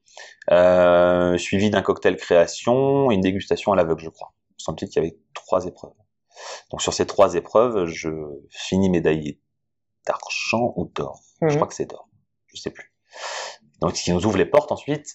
euh, 0.50 1.38
suivi 1.38 1.70
d'un 1.70 1.80
cocktail 1.80 2.16
création 2.16 3.10
et 3.10 3.14
une 3.14 3.22
dégustation 3.22 3.72
à 3.72 3.76
l'aveugle, 3.76 4.02
je 4.02 4.10
crois. 4.10 4.34
Il 4.58 4.62
semble 4.62 4.78
qu'il 4.78 4.90
y 4.94 4.98
avait 4.98 5.16
trois 5.32 5.64
épreuves. 5.64 5.94
Donc 6.70 6.82
sur 6.82 6.92
ces 6.92 7.06
trois 7.06 7.34
épreuves, 7.34 7.86
je 7.86 8.10
finis 8.50 8.90
médaillé 8.90 9.40
d'argent 10.06 10.72
ou 10.76 10.90
d'or. 10.94 11.20
Je 11.40 11.46
mhm. 11.46 11.54
crois 11.56 11.66
que 11.66 11.74
c'est 11.74 11.86
d'or. 11.86 12.08
Je 12.46 12.60
sais 12.60 12.70
plus. 12.70 12.92
Donc, 13.80 13.96
ce 13.96 14.04
qui 14.04 14.12
nous 14.12 14.26
ouvre 14.26 14.38
les 14.38 14.46
portes 14.46 14.72
ensuite. 14.72 15.06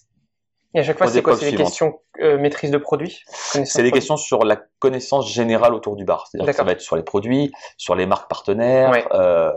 Et 0.74 0.80
à 0.80 0.84
chaque 0.84 0.98
fois, 0.98 1.08
c'est 1.08 1.22
quoi? 1.22 1.36
C'est 1.36 1.52
des 1.52 1.58
questions 1.58 2.00
euh, 2.22 2.38
maîtrise 2.38 2.72
de 2.72 2.78
produits? 2.78 3.24
C'est 3.28 3.84
des 3.84 3.92
questions 3.92 4.16
sur 4.16 4.46
la 4.46 4.56
connaissance 4.80 5.30
générale 5.30 5.74
autour 5.74 5.98
du 5.98 6.06
bar. 6.06 6.28
C'est-à-dire 6.28 6.52
que 6.52 6.56
ça 6.56 6.64
va 6.64 6.72
être 6.72 6.82
sur 6.82 6.96
les 6.96 7.04
produits, 7.04 7.52
sur 7.78 7.96
les 7.96 8.06
marques 8.06 8.30
partenaires, 8.30 8.94
euh, 9.14 9.52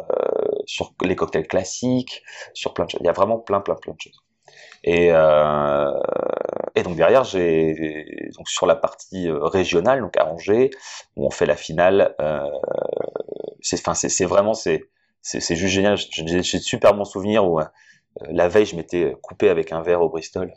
sur 0.66 0.92
les 1.02 1.14
cocktails 1.14 1.46
classiques, 1.46 2.22
sur 2.52 2.74
plein 2.74 2.86
de 2.86 2.90
choses. 2.90 3.00
Il 3.02 3.06
y 3.06 3.10
a 3.10 3.12
vraiment 3.12 3.38
plein, 3.38 3.60
plein, 3.60 3.76
plein 3.76 3.92
de 3.92 4.00
choses. 4.00 4.24
Et, 4.82 5.08
euh, 5.12 5.92
et 6.74 6.82
donc 6.82 6.96
derrière, 6.96 7.24
j'ai 7.24 8.30
donc 8.36 8.48
sur 8.48 8.66
la 8.66 8.76
partie 8.76 9.28
euh, 9.28 9.38
régionale, 9.38 10.00
donc 10.00 10.16
à 10.18 10.26
Angers, 10.26 10.70
où 11.16 11.26
on 11.26 11.30
fait 11.30 11.46
la 11.46 11.56
finale. 11.56 12.14
Euh, 12.20 12.50
c'est, 13.60 13.80
enfin, 13.80 13.94
c'est 13.94 14.26
vraiment 14.26 14.52
c'est 14.52 14.84
c'est 15.24 15.56
juste 15.56 15.72
génial. 15.72 15.96
J'ai 15.96 16.22
de 16.22 16.42
super 16.42 16.94
bons 16.94 17.06
souvenirs 17.06 17.46
où 17.46 17.58
euh, 17.58 17.64
la 18.28 18.46
veille, 18.46 18.66
je 18.66 18.76
m'étais 18.76 19.16
coupé 19.22 19.48
avec 19.48 19.72
un 19.72 19.80
verre 19.80 20.02
au 20.02 20.10
Bristol. 20.10 20.52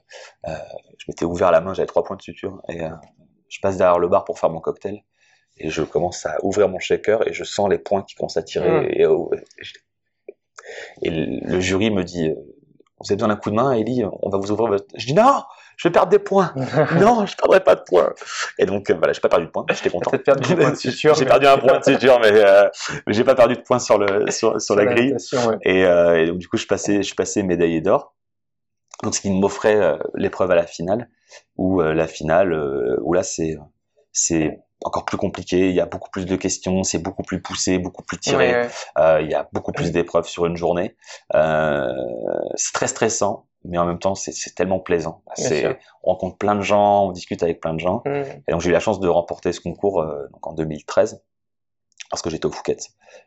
Euh, 0.48 0.54
je 0.98 1.06
m'étais 1.08 1.26
ouvert 1.26 1.52
la 1.52 1.62
main, 1.62 1.74
j'avais 1.74 1.88
trois 1.88 2.04
points 2.04 2.18
de 2.18 2.22
suture. 2.22 2.62
Et 2.68 2.84
euh, 2.84 2.90
je 3.48 3.60
passe 3.62 3.78
derrière 3.78 3.98
le 3.98 4.10
bar 4.10 4.26
pour 4.26 4.40
faire 4.40 4.50
mon 4.50 4.60
cocktail. 4.60 5.04
Et 5.56 5.70
je 5.70 5.82
commence 5.82 6.26
à 6.26 6.36
ouvrir 6.44 6.68
mon 6.68 6.80
shaker 6.80 7.28
et 7.28 7.34
je 7.34 7.44
sens 7.44 7.70
les 7.70 7.80
points 7.80 8.04
qui 8.04 8.16
commencent 8.16 8.38
à 8.38 8.44
tirer. 8.44 8.70
Mmh. 8.70 8.90
Et, 8.92 9.06
et, 11.04 11.10
le 11.10 11.60
jury 11.62 11.90
me 11.90 12.04
dit, 12.04 12.30
vous 12.30 13.08
avez 13.10 13.16
besoin 13.16 13.30
d'un 13.30 13.38
coup 13.38 13.50
de 13.50 13.56
main, 13.56 13.72
Ellie, 13.72 14.04
on 14.22 14.30
va 14.30 14.38
vous 14.38 14.52
ouvrir 14.52 14.68
votre... 14.68 14.86
Je 14.96 15.08
dis 15.08 15.14
non 15.14 15.42
je 15.78 15.88
vais 15.88 15.92
perdre 15.92 16.10
des 16.10 16.20
points. 16.20 16.54
non, 17.00 17.26
je 17.26 17.36
perdrai 17.36 17.64
pas 17.64 17.76
de 17.76 17.82
points. 17.82 18.12
Et 18.58 18.66
donc, 18.66 18.90
euh, 18.90 18.96
voilà, 18.96 19.14
j'ai 19.14 19.22
pas 19.22 19.30
perdu 19.30 19.46
de 19.46 19.52
points. 19.52 19.66
J'étais 19.70 19.92
content. 19.92 20.12
J'ai 20.18 20.18
perdu 20.20 20.48
J'ai 20.84 21.26
perdu 21.26 21.46
un 21.46 21.58
point 21.60 21.78
de 21.78 21.84
suture, 21.94 22.20
mais, 22.20 22.32
euh, 22.34 22.68
mais 23.06 23.14
j'ai 23.14 23.24
pas 23.24 23.36
perdu 23.36 23.56
de 23.56 23.62
points 23.62 23.78
sur 23.80 24.00
le, 24.00 24.30
sur, 24.32 24.60
sur, 24.60 24.76
la 24.76 24.86
grille. 24.86 25.16
Et, 25.62 25.86
euh, 25.86 26.22
et, 26.22 26.28
donc, 26.28 26.40
du 26.40 26.48
coup, 26.48 26.58
je 26.58 26.66
passais, 26.66 27.04
je 27.04 27.14
passais 27.14 27.44
médaillé 27.44 27.80
d'or. 27.82 28.16
Donc, 29.04 29.14
ce 29.14 29.22
qui 29.22 29.30
m'offrait 29.30 29.76
euh, 29.76 29.98
l'épreuve 30.16 30.50
à 30.50 30.56
la 30.56 30.66
finale, 30.66 31.10
ou 31.58 31.82
euh, 31.82 31.94
la 31.94 32.08
finale, 32.08 32.98
où 33.02 33.14
là, 33.14 33.22
c'est, 33.22 33.56
c'est 34.12 34.60
encore 34.84 35.06
plus 35.06 35.18
compliqué, 35.18 35.70
il 35.70 35.76
y 35.76 35.82
a 35.82 35.86
beaucoup 35.86 36.10
plus 36.10 36.26
de 36.26 36.36
questions, 36.36 36.84
c'est 36.84 37.00
beaucoup 37.00 37.24
plus 37.24 37.42
poussé, 37.42 37.80
beaucoup 37.80 38.04
plus 38.04 38.18
tiré, 38.20 38.68
Euh, 39.00 39.22
il 39.22 39.30
y 39.30 39.34
a 39.34 39.48
beaucoup 39.52 39.72
plus 39.72 39.92
d'épreuves 39.92 40.28
sur 40.28 40.46
une 40.46 40.56
journée. 40.56 40.96
Euh, 41.36 41.92
c'est 42.56 42.74
très 42.74 42.88
stressant, 42.88 43.48
mais 43.66 43.78
en 43.78 43.86
même 43.86 44.00
temps 44.00 44.16
c'est 44.16 44.56
tellement 44.56 44.80
plaisant. 44.80 45.24
On 46.04 46.12
rencontre 46.12 46.38
plein 46.38 46.56
de 46.56 46.62
gens, 46.62 47.08
on 47.08 47.12
discute 47.12 47.44
avec 47.44 47.60
plein 47.60 47.74
de 47.74 47.80
gens. 47.80 48.02
Mmh. 48.06 48.24
Et 48.48 48.52
donc 48.52 48.62
j'ai 48.62 48.70
eu 48.70 48.74
la 48.74 48.80
chance 48.80 49.00
de 49.00 49.08
remporter 49.08 49.52
ce 49.52 49.62
concours 49.62 50.02
euh, 50.02 50.28
donc 50.32 50.46
en 50.46 50.54
2013 50.54 51.22
parce 52.10 52.22
que 52.22 52.30
j'étais 52.30 52.46
au 52.46 52.52
Fouquet. 52.52 52.78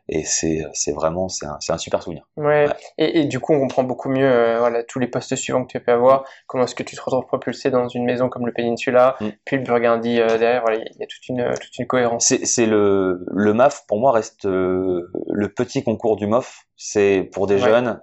Et 0.07 0.23
c'est, 0.23 0.91
vraiment, 0.93 1.29
c'est 1.29 1.45
un, 1.45 1.57
un 1.69 1.77
super 1.77 2.01
souvenir. 2.01 2.27
Ouais. 2.35 2.67
Et, 2.97 3.21
et, 3.21 3.25
du 3.25 3.39
coup, 3.39 3.53
on 3.53 3.59
comprend 3.59 3.83
beaucoup 3.83 4.09
mieux, 4.09 4.29
euh, 4.29 4.59
voilà, 4.59 4.83
tous 4.83 4.99
les 4.99 5.07
postes 5.07 5.35
suivants 5.35 5.63
que 5.63 5.71
tu 5.71 5.79
peux 5.79 5.91
avoir. 5.91 6.25
Comment 6.47 6.63
est-ce 6.63 6.75
que 6.75 6.83
tu 6.83 6.95
te 6.95 7.01
retrouves 7.01 7.25
propulsé 7.27 7.69
dans 7.69 7.87
une 7.87 8.05
maison 8.05 8.29
comme 8.29 8.45
le 8.45 8.53
Peninsula, 8.53 9.15
mm. 9.19 9.29
puis 9.45 9.57
le 9.57 9.63
Burgundy 9.63 10.19
euh, 10.19 10.37
derrière. 10.37 10.61
Voilà, 10.61 10.77
il 10.77 10.99
y 10.99 11.03
a 11.03 11.07
toute 11.07 11.27
une, 11.29 11.53
toute 11.59 11.77
une 11.77 11.87
cohérence. 11.87 12.33
C'est, 12.43 12.65
le, 12.65 13.23
le 13.27 13.53
MAF, 13.53 13.85
pour 13.87 13.99
moi, 13.99 14.11
reste 14.11 14.45
euh, 14.45 15.11
le 15.29 15.53
petit 15.53 15.83
concours 15.83 16.15
du 16.15 16.27
MOF. 16.27 16.65
C'est 16.75 17.29
pour 17.31 17.45
des 17.45 17.59
jeunes, 17.59 18.01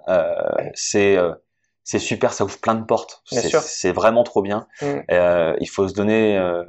c'est, 0.73 1.17
c'est 1.89 1.97
super, 1.97 2.33
ça 2.33 2.43
ouvre 2.45 2.59
plein 2.59 2.75
de 2.75 2.85
portes. 2.85 3.23
C'est 3.25 3.91
vraiment 3.91 4.21
trop 4.21 4.43
bien. 4.43 4.67
Mm. 4.79 4.85
Euh, 5.09 5.55
il 5.59 5.65
faut 5.67 5.87
se 5.87 5.95
donner 5.95 6.37
euh, 6.37 6.63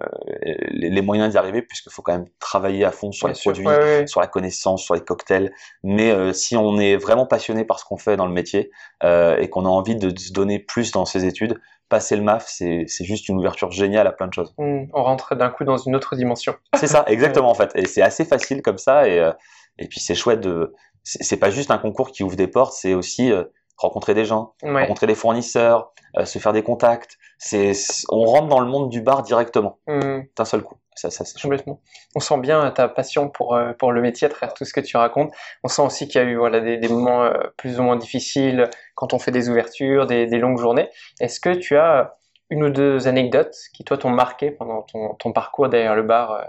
les, 0.70 1.02
moyens 1.02 1.30
d'y 1.30 1.36
arriver 1.36 1.60
puisqu'il 1.60 1.92
faut 1.92 2.00
quand 2.00 2.14
même 2.14 2.28
travailler 2.38 2.86
à 2.86 2.90
fond 2.90 3.12
sur 3.12 3.28
les 3.28 3.34
produits, 3.34 3.66
sur 4.06 4.22
la 4.22 4.26
connaissance, 4.26 4.82
sur 4.82 4.94
les 4.94 5.02
cocktails. 5.02 5.52
Mais 5.82 6.10
euh, 6.10 6.32
si 6.32 6.56
on 6.56 6.78
est 6.78 6.96
vraiment 6.96 7.26
passionné 7.26 7.66
par 7.66 7.80
ce 7.80 7.84
qu'on 7.84 7.98
fait 7.98 8.16
dans 8.16 8.24
le 8.24 8.32
métier 8.32 8.70
euh, 9.04 9.36
et 9.36 9.50
qu'on 9.50 9.66
a 9.66 9.68
envie 9.68 9.94
de 9.94 10.18
se 10.18 10.32
donner 10.32 10.58
plus 10.58 10.90
dans 10.90 11.04
ses 11.04 11.26
études, 11.26 11.60
passer 11.90 12.16
le 12.16 12.22
MAF, 12.22 12.46
c'est 12.48 12.86
juste 13.00 13.28
une 13.28 13.36
ouverture 13.36 13.72
géniale 13.72 14.06
à 14.06 14.12
plein 14.12 14.26
de 14.26 14.32
choses. 14.32 14.54
Mm. 14.56 14.84
On 14.94 15.02
rentre 15.02 15.34
d'un 15.34 15.50
coup 15.50 15.64
dans 15.64 15.76
une 15.76 15.94
autre 15.94 16.16
dimension. 16.16 16.54
C'est 16.76 16.86
ça, 16.86 17.04
exactement 17.08 17.50
en 17.50 17.54
fait. 17.54 17.72
Et 17.74 17.86
c'est 17.86 18.00
assez 18.00 18.24
facile 18.24 18.62
comme 18.62 18.78
ça. 18.78 19.06
Et, 19.06 19.20
euh, 19.20 19.32
et 19.78 19.86
puis 19.86 20.00
c'est 20.00 20.14
chouette 20.14 20.40
de... 20.40 20.72
C'est 21.04 21.38
pas 21.38 21.50
juste 21.50 21.70
un 21.70 21.78
concours 21.78 22.10
qui 22.10 22.22
ouvre 22.22 22.36
des 22.36 22.46
portes, 22.46 22.72
c'est 22.72 22.94
aussi 22.94 23.32
rencontrer 23.80 24.14
des 24.14 24.24
gens, 24.24 24.54
rencontrer 24.62 25.06
des 25.06 25.14
fournisseurs, 25.14 25.92
euh, 26.18 26.24
se 26.24 26.38
faire 26.38 26.52
des 26.52 26.62
contacts. 26.62 27.18
C'est, 27.38 27.72
on 28.10 28.24
rentre 28.24 28.48
dans 28.48 28.60
le 28.60 28.66
monde 28.66 28.90
du 28.90 29.00
bar 29.00 29.22
directement, 29.22 29.78
mmh. 29.86 30.20
d'un 30.36 30.44
seul 30.44 30.62
coup. 30.62 30.76
Ça, 30.96 31.08
ça, 31.08 31.24
c'est 31.24 31.40
complètement. 31.40 31.80
On 32.14 32.20
sent 32.20 32.38
bien 32.38 32.70
ta 32.72 32.88
passion 32.88 33.30
pour 33.30 33.54
euh, 33.54 33.72
pour 33.72 33.92
le 33.92 34.02
métier 34.02 34.26
à 34.26 34.30
travers 34.30 34.52
tout 34.52 34.66
ce 34.66 34.74
que 34.74 34.80
tu 34.80 34.98
racontes. 34.98 35.32
On 35.64 35.68
sent 35.68 35.82
aussi 35.82 36.08
qu'il 36.08 36.20
y 36.20 36.24
a 36.24 36.26
eu 36.26 36.36
voilà 36.36 36.60
des, 36.60 36.76
des 36.76 36.88
moments 36.88 37.22
euh, 37.22 37.32
plus 37.56 37.80
ou 37.80 37.82
moins 37.84 37.96
difficiles 37.96 38.68
quand 38.96 39.14
on 39.14 39.18
fait 39.18 39.30
des 39.30 39.48
ouvertures, 39.48 40.06
des, 40.06 40.26
des 40.26 40.38
longues 40.38 40.58
journées. 40.58 40.90
Est-ce 41.20 41.40
que 41.40 41.54
tu 41.54 41.78
as 41.78 42.18
une 42.50 42.64
ou 42.64 42.70
deux 42.70 43.08
anecdotes 43.08 43.56
qui 43.72 43.84
toi 43.84 43.96
t'ont 43.96 44.10
marqué 44.10 44.50
pendant 44.50 44.82
ton, 44.82 45.14
ton 45.14 45.32
parcours 45.32 45.68
derrière 45.70 45.94
le 45.94 46.02
bar 46.02 46.48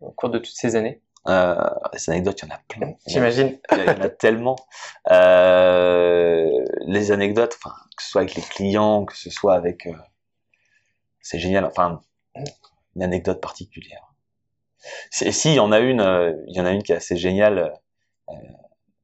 au 0.00 0.12
cours 0.12 0.28
de 0.28 0.38
toutes 0.38 0.54
ces 0.54 0.76
années? 0.76 1.00
Euh, 1.28 1.70
les 1.92 2.10
anecdotes, 2.10 2.40
il 2.42 2.48
y 2.48 2.52
en 2.52 2.54
a 2.54 2.60
plein. 2.68 2.94
J'imagine. 3.06 3.58
Il 3.72 3.78
y 3.78 3.82
en 3.82 4.00
a 4.00 4.08
tellement. 4.08 4.56
Euh, 5.10 6.48
les 6.86 7.12
anecdotes, 7.12 7.56
enfin, 7.62 7.74
que 7.96 8.02
ce 8.02 8.10
soit 8.10 8.22
avec 8.22 8.34
les 8.34 8.42
clients, 8.42 9.04
que 9.04 9.16
ce 9.16 9.30
soit 9.30 9.54
avec, 9.54 9.86
euh, 9.86 9.92
c'est 11.20 11.38
génial. 11.38 11.64
Enfin, 11.64 12.00
une 12.96 13.02
anecdote 13.02 13.40
particulière. 13.40 14.14
Si, 15.10 15.26
il 15.50 15.54
y 15.54 15.60
en 15.60 15.72
a 15.72 15.80
une, 15.80 16.00
euh, 16.00 16.32
il 16.46 16.56
y 16.56 16.60
en 16.60 16.66
a 16.66 16.72
une 16.72 16.82
qui 16.82 16.92
est 16.92 16.96
assez 16.96 17.16
géniale. 17.16 17.74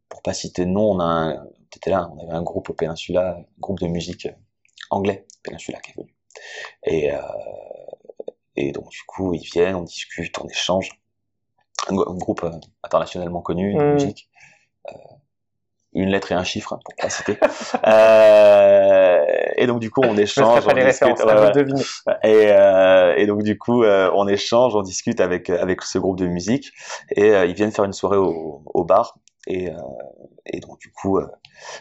Pour 0.08 0.22
pas 0.22 0.32
citer 0.32 0.64
de 0.64 0.70
nom, 0.70 0.92
on 0.92 1.00
a 1.00 1.04
un, 1.04 1.46
là, 1.86 2.10
on 2.12 2.22
avait 2.22 2.36
un 2.36 2.42
groupe 2.42 2.70
au 2.70 2.74
Peninsula, 2.74 3.36
un 3.38 3.44
groupe 3.58 3.80
de 3.80 3.86
musique 3.88 4.28
anglais, 4.90 5.26
Peninsula 5.42 5.80
qui 5.80 5.90
est 5.90 5.94
venu. 5.96 6.14
Et, 6.84 7.10
et 8.56 8.72
donc 8.72 8.90
du 8.90 9.02
coup, 9.06 9.34
ils 9.34 9.44
viennent, 9.44 9.74
on 9.74 9.82
discute, 9.82 10.38
on 10.38 10.46
échange 10.48 10.90
un, 11.90 12.16
groupe 12.16 12.44
euh, 12.44 12.50
internationalement 12.82 13.42
connu 13.42 13.74
de 13.74 13.82
mm. 13.82 13.92
musique. 13.94 14.28
Euh, 14.90 14.96
une 15.94 16.10
lettre 16.10 16.32
et 16.32 16.34
un 16.34 16.44
chiffre, 16.44 16.78
pour 16.84 16.94
pas 16.96 17.08
citer. 17.08 17.38
euh, 17.86 19.24
et 19.56 19.66
donc 19.66 19.80
du 19.80 19.90
coup, 19.90 20.02
on 20.04 20.16
échange, 20.16 20.64
on 20.66 20.74
discute. 20.74 21.20
et, 22.24 22.48
euh, 22.50 23.14
et 23.16 23.26
donc 23.26 23.42
du 23.42 23.56
coup, 23.56 23.84
euh, 23.84 24.10
on 24.14 24.26
échange, 24.26 24.74
on 24.74 24.82
discute 24.82 25.20
avec 25.20 25.50
avec 25.50 25.82
ce 25.82 25.98
groupe 25.98 26.18
de 26.18 26.26
musique, 26.26 26.72
et 27.14 27.30
euh, 27.30 27.46
ils 27.46 27.54
viennent 27.54 27.70
faire 27.70 27.84
une 27.84 27.92
soirée 27.92 28.16
au, 28.16 28.62
au 28.66 28.84
bar. 28.84 29.18
Et, 29.46 29.70
euh, 29.70 29.76
et 30.46 30.60
donc 30.60 30.78
du 30.78 30.90
coup, 30.90 31.20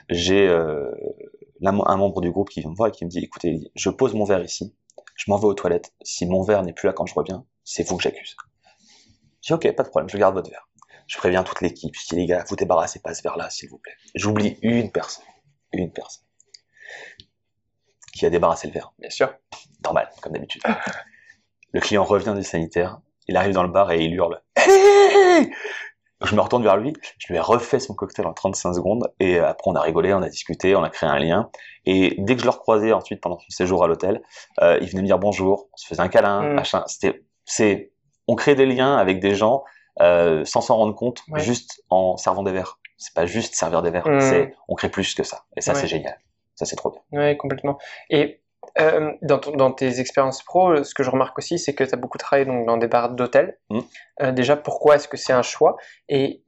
j'ai 0.10 0.48
un 0.50 1.98
membre 1.98 2.22
du 2.22 2.32
groupe 2.32 2.50
qui 2.50 2.62
vient 2.62 2.70
me 2.70 2.76
voir 2.76 2.89
et 2.89 2.92
qui 2.92 3.06
me 3.06 3.10
dit, 3.10 3.20
écoutez, 3.20 3.72
je 3.74 3.89
pose 3.89 4.13
mon 4.13 4.26
verre 4.26 4.44
ici, 4.44 4.76
je 5.16 5.32
m'en 5.32 5.38
vais 5.38 5.46
aux 5.46 5.54
toilettes. 5.54 5.94
Si 6.04 6.26
mon 6.26 6.44
verre 6.44 6.62
n'est 6.62 6.74
plus 6.74 6.88
là 6.88 6.94
quand 6.94 7.06
je 7.06 7.16
reviens, 7.16 7.46
c'est 7.63 7.88
vous 7.88 7.98
que 7.98 8.04
j'accuse. 8.04 8.36
Je 9.43 9.47
dis, 9.47 9.53
ok, 9.53 9.75
pas 9.75 9.84
de 9.84 9.89
problème, 9.89 10.10
je 10.10 10.17
garde 10.17 10.36
votre 10.36 10.49
verre. 10.49 10.67
Je 11.06 11.17
préviens 11.17 11.43
toute 11.43 11.62
l'équipe. 11.62 11.93
Je 11.95 12.08
dis, 12.08 12.15
les 12.15 12.25
gars, 12.25 12.45
vous 12.47 12.56
débarrassez 12.56 12.99
pas 12.99 13.13
ce 13.13 13.21
verre-là, 13.21 13.49
s'il 13.49 13.69
vous 13.69 13.77
plaît. 13.77 13.95
J'oublie 14.15 14.58
une 14.62 14.91
personne. 14.91 15.25
Une 15.73 15.91
personne. 15.91 16.23
Qui 18.13 18.25
a 18.25 18.29
débarrassé 18.29 18.67
le 18.67 18.73
verre. 18.73 18.93
Bien 18.99 19.10
sûr. 19.10 19.34
Normal, 19.84 20.10
comme 20.21 20.32
d'habitude. 20.32 20.62
le 21.73 21.82
client 21.82 22.06
revient 22.06 22.34
du 22.36 22.43
sanitaire. 22.43 22.99
Il 23.27 23.36
arrive 23.36 23.53
dans 23.53 23.63
le 23.63 23.69
bar 23.69 23.91
et 23.91 24.01
il 24.01 24.13
hurle. 24.13 24.41
je 26.25 26.36
me 26.36 26.41
retourne 26.41 26.63
vers 26.63 26.77
lui, 26.77 26.93
je 27.17 27.27
lui 27.27 27.36
ai 27.36 27.39
refait 27.39 27.79
son 27.79 27.93
cocktail 27.93 28.25
en 28.25 28.34
35 28.34 28.73
secondes, 28.75 29.13
et 29.19 29.39
après 29.39 29.69
on 29.69 29.75
a 29.75 29.82
rigolé, 29.82 30.13
on 30.13 30.21
a 30.21 30.29
discuté, 30.29 30.75
on 30.75 30.84
a 30.84 30.89
créé 30.89 31.10
un 31.10 31.19
lien, 31.19 31.49
et 31.86 32.15
dès 32.17 32.36
que 32.36 32.41
je 32.41 32.45
le 32.45 32.51
recroisais 32.51 32.93
ensuite 32.93 33.21
pendant 33.21 33.39
son 33.39 33.49
séjour 33.49 33.84
à 33.84 33.88
l'hôtel, 33.88 34.21
euh, 34.62 34.77
il 34.82 34.89
venait 34.89 35.01
me 35.01 35.08
dire 35.08 35.19
bonjour, 35.19 35.69
on 35.73 35.77
se 35.77 35.86
faisait 35.86 36.01
un 36.01 36.08
câlin, 36.08 36.41
mm. 36.43 36.53
machin, 36.53 36.84
c'était, 36.88 37.23
c'est, 37.45 37.92
on 38.28 38.36
crée 38.36 38.56
des 38.56 38.66
liens 38.66 38.98
avec 38.98 39.20
des 39.20 39.36
gens 39.36 39.64
euh, 40.02 40.44
sans 40.46 40.62
s'en 40.62 40.78
rendre 40.78 40.96
compte, 40.96 41.22
juste 41.36 41.84
en 41.90 42.18
servant 42.18 42.44
des 42.44 42.52
verres. 42.52 42.80
C'est 42.98 43.14
pas 43.14 43.26
juste 43.26 43.56
servir 43.56 43.82
des 43.82 43.92
verres, 43.92 44.08
mm. 44.08 44.22
c'est, 44.22 44.56
on 44.68 44.76
crée 44.76 44.90
plus 44.90 45.14
que 45.14 45.24
ça, 45.24 45.44
et 45.58 45.62
ça 45.62 45.76
c'est 45.76 45.88
génial, 45.88 46.18
ça 46.56 46.66
c'est 46.66 46.76
trop 46.76 46.92
bien. 46.92 47.02
Oui, 47.12 47.38
complètement. 47.38 47.78
Et 48.10 48.44
euh, 48.80 49.12
dans, 49.22 49.38
dans, 49.38 49.72
tes 49.72 50.00
expériences 50.00 50.42
pro, 50.42 50.84
ce 50.84 50.94
que 50.96 51.04
je 51.04 51.10
remarque 51.10 51.38
aussi, 51.38 51.60
c'est 51.60 51.76
que 51.76 51.84
tu 51.84 51.94
as 51.94 51.98
beaucoup 51.98 52.18
travaillé 52.18 52.46
donc, 52.46 52.66
dans 52.66 52.78
des 52.78 52.88
bars 52.88 53.10
d'hôtel. 53.10 53.60
Mmh. 53.70 53.80
Euh, 54.22 54.32
déjà, 54.32 54.56
pourquoi 54.56 54.96
est-ce 54.96 55.08
que 55.08 55.18
c'est 55.18 55.34
un 55.34 55.44
choix? 55.44 55.78
Et 56.10 56.44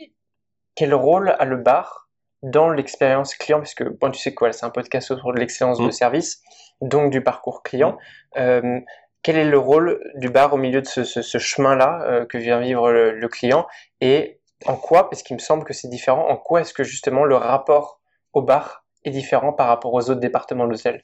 quel 0.75 0.93
rôle 0.93 1.35
a 1.37 1.45
le 1.45 1.57
bar 1.57 2.09
dans 2.41 2.69
l'expérience 2.69 3.35
client? 3.35 3.59
Puisque, 3.59 3.83
bon, 3.83 4.09
tu 4.09 4.19
sais 4.19 4.33
quoi, 4.33 4.51
c'est 4.53 4.65
un 4.65 4.71
podcast 4.71 5.11
autour 5.11 5.33
de 5.33 5.39
l'excellence 5.39 5.77
de 5.77 5.87
mmh. 5.87 5.91
service, 5.91 6.41
donc 6.81 7.11
du 7.11 7.21
parcours 7.21 7.61
client. 7.61 7.91
Mmh. 7.91 8.39
Euh, 8.39 8.79
quel 9.25 9.37
est 9.37 9.49
le 9.49 9.57
rôle 9.57 9.99
du 10.13 10.29
bar 10.29 10.53
au 10.53 10.57
milieu 10.57 10.83
de 10.83 10.87
ce, 10.87 11.03
ce, 11.03 11.37
chemin-là 11.39 12.03
euh, 12.03 12.25
que 12.27 12.37
vient 12.37 12.59
vivre 12.59 12.91
le, 12.91 13.09
le 13.09 13.27
client 13.27 13.65
Et 13.99 14.39
en 14.67 14.75
quoi, 14.75 15.09
parce 15.09 15.23
qu'il 15.23 15.35
me 15.35 15.41
semble 15.41 15.63
que 15.63 15.73
c'est 15.73 15.87
différent, 15.87 16.29
en 16.29 16.37
quoi 16.37 16.61
est-ce 16.61 16.75
que 16.75 16.83
justement 16.83 17.23
le 17.23 17.35
rapport 17.35 17.99
au 18.33 18.43
bar 18.43 18.85
est 19.03 19.09
différent 19.09 19.51
par 19.51 19.65
rapport 19.65 19.91
aux 19.95 20.11
autres 20.11 20.19
départements 20.19 20.67
d'hôtel 20.67 21.03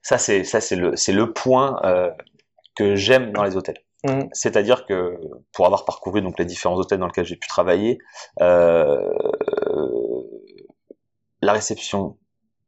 ça, 0.00 0.16
c'est 0.16 0.44
ça, 0.44 0.62
c'est 0.62 0.76
le 0.76 0.96
c'est 0.96 1.12
le 1.12 1.34
point 1.34 1.78
euh, 1.84 2.10
que 2.74 2.94
j'aime 2.94 3.30
dans 3.32 3.42
les 3.42 3.56
hôtels. 3.56 3.76
Mmh. 4.04 4.28
C'est-à-dire 4.32 4.86
que 4.86 5.20
pour 5.52 5.66
avoir 5.66 5.84
parcouru 5.84 6.22
donc 6.22 6.38
les 6.38 6.46
différents 6.46 6.76
hôtels 6.76 7.00
dans 7.00 7.08
lesquels 7.08 7.26
j'ai 7.26 7.36
pu 7.36 7.48
travailler, 7.48 7.98
euh, 8.40 9.12
la 11.42 11.52
réception, 11.52 12.16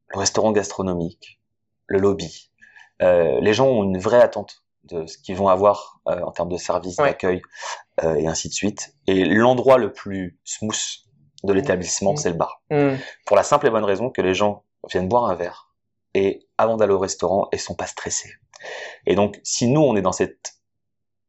le 0.09 0.19
restaurant 0.19 0.53
gastronomique, 0.53 1.41
le 1.87 2.01
lobby, 2.01 2.50
euh, 3.03 3.41
les 3.41 3.53
gens 3.53 3.67
ont 3.67 3.85
une 3.85 3.99
vraie 3.99 4.21
attente 4.21 4.63
de 4.85 5.07
ce 5.07 5.19
qu'ils 5.19 5.37
vont 5.37 5.49
avoir 5.49 6.01
euh, 6.09 6.21
en 6.23 6.33
termes 6.33 6.49
de 6.49 6.57
service, 6.57 6.97
d'accueil 6.97 7.43
euh, 8.03 8.15
et 8.17 8.27
ainsi 8.27 8.49
de 8.49 8.55
suite. 8.55 8.95
Et 9.07 9.25
l'endroit 9.25 9.79
le 9.79 9.93
plus 9.93 10.39
smooth 10.45 11.05
de 11.45 11.53
l'établissement, 11.53 12.15
mmh. 12.15 12.17
c'est 12.17 12.31
le 12.31 12.37
bar. 12.37 12.63
Mmh. 12.71 12.95
Pour 13.27 13.37
la 13.37 13.43
simple 13.43 13.67
et 13.67 13.71
bonne 13.71 13.85
raison 13.85 14.11
que 14.11 14.23
les 14.23 14.35
gens 14.35 14.65
viennent 14.91 15.09
boire 15.09 15.25
un 15.27 15.35
verre, 15.35 15.71
et 16.15 16.49
avant 16.59 16.77
d'aller 16.77 16.93
au 16.93 16.99
restaurant 16.99 17.49
et 17.53 17.59
sont 17.59 17.75
pas 17.75 17.87
stressés. 17.87 18.33
Et 19.07 19.15
donc, 19.15 19.39
si 19.43 19.69
nous, 19.69 19.81
on 19.81 19.97
est 19.97 20.03
dans 20.03 20.13
cette, 20.13 20.55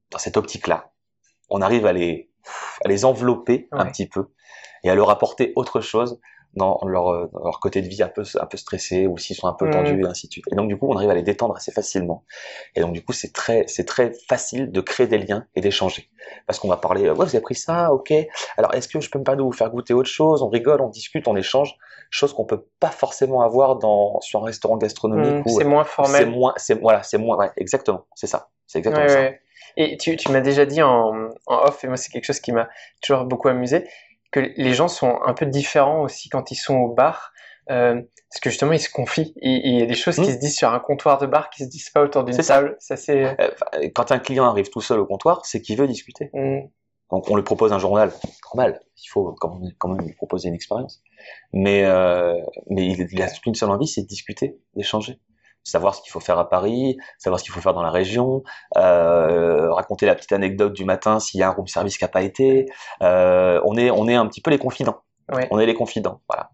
dans 0.09 0.17
cette 0.17 0.37
optique-là, 0.37 0.91
on 1.49 1.61
arrive 1.61 1.85
à 1.85 1.93
les, 1.93 2.31
à 2.83 2.87
les 2.87 3.05
envelopper 3.05 3.67
un 3.71 3.85
petit 3.85 4.07
peu 4.07 4.31
et 4.83 4.89
à 4.89 4.95
leur 4.95 5.09
apporter 5.09 5.53
autre 5.55 5.81
chose 5.81 6.19
dans 6.53 6.79
leur, 6.85 7.29
leur 7.31 7.59
côté 7.59 7.81
de 7.81 7.87
vie 7.87 8.03
un 8.03 8.09
peu, 8.09 8.23
un 8.39 8.45
peu 8.45 8.57
stressé 8.57 9.07
ou 9.07 9.17
s'ils 9.17 9.35
sont 9.35 9.47
un 9.47 9.53
peu 9.53 9.67
mmh. 9.67 9.71
tendus 9.71 10.01
et 10.01 10.07
ainsi 10.07 10.27
de 10.27 10.33
suite. 10.33 10.45
Et 10.51 10.55
donc, 10.55 10.67
du 10.67 10.77
coup, 10.77 10.87
on 10.89 10.95
arrive 10.95 11.09
à 11.09 11.13
les 11.13 11.23
détendre 11.23 11.55
assez 11.55 11.71
facilement. 11.71 12.25
Et 12.75 12.81
donc, 12.81 12.93
du 12.93 13.03
coup, 13.03 13.13
c'est 13.13 13.31
très, 13.31 13.65
c'est 13.67 13.85
très 13.85 14.11
facile 14.27 14.71
de 14.71 14.81
créer 14.81 15.07
des 15.07 15.17
liens 15.17 15.45
et 15.55 15.61
d'échanger. 15.61 16.09
Parce 16.47 16.59
qu'on 16.59 16.67
va 16.67 16.77
parler, 16.77 17.09
ouais, 17.09 17.15
vous 17.15 17.21
avez 17.23 17.41
pris 17.41 17.55
ça, 17.55 17.93
ok. 17.93 18.13
Alors, 18.57 18.73
est-ce 18.73 18.87
que 18.87 18.99
je 18.99 19.09
peux 19.09 19.19
me 19.19 19.23
permettre 19.23 19.43
de 19.43 19.47
vous 19.47 19.53
faire 19.53 19.69
goûter 19.69 19.93
autre 19.93 20.09
chose? 20.09 20.41
On 20.41 20.49
rigole, 20.49 20.81
on 20.81 20.89
discute, 20.89 21.27
on 21.27 21.35
échange. 21.35 21.75
Chose 22.09 22.33
qu'on 22.33 22.43
peut 22.43 22.65
pas 22.81 22.89
forcément 22.89 23.41
avoir 23.41 23.77
dans, 23.77 24.19
sur 24.19 24.41
un 24.41 24.45
restaurant 24.45 24.75
gastronomique. 24.75 25.45
Mmh, 25.45 25.49
c'est 25.49 25.63
moins 25.63 25.85
formel. 25.85 26.23
C'est 26.23 26.29
moins, 26.29 26.53
c'est, 26.57 26.81
voilà, 26.81 27.03
c'est 27.03 27.17
moins, 27.17 27.37
ouais, 27.37 27.51
exactement. 27.55 28.05
C'est 28.15 28.27
ça. 28.27 28.49
C'est 28.67 28.79
exactement 28.79 29.07
ça. 29.07 29.29
Et 29.77 29.95
tu, 29.95 30.17
tu 30.17 30.29
m'as 30.31 30.41
déjà 30.41 30.65
dit 30.65 30.81
en, 30.81 31.29
en 31.45 31.55
off, 31.63 31.81
et 31.85 31.87
moi, 31.87 31.95
c'est 31.95 32.11
quelque 32.11 32.25
chose 32.25 32.41
qui 32.41 32.51
m'a 32.51 32.67
toujours 33.01 33.23
beaucoup 33.23 33.47
amusé 33.47 33.87
que 34.31 34.39
les 34.39 34.73
gens 34.73 34.87
sont 34.87 35.19
un 35.25 35.33
peu 35.33 35.45
différents 35.45 36.01
aussi 36.01 36.29
quand 36.29 36.51
ils 36.51 36.55
sont 36.55 36.75
au 36.75 36.93
bar. 36.93 37.31
Euh, 37.69 38.01
parce 38.29 38.39
que 38.41 38.49
justement, 38.49 38.71
ils 38.71 38.79
se 38.79 38.89
confient. 38.89 39.33
Il 39.41 39.79
y 39.79 39.81
a 39.81 39.85
des 39.85 39.93
choses 39.93 40.15
qui 40.15 40.21
hmm. 40.21 40.33
se 40.33 40.39
disent 40.39 40.57
sur 40.57 40.73
un 40.73 40.79
comptoir 40.79 41.19
de 41.19 41.27
bar 41.27 41.49
qui 41.49 41.63
se 41.63 41.69
disent 41.69 41.89
pas 41.89 42.01
autour 42.01 42.23
d'une 42.23 42.37
table. 42.37 42.75
Ça, 42.79 42.95
c'est... 42.97 43.39
Euh, 43.39 43.89
quand 43.93 44.11
un 44.11 44.19
client 44.19 44.45
arrive 44.45 44.69
tout 44.69 44.81
seul 44.81 44.99
au 44.99 45.05
comptoir, 45.05 45.45
c'est 45.45 45.61
qu'il 45.61 45.77
veut 45.77 45.87
discuter. 45.87 46.29
Hmm. 46.33 46.61
Donc, 47.11 47.29
on 47.29 47.35
lui 47.35 47.43
propose 47.43 47.73
un 47.73 47.79
journal. 47.79 48.11
Normal. 48.45 48.81
Il 49.03 49.07
faut 49.07 49.35
quand 49.39 49.55
même, 49.55 49.71
quand 49.77 49.89
même 49.89 50.05
lui 50.05 50.13
proposer 50.13 50.47
une 50.47 50.55
expérience. 50.55 51.01
Mais, 51.53 51.83
euh, 51.85 52.33
mais 52.69 52.87
il, 52.87 53.07
il 53.11 53.21
a 53.21 53.27
qu'une 53.27 53.55
seule 53.55 53.69
envie, 53.69 53.87
c'est 53.87 54.01
de 54.01 54.07
discuter, 54.07 54.57
d'échanger 54.75 55.19
savoir 55.63 55.95
ce 55.95 56.01
qu'il 56.01 56.11
faut 56.11 56.19
faire 56.19 56.39
à 56.39 56.49
Paris, 56.49 56.97
savoir 57.17 57.39
ce 57.39 57.43
qu'il 57.43 57.53
faut 57.53 57.61
faire 57.61 57.73
dans 57.73 57.83
la 57.83 57.91
région, 57.91 58.43
euh, 58.77 59.71
raconter 59.73 60.05
la 60.05 60.15
petite 60.15 60.31
anecdote 60.31 60.73
du 60.73 60.85
matin 60.85 61.19
s'il 61.19 61.39
y 61.39 61.43
a 61.43 61.47
un 61.47 61.51
room 61.51 61.67
service 61.67 61.97
qui 61.97 62.03
n'a 62.03 62.09
pas 62.09 62.23
été. 62.23 62.65
Euh, 63.01 63.61
on 63.65 63.77
est 63.77 63.91
on 63.91 64.07
est 64.07 64.15
un 64.15 64.27
petit 64.27 64.41
peu 64.41 64.51
les 64.51 64.57
confidents. 64.57 65.01
On 65.49 65.59
est 65.59 65.65
les 65.65 65.75
confidents. 65.75 66.21
Voilà. 66.27 66.49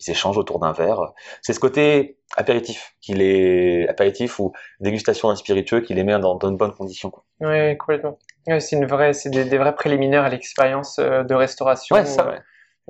Ils 0.00 0.10
échangent 0.10 0.36
autour 0.36 0.58
d'un 0.60 0.72
verre. 0.72 1.12
C'est 1.40 1.54
ce 1.54 1.60
côté 1.60 2.18
apéritif 2.36 2.94
qu'il 3.00 3.22
est 3.22 3.88
apéritif 3.88 4.38
ou 4.38 4.52
dégustation 4.80 5.28
d'un 5.28 5.34
spiritueux 5.34 5.80
qui 5.80 5.94
les 5.94 6.04
met 6.04 6.18
dans, 6.18 6.34
dans 6.34 6.50
de 6.50 6.56
bonnes 6.56 6.74
conditions. 6.74 7.10
Quoi. 7.10 7.24
Oui, 7.40 7.76
complètement. 7.78 8.18
c'est 8.46 8.76
une 8.76 8.86
vraie, 8.86 9.14
c'est 9.14 9.30
des, 9.30 9.58
vrais 9.58 9.74
préliminaires 9.74 10.24
à 10.24 10.28
l'expérience 10.28 10.98
euh, 10.98 11.24
de 11.24 11.34
restauration. 11.34 11.96
Ouais, 11.96 12.04
ça. 12.04 12.28
Ouais 12.28 12.38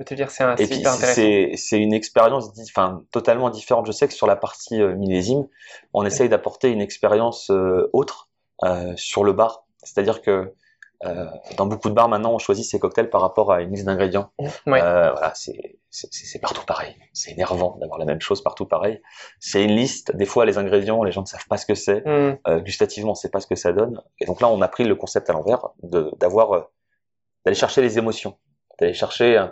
te 0.03 0.13
dire, 0.13 0.31
c'est 0.31 0.43
un 0.43 0.55
Et 0.55 0.67
puis 0.67 0.83
c'est 1.57 1.77
une 1.77 1.93
expérience, 1.93 2.51
enfin 2.69 3.03
totalement 3.11 3.49
différente. 3.49 3.85
Je 3.85 3.91
sais 3.91 4.07
que 4.07 4.13
sur 4.13 4.27
la 4.27 4.35
partie 4.35 4.81
euh, 4.81 4.95
millésime, 4.95 5.47
on 5.93 6.05
essaye 6.05 6.29
d'apporter 6.29 6.69
une 6.69 6.81
expérience 6.81 7.49
euh, 7.49 7.89
autre 7.93 8.29
euh, 8.63 8.93
sur 8.95 9.23
le 9.23 9.33
bar. 9.33 9.65
C'est-à-dire 9.83 10.21
que 10.21 10.53
euh, 11.05 11.25
dans 11.55 11.65
beaucoup 11.65 11.89
de 11.89 11.93
bars 11.93 12.09
maintenant, 12.09 12.33
on 12.33 12.39
choisit 12.39 12.65
ses 12.65 12.77
cocktails 12.77 13.09
par 13.09 13.21
rapport 13.21 13.53
à 13.53 13.61
une 13.61 13.71
liste 13.71 13.85
d'ingrédients. 13.85 14.31
Ouais. 14.67 14.81
Euh, 14.81 15.11
voilà, 15.11 15.31
c'est 15.33 16.41
partout 16.41 16.65
pareil. 16.65 16.93
C'est 17.13 17.31
énervant 17.31 17.77
d'avoir 17.79 17.99
la 17.99 18.05
même 18.05 18.19
chose 18.19 18.43
partout 18.43 18.65
pareil. 18.65 19.01
C'est 19.39 19.63
une 19.63 19.71
liste. 19.71 20.15
Des 20.15 20.25
fois, 20.25 20.45
les 20.45 20.57
ingrédients, 20.57 21.03
les 21.03 21.11
gens 21.11 21.21
ne 21.21 21.27
savent 21.27 21.47
pas 21.47 21.57
ce 21.57 21.65
que 21.65 21.75
c'est. 21.75 22.05
Mm. 22.05 22.39
Euh, 22.47 22.59
gustativement, 22.59 23.11
on 23.11 23.13
ne 23.13 23.17
sait 23.17 23.29
pas 23.29 23.39
ce 23.39 23.47
que 23.47 23.55
ça 23.55 23.71
donne. 23.71 24.01
Et 24.19 24.25
donc 24.25 24.41
là, 24.41 24.49
on 24.49 24.61
a 24.61 24.67
pris 24.67 24.83
le 24.83 24.95
concept 24.95 25.29
à 25.29 25.33
l'envers, 25.33 25.69
d'avoir 25.83 26.67
d'aller 27.45 27.55
chercher 27.55 27.81
les 27.81 27.97
émotions, 27.97 28.37
d'aller 28.79 28.93
chercher 28.93 29.37
euh, 29.37 29.47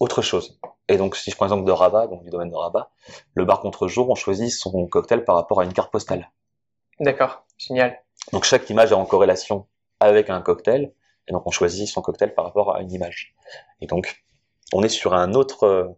autre 0.00 0.22
chose. 0.22 0.58
Et 0.88 0.96
donc, 0.96 1.16
si 1.16 1.30
je 1.30 1.36
prends 1.36 1.46
l'exemple 1.46 1.64
de 1.64 1.72
Rabat, 1.72 2.06
donc 2.08 2.24
du 2.24 2.30
domaine 2.30 2.50
de 2.50 2.56
Rabat, 2.56 2.90
le 3.34 3.44
bar 3.44 3.60
contre 3.60 3.88
jour, 3.88 4.10
on 4.10 4.14
choisit 4.14 4.50
son 4.50 4.86
cocktail 4.86 5.24
par 5.24 5.36
rapport 5.36 5.60
à 5.60 5.64
une 5.64 5.72
carte 5.72 5.92
postale. 5.92 6.30
D'accord, 7.00 7.44
génial. 7.56 7.98
Donc, 8.32 8.44
chaque 8.44 8.68
image 8.68 8.92
est 8.92 8.96
en 8.96 9.06
corrélation 9.06 9.66
avec 10.00 10.30
un 10.30 10.40
cocktail, 10.42 10.92
et 11.28 11.32
donc 11.32 11.46
on 11.46 11.50
choisit 11.50 11.88
son 11.88 12.02
cocktail 12.02 12.34
par 12.34 12.44
rapport 12.44 12.74
à 12.74 12.82
une 12.82 12.92
image. 12.92 13.34
Et 13.80 13.86
donc, 13.86 14.24
on 14.72 14.82
est 14.82 14.88
sur 14.88 15.14
un 15.14 15.34
autre, 15.34 15.64
euh, 15.64 15.88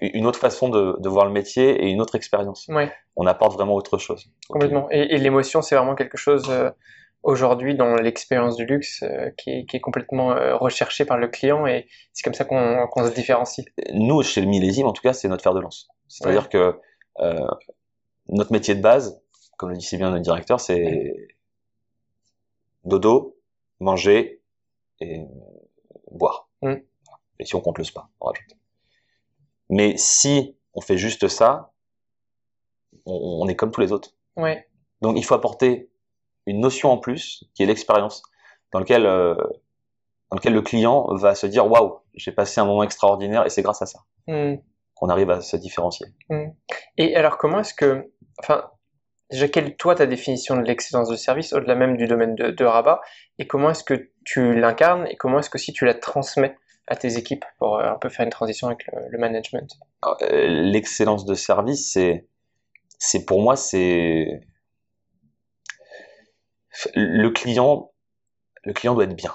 une 0.00 0.26
autre 0.26 0.40
façon 0.40 0.68
de, 0.68 0.96
de 0.98 1.08
voir 1.08 1.24
le 1.24 1.30
métier 1.30 1.84
et 1.84 1.88
une 1.88 2.00
autre 2.00 2.16
expérience. 2.16 2.66
Ouais. 2.68 2.92
On 3.14 3.26
apporte 3.26 3.52
vraiment 3.52 3.74
autre 3.74 3.98
chose. 3.98 4.30
Complètement. 4.48 4.88
Et, 4.90 5.14
et 5.14 5.18
l'émotion, 5.18 5.62
c'est 5.62 5.76
vraiment 5.76 5.94
quelque 5.94 6.18
chose 6.18 6.46
euh, 6.50 6.70
aujourd'hui 7.22 7.74
dans 7.74 7.94
l'expérience 7.94 8.56
du 8.56 8.64
luxe 8.64 9.02
euh, 9.02 9.30
qui, 9.36 9.50
est, 9.50 9.66
qui, 9.66 9.76
est, 9.76 9.80
complètement 9.80 10.32
euh, 10.32 10.56
recherchée 10.56 11.04
par 11.04 11.18
le 11.18 11.28
client 11.28 11.66
et 11.66 11.86
c'est 12.12 12.22
comme 12.22 12.34
ça 12.34 12.44
qu'on 12.44 13.04
se 13.04 13.14
différencie. 13.14 13.66
Nous, 13.92 14.22
chez 14.22 14.40
le 14.40 14.46
millésime, 14.46 14.86
en 14.86 14.92
tout 14.92 15.02
cas, 15.02 15.12
c'est 15.12 15.28
notre 15.28 15.42
fer 15.42 15.54
de 15.54 15.60
lance. 15.60 15.88
C'est-à-dire 16.06 16.48
que 16.48 16.78
euh, 17.20 17.46
notre 18.28 18.52
métier 18.52 18.74
de 18.74 18.80
base, 18.80 19.20
comme 19.56 19.70
le 19.70 19.76
dit 19.76 19.84
si 19.84 19.96
bien 19.96 20.10
notre 20.10 20.22
directeur, 20.22 20.60
c'est 20.60 21.14
dodo, 22.84 23.36
manger 23.80 24.42
et 25.00 25.22
boire. 26.10 26.48
Mm. 26.62 26.74
Et 27.40 27.44
si 27.44 27.54
on 27.54 27.60
compte 27.60 27.78
le 27.78 27.84
spa, 27.84 28.08
on 28.20 28.26
rajoute. 28.26 28.56
Mais 29.68 29.96
si 29.96 30.56
on 30.74 30.80
fait 30.80 30.96
juste 30.96 31.28
ça, 31.28 31.72
on, 33.04 33.42
on 33.42 33.48
est 33.48 33.56
comme 33.56 33.70
tous 33.70 33.80
les 33.80 33.92
autres. 33.92 34.14
Ouais. 34.36 34.66
Donc 35.02 35.16
il 35.18 35.24
faut 35.24 35.34
apporter 35.34 35.90
une 36.48 36.60
notion 36.60 36.90
en 36.90 36.98
plus 36.98 37.44
qui 37.54 37.62
est 37.62 37.66
l'expérience, 37.66 38.22
dans 38.72 38.80
lequel 38.80 39.06
euh, 39.06 39.34
dans 40.30 40.36
lequel 40.36 40.52
le 40.52 40.62
client 40.62 41.06
va 41.14 41.34
se 41.34 41.46
dire 41.46 41.70
waouh, 41.70 42.00
j'ai 42.14 42.32
passé 42.32 42.60
un 42.60 42.64
moment 42.64 42.82
extraordinaire 42.82 43.46
et 43.46 43.50
c'est 43.50 43.62
grâce 43.62 43.82
à 43.82 43.86
ça 43.86 44.00
hmm. 44.26 44.56
qu'on 44.94 45.08
arrive 45.08 45.30
à 45.30 45.40
se 45.40 45.56
différencier. 45.56 46.06
Hmm. 46.28 46.48
Et 46.96 47.16
alors 47.16 47.38
comment 47.38 47.60
est-ce 47.60 47.74
que, 47.74 48.10
enfin, 48.40 48.70
déjà 49.30 49.48
quelle 49.48 49.76
toi 49.76 49.94
ta 49.94 50.06
définition 50.06 50.56
de 50.56 50.62
l'excellence 50.62 51.08
de 51.08 51.16
service 51.16 51.52
au-delà 51.52 51.74
même 51.74 51.96
du 51.96 52.06
domaine 52.06 52.34
de, 52.34 52.50
de 52.50 52.64
Rabat 52.64 53.00
et 53.38 53.46
comment 53.46 53.70
est-ce 53.70 53.84
que 53.84 54.10
tu 54.24 54.54
l'incarnes 54.54 55.06
et 55.08 55.16
comment 55.16 55.38
est-ce 55.38 55.50
que 55.50 55.58
si 55.58 55.72
tu 55.72 55.84
la 55.84 55.94
transmets 55.94 56.56
à 56.86 56.96
tes 56.96 57.16
équipes 57.16 57.44
pour 57.58 57.78
euh, 57.78 57.90
un 57.90 57.98
peu 57.98 58.08
faire 58.08 58.24
une 58.24 58.30
transition 58.30 58.68
avec 58.68 58.86
le, 59.10 59.18
management? 59.18 59.78
Euh, 60.22 60.46
L'excellence 60.48 61.24
de 61.24 61.34
service, 61.34 61.92
c'est, 61.92 62.26
c'est 62.98 63.24
pour 63.24 63.42
moi, 63.42 63.56
c'est 63.56 64.40
le 66.94 67.28
client, 67.30 67.92
le 68.64 68.72
client 68.72 68.94
doit 68.94 69.04
être 69.04 69.16
bien. 69.16 69.34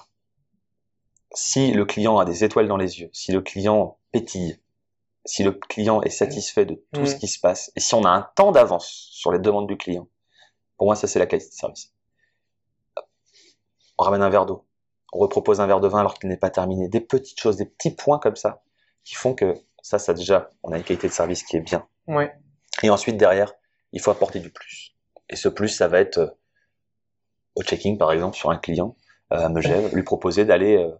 Si 1.33 1.71
le 1.71 1.85
client 1.85 2.19
a 2.19 2.25
des 2.25 2.43
étoiles 2.43 2.67
dans 2.67 2.77
les 2.77 2.99
yeux, 2.99 3.09
si 3.11 3.31
le 3.31 3.41
client 3.41 3.97
pétille, 4.11 4.59
si 5.25 5.43
le 5.43 5.51
client 5.51 6.01
est 6.01 6.09
satisfait 6.09 6.65
de 6.65 6.83
tout 6.93 7.05
ce 7.05 7.15
mm. 7.15 7.19
qui 7.19 7.27
se 7.27 7.39
passe, 7.39 7.71
et 7.75 7.79
si 7.79 7.95
on 7.95 8.03
a 8.03 8.09
un 8.09 8.29
temps 8.35 8.51
d'avance 8.51 8.87
sur 9.11 9.31
les 9.31 9.39
demandes 9.39 9.67
du 9.67 9.77
client, 9.77 10.07
pour 10.77 10.87
moi, 10.87 10.95
ça 10.95 11.07
c'est 11.07 11.19
la 11.19 11.25
qualité 11.25 11.49
de 11.49 11.55
service. 11.55 11.93
On 13.97 14.03
ramène 14.03 14.21
un 14.21 14.29
verre 14.29 14.45
d'eau, 14.45 14.65
on 15.11 15.19
repropose 15.19 15.61
un 15.61 15.67
verre 15.67 15.79
de 15.79 15.87
vin 15.87 15.99
alors 15.99 16.19
qu'il 16.19 16.29
n'est 16.29 16.37
pas 16.37 16.49
terminé. 16.49 16.87
Des 16.87 17.01
petites 17.01 17.39
choses, 17.39 17.57
des 17.57 17.65
petits 17.65 17.91
points 17.91 18.19
comme 18.19 18.35
ça, 18.35 18.63
qui 19.03 19.15
font 19.15 19.33
que 19.33 19.55
ça, 19.81 19.99
ça 19.99 20.13
déjà, 20.13 20.49
on 20.63 20.71
a 20.71 20.77
une 20.77 20.83
qualité 20.83 21.07
de 21.07 21.13
service 21.13 21.43
qui 21.43 21.57
est 21.57 21.61
bien. 21.61 21.87
Ouais. 22.07 22.33
Et 22.81 22.89
ensuite, 22.89 23.17
derrière, 23.17 23.53
il 23.91 24.01
faut 24.01 24.11
apporter 24.11 24.39
du 24.39 24.49
plus. 24.49 24.95
Et 25.29 25.35
ce 25.35 25.49
plus, 25.49 25.69
ça 25.69 25.87
va 25.87 25.99
être 25.99 26.17
euh, 26.17 26.27
au 27.55 27.63
checking, 27.63 27.97
par 27.97 28.11
exemple, 28.11 28.35
sur 28.35 28.49
un 28.49 28.57
client, 28.57 28.95
euh, 29.31 29.37
à 29.37 29.49
Megève, 29.49 29.93
lui 29.93 30.03
proposer 30.03 30.45
d'aller 30.45 30.77
euh, 30.77 30.91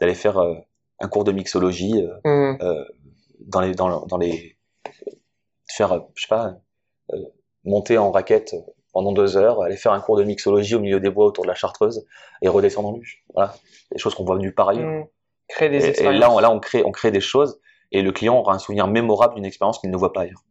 d'aller 0.00 0.14
faire 0.14 0.38
un 1.00 1.08
cours 1.08 1.24
de 1.24 1.32
mixologie 1.32 2.06
mmh. 2.24 2.56
dans 3.40 3.60
les 3.60 3.74
dans, 3.74 4.06
dans 4.06 4.18
les 4.18 4.56
faire, 5.68 6.06
je 6.14 6.22
sais 6.22 6.28
pas, 6.28 6.56
monter 7.64 7.98
en 7.98 8.10
raquette 8.10 8.54
pendant 8.92 9.12
deux 9.12 9.36
heures, 9.36 9.62
aller 9.62 9.76
faire 9.76 9.92
un 9.92 10.00
cours 10.00 10.16
de 10.16 10.24
mixologie 10.24 10.74
au 10.74 10.80
milieu 10.80 11.00
des 11.00 11.10
bois 11.10 11.26
autour 11.26 11.44
de 11.44 11.48
la 11.48 11.54
chartreuse 11.54 12.06
et 12.42 12.48
redescendre 12.48 12.88
en 12.88 12.96
luge. 12.96 13.24
Voilà, 13.34 13.54
des 13.92 13.98
choses 13.98 14.14
qu'on 14.14 14.24
voit 14.24 14.38
nulle 14.38 14.54
part 14.54 14.70
ailleurs. 14.70 14.88
Mmh. 14.88 15.06
Créer 15.48 15.68
des 15.70 15.86
et, 15.86 16.02
et, 16.02 16.12
là, 16.12 16.30
on, 16.30 16.38
là, 16.38 16.50
on 16.50 16.60
crée, 16.60 16.84
on 16.84 16.90
crée 16.90 17.10
des 17.10 17.20
choses 17.20 17.60
et 17.90 18.02
le 18.02 18.12
client 18.12 18.36
aura 18.36 18.54
un 18.54 18.58
souvenir 18.58 18.86
mémorable 18.86 19.34
d'une 19.34 19.44
expérience 19.44 19.78
qu'il 19.78 19.90
ne 19.90 19.96
voit 19.96 20.12
pas 20.12 20.22
ailleurs. 20.22 20.44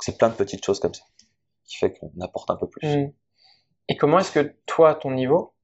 C'est 0.00 0.18
plein 0.18 0.28
de 0.28 0.34
petites 0.34 0.64
choses 0.64 0.80
comme 0.80 0.94
ça 0.94 1.04
qui 1.64 1.76
fait 1.76 1.92
qu'on 1.92 2.10
apporte 2.20 2.50
un 2.50 2.56
peu 2.56 2.68
plus. 2.68 2.86
Mmh. 2.86 3.12
Et 3.88 3.96
comment 3.96 4.18
est-ce 4.18 4.32
que 4.32 4.54
toi, 4.66 4.90
à 4.90 4.94
ton 4.94 5.10
niveau, 5.10 5.54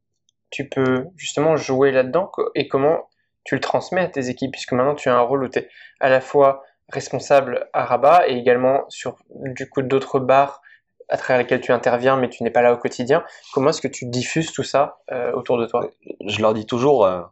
tu 0.51 0.69
peux 0.69 1.07
justement 1.17 1.57
jouer 1.57 1.93
là-dedans 1.93 2.31
et 2.55 2.69
comment 2.69 3.09
tu 3.45 3.55
le 3.55 3.61
transmets 3.61 4.03
à 4.03 4.09
tes 4.09 4.29
équipes 4.29 4.53
puisque 4.53 4.73
maintenant 4.73 4.95
tu 4.95 5.09
as 5.09 5.17
un 5.17 5.21
rôle 5.21 5.45
où 5.45 5.49
tu 5.49 5.61
es 5.61 5.69
à 6.01 6.11
la 6.11 6.21
fois 6.21 6.63
responsable 6.89 7.69
à 7.73 7.85
Rabat 7.85 8.29
et 8.29 8.37
également 8.37 8.85
sur 8.89 9.17
du 9.31 9.69
coup 9.69 9.83
d'autres 9.83 10.19
bars 10.19 10.61
à 11.09 11.17
travers 11.17 11.43
lesquels 11.43 11.61
tu 11.61 11.73
interviens 11.73 12.17
mais 12.17 12.29
tu 12.29 12.43
n'es 12.43 12.51
pas 12.51 12.63
là 12.63 12.73
au 12.73 12.77
quotidien. 12.77 13.25
Comment 13.53 13.71
est-ce 13.71 13.81
que 13.81 13.89
tu 13.89 14.07
diffuses 14.07 14.53
tout 14.53 14.63
ça 14.63 14.99
euh, 15.13 15.33
autour 15.33 15.59
de 15.59 15.67
toi? 15.67 15.89
Je 16.27 16.41
leur 16.41 16.53
dis 16.53 16.67
toujours, 16.67 17.07
euh, 17.07 17.23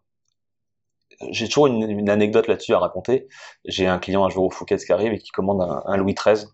j'ai 1.31 1.47
toujours 1.47 1.67
une, 1.67 2.09
anecdote 2.09 2.47
là-dessus 2.47 2.75
à 2.75 2.79
raconter. 2.79 3.29
J'ai 3.65 3.87
un 3.87 3.99
client 3.99 4.25
un 4.25 4.29
jour 4.29 4.45
au 4.45 4.51
Fouquet 4.51 4.77
qui 4.77 4.93
arrive 4.93 5.13
et 5.13 5.19
qui 5.19 5.31
commande 5.31 5.61
un, 5.87 5.97
Louis 5.97 6.15
XIII 6.15 6.47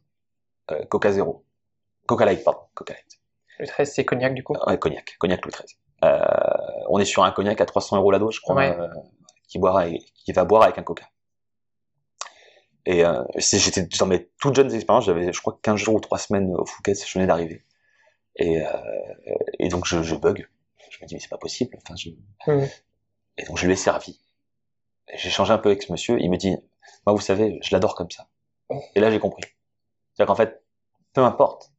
euh, 0.70 0.84
Coca 0.86 1.12
Zéro. 1.12 1.44
Coca 2.06 2.24
Light, 2.24 2.42
pardon. 2.42 2.60
Coca 2.74 2.94
Light. 2.94 3.20
Louis 3.58 3.68
XIII, 3.68 3.86
c'est 3.86 4.04
cognac 4.04 4.34
du 4.34 4.42
coup? 4.42 4.54
Ouais, 4.66 4.78
cognac. 4.78 5.16
Cognac 5.18 5.44
Louis 5.44 5.52
XIII. 5.52 5.78
Euh, 6.04 6.18
on 6.88 6.98
est 6.98 7.04
sur 7.04 7.24
un 7.24 7.30
cognac 7.30 7.60
à 7.60 7.66
300 7.66 7.96
euros 7.96 8.10
la 8.10 8.18
dose, 8.18 8.34
je 8.34 8.40
crois, 8.40 8.62
euh, 8.62 8.88
qui, 9.48 9.58
boira 9.58 9.86
qui 9.88 10.32
va 10.32 10.44
boire 10.44 10.62
avec 10.62 10.78
un 10.78 10.82
Coca. 10.82 11.08
Et 12.86 13.04
euh, 13.04 13.22
j'étais 13.36 13.86
dans 13.98 14.06
mes 14.06 14.28
toutes 14.38 14.56
jeunes 14.56 14.72
expériences, 14.74 15.06
j'avais 15.06 15.32
je 15.32 15.40
crois 15.40 15.58
15 15.62 15.76
jours 15.76 15.94
ou 15.94 16.00
3 16.00 16.18
semaines 16.18 16.54
au 16.54 16.66
Fouquet, 16.66 16.94
je 16.94 17.12
venais 17.14 17.26
d'arriver. 17.26 17.64
Et, 18.36 18.60
euh, 18.60 18.68
et 19.58 19.68
donc 19.68 19.86
je, 19.86 20.02
je 20.02 20.14
bug. 20.14 20.46
Je 20.90 20.98
me 21.00 21.06
dis 21.06 21.14
mais 21.14 21.20
c'est 21.20 21.30
pas 21.30 21.38
possible. 21.38 21.78
Enfin, 21.82 21.94
je... 21.96 22.10
Mmh. 22.46 22.66
Et 23.38 23.44
donc 23.44 23.56
je 23.56 23.66
lui 23.66 23.72
ai 23.72 23.76
servi 23.76 24.20
j'ai 25.12 25.30
changé 25.30 25.52
un 25.52 25.58
peu 25.58 25.70
avec 25.70 25.82
ce 25.82 25.92
monsieur. 25.92 26.20
Il 26.20 26.30
me 26.30 26.36
dit, 26.36 26.56
moi, 27.06 27.14
vous 27.14 27.20
savez, 27.20 27.58
je 27.62 27.74
l'adore 27.74 27.94
comme 27.94 28.10
ça. 28.10 28.28
Et 28.94 29.00
là, 29.00 29.10
j'ai 29.10 29.18
compris. 29.18 29.42
C'est-à-dire 30.12 30.28
qu'en 30.28 30.36
fait, 30.36 30.62
peu 31.12 31.22
importe. 31.22 31.72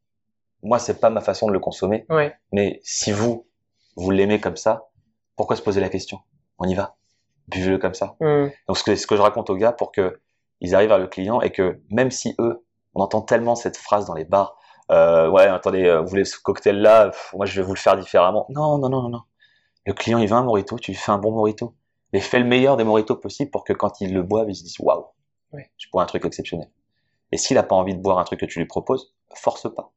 Moi, 0.66 0.80
c'est 0.80 1.00
pas 1.00 1.10
ma 1.10 1.22
façon 1.22 1.48
de 1.48 1.54
le 1.54 1.60
consommer. 1.60 2.06
Mais 2.52 2.82
si 2.84 3.12
vous, 3.12 3.48
vous 3.96 4.12
l'aimez 4.12 4.40
comme 4.40 4.58
ça, 4.58 4.90
pourquoi 5.36 5.56
se 5.56 5.62
poser 5.62 5.82
la 5.82 5.90
question? 5.90 6.20
On 6.58 6.68
y 6.68 6.76
va. 6.76 6.96
Buvez-le 7.48 7.78
comme 7.78 7.94
ça. 7.94 8.16
Mm. 8.20 8.48
Donc, 8.68 8.78
ce 8.78 8.84
que, 8.84 8.96
ce 8.96 9.08
que 9.08 9.16
je 9.16 9.22
raconte 9.22 9.50
aux 9.50 9.56
gars 9.56 9.72
pour 9.72 9.92
que 9.92 10.20
ils 10.62 10.74
arrivent 10.76 10.90
vers 10.90 11.00
le 11.00 11.08
client 11.08 11.42
et 11.42 11.52
que 11.52 11.82
même 11.90 12.12
si 12.12 12.36
eux, 12.40 12.66
on 12.94 13.02
entend 13.02 13.22
tellement 13.22 13.56
cette 13.56 13.78
phrase 13.78 14.06
dans 14.06 14.14
les 14.14 14.26
bars, 14.26 14.58
euh, 14.92 15.30
ouais, 15.30 15.44
attendez, 15.48 15.86
euh, 15.86 16.02
vous 16.02 16.08
voulez 16.08 16.26
ce 16.26 16.38
cocktail-là, 16.40 17.12
moi, 17.34 17.46
je 17.46 17.60
vais 17.60 17.66
vous 17.66 17.74
le 17.74 17.80
faire 17.80 17.98
différemment. 17.98 18.46
Non, 18.50 18.78
non, 18.78 18.90
non, 18.90 19.02
non, 19.04 19.10
non. 19.10 19.22
Le 19.86 19.94
client, 19.94 20.18
il 20.18 20.28
veut 20.28 20.36
un 20.36 20.44
morito, 20.44 20.80
tu 20.80 20.92
lui 20.92 20.98
fais 20.98 21.12
un 21.12 21.18
bon 21.18 21.32
morito 21.32 21.76
mais 22.16 22.22
fais 22.22 22.40
le 22.40 22.46
meilleur 22.46 22.78
des 22.78 22.86
moritos 22.86 23.18
possible 23.18 23.52
pour 23.52 23.66
que 23.66 23.74
quand 23.74 24.00
il 24.00 24.14
le 24.14 24.24
boive, 24.24 24.50
il 24.50 24.56
se 24.56 24.64
dise 24.64 24.80
waouh, 24.80 25.06
je 25.52 25.88
bois 25.92 26.02
un 26.02 26.06
truc 26.06 26.24
exceptionnel. 26.24 26.72
Et 27.34 27.38
s'il 27.38 27.56
n'a 27.56 27.64
pas 27.64 27.76
envie 27.76 27.94
de 27.94 28.00
boire 28.00 28.20
un 28.20 28.24
truc 28.24 28.40
que 28.40 28.46
tu 28.46 28.58
lui 28.58 28.68
proposes, 28.68 29.14
force 29.34 29.68
pas. 29.76 29.92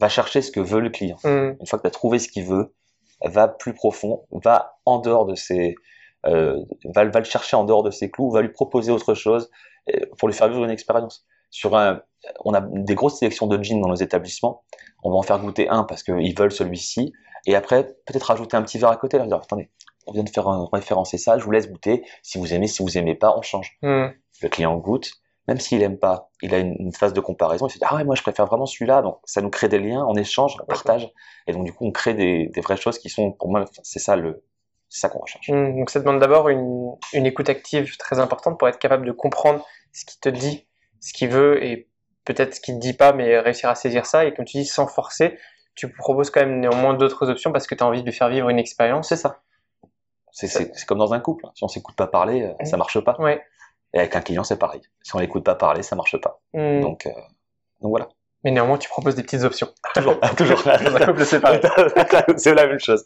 Va 0.00 0.08
chercher 0.08 0.42
ce 0.42 0.50
que 0.50 0.60
veut 0.60 0.80
le 0.80 0.90
client. 0.90 1.18
Mm. 1.24 1.56
Une 1.60 1.66
fois 1.66 1.78
que 1.78 1.82
tu 1.84 1.88
as 1.88 1.92
trouvé 1.92 2.18
ce 2.18 2.28
qu'il 2.28 2.44
veut, 2.44 2.74
va 3.24 3.48
plus 3.48 3.74
profond, 3.74 4.26
va 4.30 4.76
en 4.84 4.98
dehors 4.98 5.26
de 5.26 5.34
ses, 5.34 5.76
euh, 6.26 6.56
va, 6.94 7.04
va, 7.04 7.18
le 7.18 7.24
chercher 7.24 7.56
en 7.56 7.64
dehors 7.64 7.82
de 7.82 7.90
ses 7.90 8.10
clous, 8.10 8.30
va 8.30 8.42
lui 8.42 8.50
proposer 8.50 8.90
autre 8.90 9.14
chose 9.14 9.50
euh, 9.90 10.00
pour 10.18 10.28
lui 10.28 10.34
faire 10.34 10.48
vivre 10.48 10.64
une 10.64 10.70
expérience. 10.70 11.26
Sur 11.50 11.76
un, 11.76 12.02
on 12.44 12.52
a 12.54 12.60
des 12.60 12.94
grosses 12.94 13.18
sélections 13.18 13.46
de 13.46 13.62
jeans 13.62 13.80
dans 13.80 13.88
nos 13.88 13.94
établissements. 13.94 14.64
On 15.02 15.10
va 15.10 15.16
en 15.16 15.22
faire 15.22 15.38
goûter 15.38 15.68
un 15.68 15.84
parce 15.84 16.02
qu'ils 16.02 16.36
veulent 16.36 16.52
celui-ci, 16.52 17.12
et 17.46 17.54
après 17.54 17.94
peut-être 18.06 18.24
rajouter 18.24 18.56
un 18.56 18.62
petit 18.62 18.78
verre 18.78 18.90
à 18.90 18.96
côté. 18.96 19.18
Leur 19.18 19.26
dire 19.26 19.36
attendez, 19.36 19.70
on 20.06 20.12
vient 20.12 20.24
de 20.24 20.30
faire 20.30 20.48
un, 20.48 20.68
référencer 20.72 21.18
ça, 21.18 21.38
je 21.38 21.44
vous 21.44 21.50
laisse 21.50 21.70
goûter. 21.70 22.04
Si 22.22 22.38
vous 22.38 22.52
aimez, 22.54 22.66
si 22.66 22.82
vous 22.82 22.98
aimez 22.98 23.14
pas, 23.14 23.36
on 23.36 23.42
change. 23.42 23.76
Hmm. 23.82 24.08
Le 24.42 24.48
client 24.48 24.76
goûte, 24.76 25.12
même 25.48 25.60
s'il 25.60 25.82
aime 25.82 25.98
pas, 25.98 26.30
il 26.42 26.54
a 26.54 26.58
une, 26.58 26.92
phase 26.92 27.12
de 27.12 27.20
comparaison, 27.20 27.66
il 27.66 27.70
se 27.70 27.78
dit 27.78 27.84
ah 27.86 27.96
ouais 27.96 28.04
moi 28.04 28.14
je 28.14 28.22
préfère 28.22 28.46
vraiment 28.46 28.66
celui-là, 28.66 29.02
donc 29.02 29.18
ça 29.24 29.42
nous 29.42 29.50
crée 29.50 29.68
des 29.68 29.78
liens, 29.78 30.04
on 30.08 30.14
échange, 30.14 30.56
on 30.62 30.66
partage, 30.66 31.12
et 31.46 31.52
donc 31.52 31.64
du 31.64 31.72
coup 31.72 31.86
on 31.86 31.92
crée 31.92 32.14
des, 32.14 32.50
vraies 32.62 32.76
choses 32.76 32.98
qui 32.98 33.08
sont 33.08 33.32
pour 33.32 33.50
moi 33.50 33.64
c'est 33.82 33.98
ça 33.98 34.16
le 34.16 34.44
c'est 34.88 35.00
ça 35.00 35.08
qu'on 35.08 35.20
recherche. 35.20 35.48
Hmm. 35.48 35.76
donc 35.76 35.90
ça 35.90 36.00
demande 36.00 36.20
d'abord 36.20 36.48
une, 36.48 36.92
une 37.12 37.26
écoute 37.26 37.48
active 37.48 37.96
très 37.98 38.18
importante 38.18 38.58
pour 38.58 38.68
être 38.68 38.78
capable 38.78 39.06
de 39.06 39.12
comprendre 39.12 39.66
ce 39.92 40.04
qu'il 40.04 40.20
te 40.20 40.28
dit, 40.28 40.66
ce 41.00 41.12
qu'il 41.12 41.28
veut 41.28 41.62
et 41.64 41.88
peut-être 42.24 42.54
ce 42.54 42.60
qu'il 42.60 42.74
te 42.76 42.80
dit 42.80 42.94
pas, 42.94 43.12
mais 43.12 43.38
réussir 43.38 43.68
à 43.68 43.74
saisir 43.74 44.06
ça 44.06 44.24
et 44.24 44.34
comme 44.34 44.44
tu 44.44 44.58
dis 44.58 44.66
sans 44.66 44.86
forcer, 44.86 45.38
tu 45.74 45.90
proposes 45.90 46.30
quand 46.30 46.40
même 46.40 46.60
néanmoins 46.60 46.94
d'autres 46.94 47.28
options 47.30 47.52
parce 47.52 47.66
que 47.66 47.74
tu 47.74 47.82
as 47.82 47.86
envie 47.86 48.00
de 48.00 48.06
lui 48.06 48.12
faire 48.12 48.28
vivre 48.28 48.48
une 48.48 48.58
expérience. 48.58 49.08
C'est 49.08 49.16
ça. 49.16 49.40
C'est 50.30 50.84
comme 50.86 50.98
dans 50.98 51.14
un 51.14 51.20
couple. 51.20 51.46
Si 51.54 51.62
on 51.62 51.68
s'écoute 51.68 51.94
pas 51.94 52.08
parler, 52.08 52.42
euh, 52.42 52.64
ça 52.64 52.76
marche 52.76 52.98
pas. 53.00 53.16
Ouais. 53.20 53.40
Et 53.94 53.98
avec 53.98 54.14
un 54.16 54.20
client, 54.20 54.44
c'est 54.44 54.58
pareil. 54.58 54.82
Si 55.02 55.14
on 55.14 55.18
l'écoute 55.18 55.44
pas 55.44 55.54
parler, 55.54 55.82
ça 55.82 55.96
marche 55.96 56.16
pas. 56.20 56.40
Hmm. 56.52 56.80
Donc, 56.80 57.06
euh, 57.06 57.10
donc 57.80 57.90
voilà. 57.90 58.08
Mais 58.42 58.50
néanmoins, 58.50 58.76
tu 58.76 58.88
proposes 58.88 59.14
des 59.14 59.22
petites 59.22 59.44
options. 59.44 59.68
Toujours, 59.94 60.20
toujours. 60.36 60.62
c'est 62.36 62.54
la 62.54 62.66
même 62.66 62.80
chose. 62.80 63.04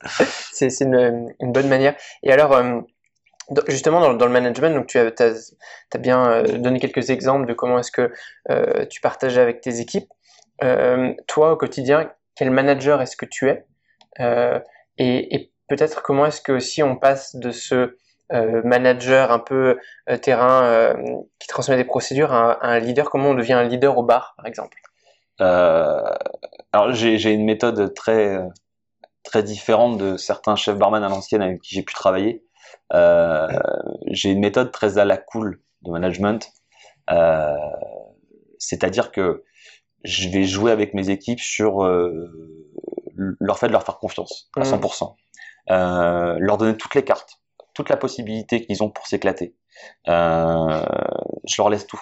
C'est 0.53 0.81
une, 0.81 1.33
une, 1.41 1.53
bonne 1.53 1.69
manière. 1.69 1.95
Et 2.25 2.33
alors, 2.33 2.55
euh, 2.55 2.81
justement, 3.69 4.01
dans, 4.01 4.15
dans, 4.15 4.27
le 4.27 4.33
management, 4.33 4.75
donc 4.75 4.87
tu 4.87 4.99
as, 4.99 5.13
as, 5.21 5.99
bien 5.99 6.43
donné 6.43 6.81
quelques 6.81 7.11
exemples 7.11 7.47
de 7.47 7.53
comment 7.53 7.79
est-ce 7.79 7.93
que 7.93 8.11
tu 8.87 9.01
partageais 9.01 9.41
avec 9.41 9.61
tes 9.61 9.81
équipes. 9.81 10.11
toi, 11.29 11.53
au 11.53 11.57
quotidien, 11.57 12.11
quel 12.35 12.51
manager 12.51 13.01
est-ce 13.01 13.17
que 13.17 13.27
tu 13.27 13.49
es? 13.49 13.65
Et, 14.19 15.37
et 15.37 15.53
peut-être 15.69 16.03
comment 16.03 16.27
est-ce 16.27 16.41
que 16.41 16.53
aussi 16.53 16.83
on 16.83 16.97
passe 16.97 17.37
de 17.37 17.51
ce 17.51 17.75
euh, 17.75 17.99
manager 18.31 19.33
un 19.33 19.39
peu 19.39 19.79
euh, 20.09 20.17
terrain 20.19 20.65
euh, 20.65 20.95
qui 21.39 21.49
transmet 21.49 21.77
des 21.77 21.85
procédures 21.85 22.33
à, 22.33 22.65
un 22.67 22.79
leader 22.79 23.11
Comment 23.11 23.31
on 23.31 23.35
devient 23.35 23.55
un 23.55 23.65
leader 23.65 23.97
au 23.99 24.03
bar, 24.03 24.35
par 24.37 24.47
exemple? 24.47 24.79
Alors 25.41 26.93
j'ai 26.93 27.33
une 27.33 27.45
méthode 27.45 27.95
très 27.95 28.41
très 29.23 29.45
différente 29.45 29.99
de 29.99 30.17
certains 30.17 30.57
chefs 30.57 30.77
barman 30.77 31.05
à 31.05 31.09
l'ancienne 31.09 31.43
avec 31.43 31.61
qui 31.61 31.77
j'ai 31.77 31.83
pu 31.83 31.95
travailler. 31.95 32.45
j'ai 32.93 34.31
une 34.31 34.41
méthode 34.41 34.73
très 34.73 34.99
à 34.99 35.05
la 35.05 35.17
cool 35.17 35.61
de 35.83 35.93
management, 35.93 36.51
c'est-à-dire 38.59 39.13
que 39.13 39.45
je 40.03 40.29
vais 40.29 40.43
jouer 40.43 40.73
avec 40.73 40.93
mes 40.93 41.11
équipes 41.11 41.41
sur 41.41 41.85
leur 43.17 43.59
fait 43.61 43.69
de 43.69 43.73
leur 43.73 43.85
faire 43.85 43.99
confiance 43.99 44.51
à 44.57 44.63
100%. 44.63 45.05
Mmh. 45.05 45.15
Euh, 45.71 46.37
leur 46.41 46.57
donner 46.57 46.77
toutes 46.77 46.95
les 46.95 47.05
cartes, 47.05 47.41
toute 47.79 47.91
la 47.91 47.97
possibilité 47.97 48.67
qu'ils 48.67 48.83
ont 48.83 48.91
pour 48.91 49.07
s'éclater. 49.07 49.55
Euh, 50.09 50.85
je 51.47 51.63
leur 51.63 51.71
laisse 51.71 51.87
tout. 51.87 52.01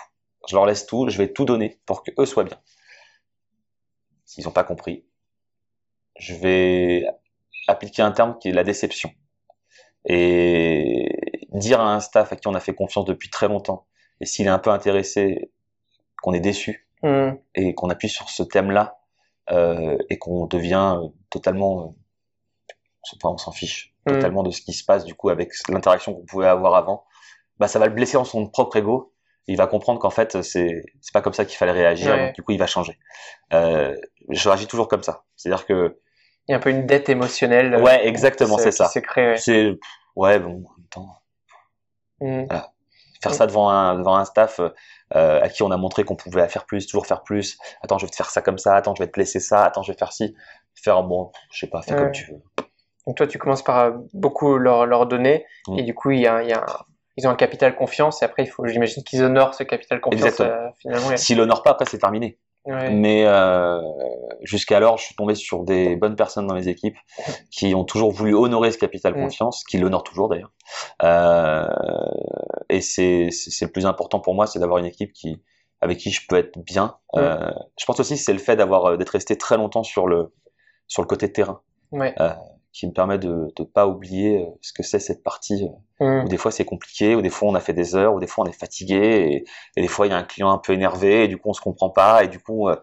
Je 0.49 0.57
leur 0.57 0.65
laisse 0.65 0.87
tout, 0.87 1.07
je 1.11 1.19
vais 1.19 1.31
tout 1.35 1.45
donner 1.45 1.79
pour 1.85 2.03
que 2.03 2.13
eux 2.19 2.25
soient 2.25 2.45
bien. 2.45 2.59
S'ils 4.25 4.45
n'ont 4.45 4.53
pas 4.53 4.65
compris, 4.65 5.05
je 6.19 6.35
vais 6.35 7.05
appliquer 7.69 8.01
un 8.01 8.11
terme 8.11 8.39
qui 8.39 8.49
est 8.49 8.53
la 8.53 8.65
déception. 8.65 9.11
Et 10.07 11.11
dire 11.53 11.83
à 11.83 11.95
un 11.95 12.01
staff 12.01 12.33
à 12.33 12.37
qui 12.37 12.49
on 12.49 12.55
a 12.55 12.61
fait 12.61 12.75
confiance 12.75 13.05
depuis 13.05 13.29
très 13.29 13.49
longtemps, 13.49 13.87
et 14.23 14.25
s'il 14.25 14.47
est 14.47 14.51
un 14.51 14.59
peu 14.59 14.71
intéressé, 14.71 15.51
qu'on 16.23 16.33
est 16.33 16.41
déçu, 16.41 16.89
mmh. 17.03 17.33
et 17.55 17.75
qu'on 17.75 17.91
appuie 17.91 18.09
sur 18.09 18.31
ce 18.31 18.43
thème-là, 18.43 18.99
euh, 19.51 19.99
et 20.09 20.17
qu'on 20.17 20.47
devient 20.47 20.97
totalement 21.29 21.95
on 23.25 23.37
s'en 23.37 23.53
fiche. 23.53 23.96
Totalement 24.07 24.43
de 24.43 24.51
ce 24.51 24.61
qui 24.61 24.73
se 24.73 24.85
passe 24.85 25.05
du 25.05 25.15
coup 25.15 25.29
avec 25.29 25.51
l'interaction 25.69 26.15
qu'on 26.15 26.25
pouvait 26.25 26.47
avoir 26.47 26.75
avant, 26.75 27.05
bah 27.59 27.69
ça 27.69 27.79
va 27.79 27.87
le 27.87 27.93
blesser 27.93 28.17
en 28.17 28.25
son 28.25 28.49
propre 28.49 28.77
ego. 28.77 29.13
Il 29.49 29.57
va 29.57 29.67
comprendre 29.67 30.01
qu'en 30.01 30.11
fait 30.11 30.43
c'est 30.43 30.85
c'est 31.01 31.13
pas 31.13 31.23
comme 31.23 31.33
ça 31.33 31.45
qu'il 31.45 31.57
fallait 31.57 31.73
réagir. 31.73 32.33
du 32.33 32.43
coup 32.43 32.53
il 32.53 32.59
va 32.59 32.67
changer. 32.67 32.99
Euh, 33.53 33.97
je 34.29 34.49
réagis 34.49 34.67
toujours 34.67 34.89
comme 34.89 35.03
ça. 35.03 35.25
C'est-à-dire 35.37 35.67
que 35.67 36.01
il 36.49 36.53
y 36.53 36.55
a 36.55 36.59
un 36.59 36.61
peu 36.61 36.71
une 36.71 36.87
dette 36.87 37.09
émotionnelle. 37.09 37.77
Ouais, 37.83 38.07
exactement, 38.07 38.57
c'est 38.59 38.71
ça. 38.71 38.89
C'est 38.89 39.79
ouais, 40.15 40.39
bon, 40.39 40.65
en 40.65 40.79
même 40.79 40.89
temps. 40.91 41.09
Mmh. 42.21 42.47
Faire 43.23 43.35
ça 43.35 43.47
devant 43.47 43.69
un 43.69 43.99
devant 43.99 44.17
un 44.17 44.25
staff 44.25 44.61
euh, 45.15 45.41
à 45.41 45.49
qui 45.49 45.63
on 45.63 45.71
a 45.71 45.77
montré 45.77 46.05
qu'on 46.05 46.17
pouvait 46.17 46.47
faire 46.49 46.65
plus, 46.65 46.87
toujours 46.87 47.07
faire 47.07 47.23
plus. 47.23 47.59
Attends, 47.83 47.99
je 47.99 48.07
vais 48.07 48.11
te 48.11 48.17
faire 48.17 48.31
ça 48.31 48.43
comme 48.43 48.59
ça. 48.59 48.77
Attends, 48.77 48.95
je 48.95 49.03
vais 49.03 49.11
te 49.11 49.19
laisser 49.19 49.41
ça. 49.41 49.65
Attends, 49.65 49.83
je 49.83 49.93
vais 49.93 49.99
faire 49.99 50.13
ci. 50.13 50.35
Faire 50.75 51.03
bon, 51.03 51.33
je 51.51 51.61
sais 51.61 51.67
pas, 51.67 51.83
fais 51.83 51.95
comme 51.95 52.13
tu 52.13 52.31
veux. 52.31 52.66
Donc 53.07 53.17
toi, 53.17 53.27
tu 53.27 53.39
commences 53.39 53.63
par 53.63 53.79
euh, 53.79 53.91
beaucoup 54.13 54.59
leur, 54.59 54.87
leur 54.87 55.07
donner, 55.07 55.47
mmh. 55.69 55.79
et 55.79 55.83
du 55.83 55.95
coup, 55.95 56.11
il 56.11 56.21
y 56.21 56.27
a, 56.27 56.43
il 56.43 56.49
y 56.49 56.53
a 56.53 56.65
ils 57.19 57.27
ont 57.27 57.31
un 57.31 57.37
capital 57.37 57.75
confiance, 57.75 58.23
et 58.23 58.27
après, 58.27 58.45
il 58.45 58.47
faut, 58.47 58.67
j'imagine 58.67 59.03
qu'ils 59.03 59.23
honorent 59.23 59.55
ce 59.55 59.63
capital 59.63 60.01
confiance. 60.01 60.41
Euh, 60.41 60.69
finalement. 60.79 61.17
S'ils 61.17 61.39
l'honorent 61.39 61.63
pas, 61.63 61.71
après, 61.71 61.87
c'est 61.87 61.99
terminé. 61.99 62.39
Mais 62.67 63.25
euh, 63.27 63.81
jusqu'alors, 64.43 64.99
je 64.99 65.05
suis 65.05 65.15
tombé 65.15 65.35
sur 65.35 65.63
des 65.63 65.95
bonnes 65.97 66.17
personnes 66.17 66.47
dans 66.47 66.55
les 66.55 66.69
équipes 66.69 66.97
qui 67.51 67.75
ont 67.75 67.85
toujours 67.85 68.11
voulu 68.11 68.35
honorer 68.35 68.73
ce 68.73 68.79
capital 68.79 69.15
mm. 69.15 69.23
confiance, 69.23 69.65
qui 69.65 69.79
l'honorent 69.79 70.03
toujours 70.03 70.29
d'ailleurs. 70.29 70.53
Euh, 71.03 71.69
et 72.69 72.81
c'est 72.81 73.29
le 73.61 73.69
plus 73.69 73.87
important 73.87 74.21
pour 74.21 74.35
moi, 74.35 74.47
c'est 74.47 74.59
d'avoir 74.59 74.79
une 74.79 74.87
équipe 74.87 75.13
qui 75.13 75.41
avec 75.81 75.99
qui 75.99 76.11
je 76.11 76.27
peux 76.27 76.37
être 76.37 76.59
bien. 76.59 76.97
Mm. 77.15 77.19
Euh, 77.19 77.51
je 77.79 77.85
pense 77.85 78.01
aussi 78.01 78.15
que 78.15 78.21
c'est 78.21 78.33
le 78.33 78.41
fait 78.41 78.57
d'avoir 78.57 78.99
d'être 78.99 79.11
resté 79.11 79.39
très 79.39 79.57
longtemps 79.57 79.85
sur 79.85 80.09
le 80.09 80.35
sur 80.89 81.03
le 81.03 81.07
côté 81.07 81.31
terrain. 81.31 81.61
Ouais. 81.93 82.15
Euh, 82.77 82.81
qui 82.81 82.87
me 82.87 82.93
permet 82.93 83.19
de 83.19 83.53
ne 83.59 83.65
pas 83.65 83.87
oublier 83.87 84.43
euh, 84.43 84.51
ce 84.61 84.73
que 84.73 84.83
c'est 84.83 84.99
cette 84.99 85.23
partie 85.23 85.67
euh, 86.01 86.05
mmh. 86.05 86.25
où 86.25 86.29
des 86.29 86.37
fois 86.37 86.51
c'est 86.51 86.65
compliqué, 86.65 87.15
où 87.15 87.23
des 87.23 87.31
fois 87.31 87.49
on 87.49 87.55
a 87.55 87.61
fait 87.61 87.73
des 87.73 87.97
heures, 87.97 88.15
où 88.15 88.21
des 88.21 88.27
fois 88.27 88.45
on 88.45 88.49
est 88.49 88.59
fatigué, 88.59 89.45
et, 89.77 89.81
des 89.81 89.89
fois 89.89 90.07
il 90.07 90.11
y 90.11 90.13
a 90.13 90.19
un 90.19 90.25
client 90.25 90.51
un 90.51 90.59
peu 90.59 90.73
énervé, 90.73 91.25
et 91.25 91.29
du 91.29 91.39
coup 91.39 91.49
on 91.49 91.55
se 91.55 91.61
comprend 91.61 91.91
pas, 91.91 92.25
et 92.25 92.29
du 92.29 92.39
coup 92.39 92.69
euh, 92.69 92.77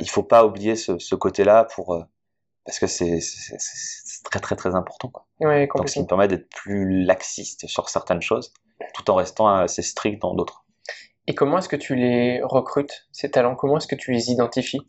il 0.00 0.08
faut 0.08 0.22
pas 0.22 0.44
oublier 0.44 0.76
ce, 0.76 0.98
ce 0.98 1.14
côté-là 1.14 1.64
pour 1.64 1.94
euh, 1.94 2.02
parce 2.64 2.78
que 2.78 2.86
c'est 2.86 3.18
très 4.24 4.40
très 4.40 4.54
très 4.54 4.74
important 4.74 5.08
quoi. 5.08 5.26
Donc 5.40 5.88
ça 5.88 6.00
me 6.00 6.06
permet 6.06 6.28
d'être 6.28 6.48
plus 6.50 7.02
laxiste 7.02 7.66
sur 7.66 7.88
certaines 7.88 8.22
choses, 8.22 8.52
tout 8.94 9.10
en 9.10 9.14
restant 9.14 9.48
assez 9.48 9.82
strict 9.82 10.20
dans 10.20 10.34
d'autres. 10.34 10.64
Et 11.26 11.34
comment 11.34 11.58
est-ce 11.58 11.68
que 11.68 11.76
tu 11.76 11.94
les 11.94 12.40
recrutes 12.42 13.06
ces 13.12 13.30
talents? 13.30 13.56
Comment 13.56 13.78
est-ce 13.78 13.86
que 13.86 13.94
tu 13.94 14.12
les 14.12 14.30
identifies? 14.30 14.82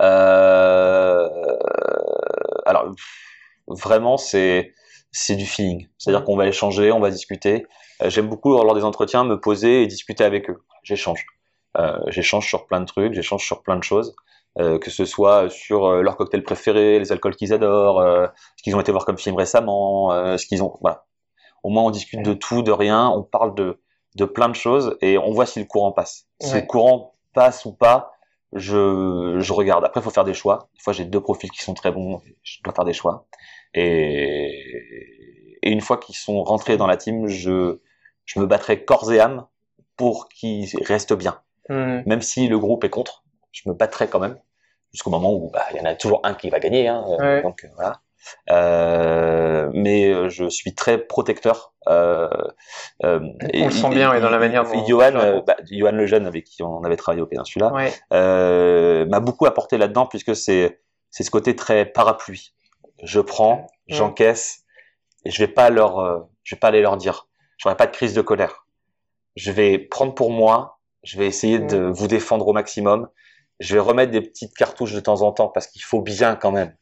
Euh... 0.00 1.28
Alors 2.64 2.94
vraiment, 3.66 4.16
c'est 4.16 4.74
c'est 5.10 5.36
du 5.36 5.46
feeling. 5.46 5.88
C'est-à-dire 5.98 6.24
qu'on 6.24 6.36
va 6.36 6.46
échanger, 6.46 6.90
on 6.90 7.00
va 7.00 7.10
discuter. 7.10 7.66
Euh, 8.02 8.10
j'aime 8.10 8.28
beaucoup 8.28 8.52
lors 8.52 8.74
des 8.74 8.84
entretiens 8.84 9.24
me 9.24 9.38
poser 9.38 9.82
et 9.82 9.86
discuter 9.86 10.24
avec 10.24 10.48
eux. 10.48 10.62
J'échange. 10.82 11.26
Euh, 11.78 11.98
j'échange 12.08 12.46
sur 12.46 12.66
plein 12.66 12.80
de 12.80 12.86
trucs, 12.86 13.14
j'échange 13.14 13.44
sur 13.44 13.62
plein 13.62 13.76
de 13.76 13.82
choses. 13.82 14.14
Euh, 14.58 14.78
que 14.78 14.90
ce 14.90 15.06
soit 15.06 15.48
sur 15.48 15.86
euh, 15.86 16.02
leur 16.02 16.16
cocktail 16.16 16.42
préféré, 16.42 16.98
les 16.98 17.10
alcools 17.10 17.36
qu'ils 17.36 17.54
adorent, 17.54 18.02
ce 18.56 18.62
qu'ils 18.62 18.76
ont 18.76 18.80
été 18.80 18.92
voir 18.92 19.06
comme 19.06 19.18
film 19.18 19.36
récemment, 19.36 20.10
ce 20.36 20.46
qu'ils 20.46 20.62
ont, 20.62 20.76
voilà. 20.80 21.06
Au 21.62 21.70
moins 21.70 21.84
on 21.84 21.90
discute 21.90 22.22
de 22.22 22.34
tout, 22.34 22.62
de 22.62 22.72
rien, 22.72 23.08
on 23.08 23.22
parle 23.22 23.54
de 23.54 23.78
de 24.16 24.24
plein 24.24 24.48
de 24.48 24.54
choses 24.54 24.96
et 25.00 25.18
on 25.18 25.30
voit 25.30 25.46
si 25.46 25.58
le 25.58 25.64
courant 25.64 25.92
passe. 25.92 26.26
Si 26.40 26.54
le 26.54 26.62
courant 26.62 27.14
passe 27.32 27.64
ou 27.64 27.72
pas, 27.72 28.11
je, 28.52 29.36
je 29.38 29.52
regarde. 29.52 29.84
Après, 29.84 30.00
il 30.00 30.04
faut 30.04 30.10
faire 30.10 30.24
des 30.24 30.34
choix. 30.34 30.68
Des 30.74 30.82
fois, 30.82 30.92
j'ai 30.92 31.04
deux 31.04 31.20
profils 31.20 31.50
qui 31.50 31.62
sont 31.62 31.74
très 31.74 31.92
bons, 31.92 32.20
je 32.42 32.58
dois 32.62 32.74
faire 32.74 32.84
des 32.84 32.92
choix. 32.92 33.26
Et, 33.74 35.58
et 35.62 35.70
une 35.70 35.80
fois 35.80 35.96
qu'ils 35.96 36.16
sont 36.16 36.42
rentrés 36.42 36.76
dans 36.76 36.86
la 36.86 36.96
team, 36.96 37.26
je, 37.26 37.78
je 38.24 38.40
me 38.40 38.46
battrai 38.46 38.84
corps 38.84 39.12
et 39.12 39.20
âme 39.20 39.46
pour 39.96 40.28
qu'ils 40.28 40.68
restent 40.84 41.14
bien. 41.14 41.40
Hmm. 41.68 42.02
Même 42.06 42.22
si 42.22 42.48
le 42.48 42.58
groupe 42.58 42.84
est 42.84 42.90
contre, 42.90 43.24
je 43.52 43.68
me 43.68 43.74
battrai 43.74 44.08
quand 44.08 44.20
même 44.20 44.38
jusqu'au 44.92 45.10
moment 45.10 45.32
où 45.32 45.50
bah, 45.50 45.64
il 45.72 45.78
y 45.78 45.80
en 45.80 45.84
a 45.84 45.94
toujours 45.94 46.20
un 46.24 46.34
qui 46.34 46.50
va 46.50 46.60
gagner. 46.60 46.88
Hein, 46.88 47.04
Donc 47.42 47.66
voilà. 47.74 48.01
Euh, 48.50 49.70
mais 49.72 50.30
je 50.30 50.48
suis 50.48 50.74
très 50.74 50.98
protecteur. 50.98 51.72
Euh, 51.88 52.28
euh, 53.04 53.20
on 53.54 53.64
le 53.64 53.70
sent 53.70 53.90
bien, 53.90 54.14
et 54.14 54.20
dans 54.20 54.30
la 54.30 54.38
manière 54.38 54.64
dont. 54.64 54.86
Johan, 54.86 55.16
euh, 55.16 55.40
bah, 55.46 55.56
Johan 55.70 55.92
le 55.92 56.06
jeune 56.06 56.26
avec 56.26 56.44
qui 56.44 56.62
on 56.62 56.84
avait 56.84 56.96
travaillé 56.96 57.22
au 57.22 57.26
Péninsula, 57.26 57.72
ouais. 57.72 57.92
euh, 58.12 59.04
m'a 59.06 59.20
beaucoup 59.20 59.46
apporté 59.46 59.78
là-dedans 59.78 60.06
puisque 60.06 60.36
c'est 60.36 60.80
c'est 61.10 61.24
ce 61.24 61.30
côté 61.30 61.56
très 61.56 61.84
parapluie 61.84 62.54
je 63.02 63.20
prends, 63.20 63.66
j'encaisse, 63.88 64.64
et 65.24 65.30
je 65.30 65.38
vais 65.38 65.52
pas 65.52 65.70
leur, 65.70 65.98
euh, 65.98 66.20
je 66.44 66.54
vais 66.54 66.58
pas 66.58 66.68
aller 66.68 66.80
leur 66.80 66.96
dire. 66.96 67.28
J'aurai 67.58 67.76
pas 67.76 67.86
de 67.86 67.92
crise 67.92 68.14
de 68.14 68.22
colère. 68.22 68.66
Je 69.36 69.52
vais 69.52 69.78
prendre 69.78 70.14
pour 70.14 70.30
moi, 70.30 70.80
je 71.02 71.18
vais 71.18 71.26
essayer 71.26 71.58
de 71.58 71.78
vous 71.78 72.06
défendre 72.06 72.46
au 72.46 72.52
maximum. 72.52 73.08
Je 73.60 73.74
vais 73.74 73.80
remettre 73.80 74.10
des 74.12 74.20
petites 74.20 74.54
cartouches 74.54 74.92
de 74.92 75.00
temps 75.00 75.22
en 75.22 75.32
temps 75.32 75.48
parce 75.48 75.66
qu'il 75.66 75.82
faut 75.82 76.00
bien 76.00 76.34
quand 76.36 76.52
même, 76.52 76.74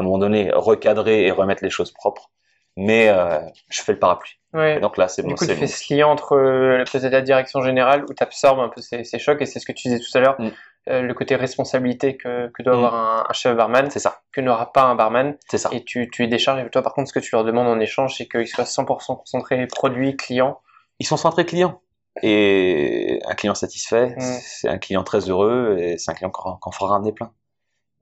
à 0.00 0.02
un 0.02 0.04
moment 0.04 0.18
donné, 0.18 0.50
recadrer 0.54 1.26
et 1.26 1.30
remettre 1.30 1.62
les 1.62 1.70
choses 1.70 1.92
propres. 1.92 2.30
Mais 2.76 3.08
euh, 3.08 3.40
je 3.68 3.82
fais 3.82 3.92
le 3.92 3.98
parapluie. 3.98 4.38
Ouais. 4.52 4.80
donc 4.80 4.96
là, 4.96 5.06
c'est 5.06 5.22
bon. 5.22 5.28
Du 5.28 5.34
coup, 5.34 5.46
tu 5.46 5.54
fais 5.54 5.66
ce 5.66 5.94
lien 5.94 6.08
entre 6.08 6.32
euh, 6.34 6.84
peut-être 6.90 7.12
la 7.12 7.20
direction 7.20 7.62
générale 7.62 8.04
où 8.08 8.14
tu 8.14 8.22
absorbes 8.22 8.58
un 8.60 8.68
peu 8.68 8.80
ces, 8.80 9.04
ces 9.04 9.18
chocs 9.18 9.40
et 9.40 9.46
c'est 9.46 9.60
ce 9.60 9.66
que 9.66 9.72
tu 9.72 9.88
disais 9.88 10.00
tout 10.00 10.18
à 10.18 10.20
l'heure. 10.20 10.40
Mm. 10.40 10.50
Euh, 10.88 11.02
le 11.02 11.14
côté 11.14 11.36
responsabilité 11.36 12.16
que, 12.16 12.48
que 12.48 12.62
doit 12.62 12.72
mm. 12.72 12.76
avoir 12.76 12.94
un, 12.94 13.26
un, 13.28 13.32
chef 13.32 13.54
barman, 13.56 13.90
c'est 13.90 13.98
ça, 13.98 14.22
que 14.32 14.40
n'aura 14.40 14.72
pas 14.72 14.84
un 14.84 14.94
barman, 14.94 15.36
c'est 15.48 15.58
ça. 15.58 15.68
Et 15.72 15.84
tu, 15.84 16.10
tu 16.10 16.22
les 16.22 16.28
décharges. 16.28 16.64
Et 16.64 16.70
toi, 16.70 16.82
par 16.82 16.94
contre, 16.94 17.08
ce 17.08 17.12
que 17.12 17.20
tu 17.20 17.30
leur 17.32 17.44
demandes 17.44 17.68
en 17.68 17.78
échange, 17.78 18.16
c'est 18.16 18.26
qu'ils 18.26 18.48
soient 18.48 18.64
100% 18.64 19.18
concentrés 19.18 19.66
produit, 19.66 20.16
client. 20.16 20.60
Ils 20.98 21.06
sont 21.06 21.18
centrés 21.18 21.44
clients. 21.44 21.80
Et 22.22 23.20
un 23.26 23.34
client 23.34 23.54
satisfait, 23.54 24.16
mm. 24.16 24.20
c'est 24.40 24.68
un 24.68 24.78
client 24.78 25.04
très 25.04 25.28
heureux 25.28 25.76
et 25.78 25.98
c'est 25.98 26.10
un 26.10 26.14
client 26.14 26.30
qu'on 26.30 26.72
fera 26.72 26.94
ramener 26.94 27.12
plein. 27.12 27.32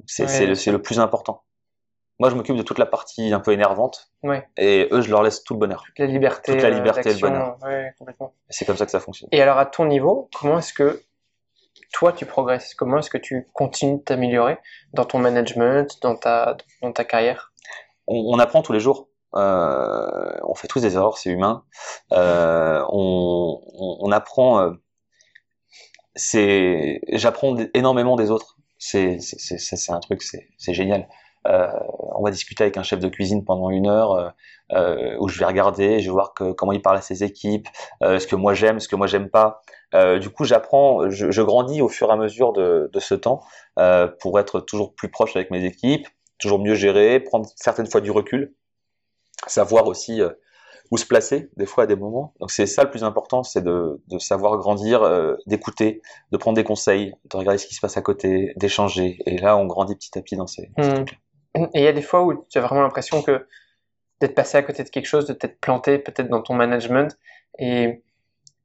C'est 0.06 0.24
ouais, 0.24 0.46
le, 0.46 0.72
le 0.72 0.82
plus 0.82 1.00
important. 1.00 1.42
Moi, 2.18 2.30
je 2.30 2.34
m'occupe 2.34 2.56
de 2.56 2.62
toute 2.62 2.78
la 2.78 2.86
partie 2.86 3.32
un 3.32 3.38
peu 3.38 3.52
énervante. 3.52 4.10
Ouais. 4.24 4.48
Et 4.56 4.88
eux, 4.90 5.02
je 5.02 5.10
leur 5.10 5.22
laisse 5.22 5.44
tout 5.44 5.54
le 5.54 5.60
bonheur. 5.60 5.84
Toute 5.86 5.98
la 6.00 6.06
liberté. 6.06 6.52
Toute 6.52 6.62
la 6.62 6.70
liberté 6.70 7.10
et 7.10 7.14
le 7.14 7.20
bonheur. 7.20 7.56
Ouais, 7.62 7.92
complètement. 7.96 8.34
C'est 8.48 8.64
comme 8.64 8.76
ça 8.76 8.84
que 8.86 8.90
ça 8.90 8.98
fonctionne. 8.98 9.28
Et 9.30 9.40
alors, 9.40 9.58
à 9.58 9.66
ton 9.66 9.84
niveau, 9.84 10.28
comment 10.34 10.58
est-ce 10.58 10.72
que 10.72 11.04
toi 11.92 12.12
tu 12.12 12.26
progresses? 12.26 12.74
Comment 12.74 12.98
est-ce 12.98 13.10
que 13.10 13.18
tu 13.18 13.48
continues 13.52 13.98
de 13.98 14.02
t'améliorer 14.02 14.58
dans 14.94 15.04
ton 15.04 15.18
management, 15.18 16.02
dans 16.02 16.16
ta, 16.16 16.56
dans 16.82 16.92
ta 16.92 17.04
carrière? 17.04 17.52
On, 18.08 18.34
on, 18.34 18.38
apprend 18.40 18.62
tous 18.62 18.72
les 18.72 18.80
jours. 18.80 19.08
Euh, 19.36 20.38
on 20.42 20.54
fait 20.54 20.66
tous 20.68 20.80
des 20.80 20.94
erreurs, 20.94 21.18
c'est 21.18 21.30
humain. 21.30 21.64
Euh, 22.12 22.82
on, 22.88 23.60
on, 24.00 24.10
apprend. 24.10 24.60
Euh, 24.60 24.72
c'est, 26.16 27.00
j'apprends 27.12 27.56
énormément 27.74 28.16
des 28.16 28.32
autres. 28.32 28.56
C'est, 28.78 29.18
c'est, 29.20 29.58
c'est, 29.58 29.92
un 29.92 30.00
truc, 30.00 30.22
c'est, 30.22 30.48
c'est 30.56 30.74
génial. 30.74 31.08
Euh, 31.46 31.68
on 32.14 32.22
va 32.22 32.30
discuter 32.30 32.64
avec 32.64 32.76
un 32.76 32.82
chef 32.82 32.98
de 32.98 33.08
cuisine 33.08 33.44
pendant 33.44 33.70
une 33.70 33.86
heure 33.86 34.12
euh, 34.12 34.28
euh, 34.72 35.16
où 35.20 35.28
je 35.28 35.38
vais 35.38 35.44
regarder, 35.44 36.00
je 36.00 36.06
vais 36.06 36.12
voir 36.12 36.34
que, 36.34 36.52
comment 36.52 36.72
il 36.72 36.82
parle 36.82 36.96
à 36.96 37.00
ses 37.00 37.24
équipes, 37.24 37.68
ce 38.02 38.26
que 38.26 38.36
moi 38.36 38.54
j'aime, 38.54 38.80
ce 38.80 38.88
que 38.88 38.96
moi 38.96 39.06
j'aime 39.06 39.30
pas. 39.30 39.60
du 40.20 40.30
coup, 40.30 40.44
j'apprends, 40.44 41.08
je, 41.10 41.30
je, 41.30 41.42
grandis 41.42 41.80
au 41.80 41.88
fur 41.88 42.08
et 42.08 42.12
à 42.12 42.16
mesure 42.16 42.52
de, 42.52 42.90
de 42.92 43.00
ce 43.00 43.14
temps 43.14 43.40
pour 44.20 44.38
être 44.38 44.60
toujours 44.60 44.94
plus 44.94 45.10
proche 45.10 45.36
avec 45.36 45.50
mes 45.50 45.64
équipes, 45.64 46.06
toujours 46.38 46.58
mieux 46.58 46.74
gérer, 46.74 47.20
prendre 47.20 47.48
certaines 47.56 47.90
fois 47.90 48.00
du 48.00 48.10
recul, 48.10 48.54
savoir 49.46 49.86
aussi 49.86 50.20
où 50.90 50.96
se 50.96 51.06
placer 51.06 51.50
des 51.56 51.66
fois 51.66 51.84
à 51.84 51.86
des 51.86 51.96
moments. 51.96 52.34
Donc 52.40 52.50
c'est 52.50 52.66
ça 52.66 52.84
le 52.84 52.90
plus 52.90 53.04
important, 53.04 53.42
c'est 53.42 53.62
de, 53.62 54.00
de, 54.08 54.18
savoir 54.18 54.56
grandir, 54.58 55.02
euh, 55.02 55.34
d'écouter, 55.46 56.02
de 56.32 56.36
prendre 56.36 56.56
des 56.56 56.64
conseils, 56.64 57.12
de 57.30 57.36
regarder 57.36 57.58
ce 57.58 57.66
qui 57.66 57.74
se 57.74 57.80
passe 57.80 57.96
à 57.96 58.02
côté, 58.02 58.52
d'échanger. 58.56 59.18
Et 59.26 59.36
là, 59.38 59.56
on 59.56 59.66
grandit 59.66 59.94
petit 59.94 60.16
à 60.18 60.22
petit 60.22 60.36
dans 60.36 60.46
ces, 60.46 60.70
ces 60.78 60.88
mmh. 60.88 60.94
trucs-là. 60.94 61.18
Et 61.74 61.80
il 61.80 61.82
y 61.82 61.88
a 61.88 61.92
des 61.92 62.02
fois 62.02 62.22
où 62.22 62.44
tu 62.48 62.58
as 62.58 62.60
vraiment 62.60 62.82
l'impression 62.82 63.22
que 63.22 63.46
d'être 64.20 64.34
passé 64.34 64.58
à 64.58 64.62
côté 64.62 64.82
de 64.84 64.88
quelque 64.88 65.06
chose, 65.06 65.26
de 65.26 65.32
t'être 65.32 65.60
planté 65.60 65.98
peut-être 65.98 66.28
dans 66.28 66.42
ton 66.42 66.54
management. 66.54 67.16
Et, 67.58 68.02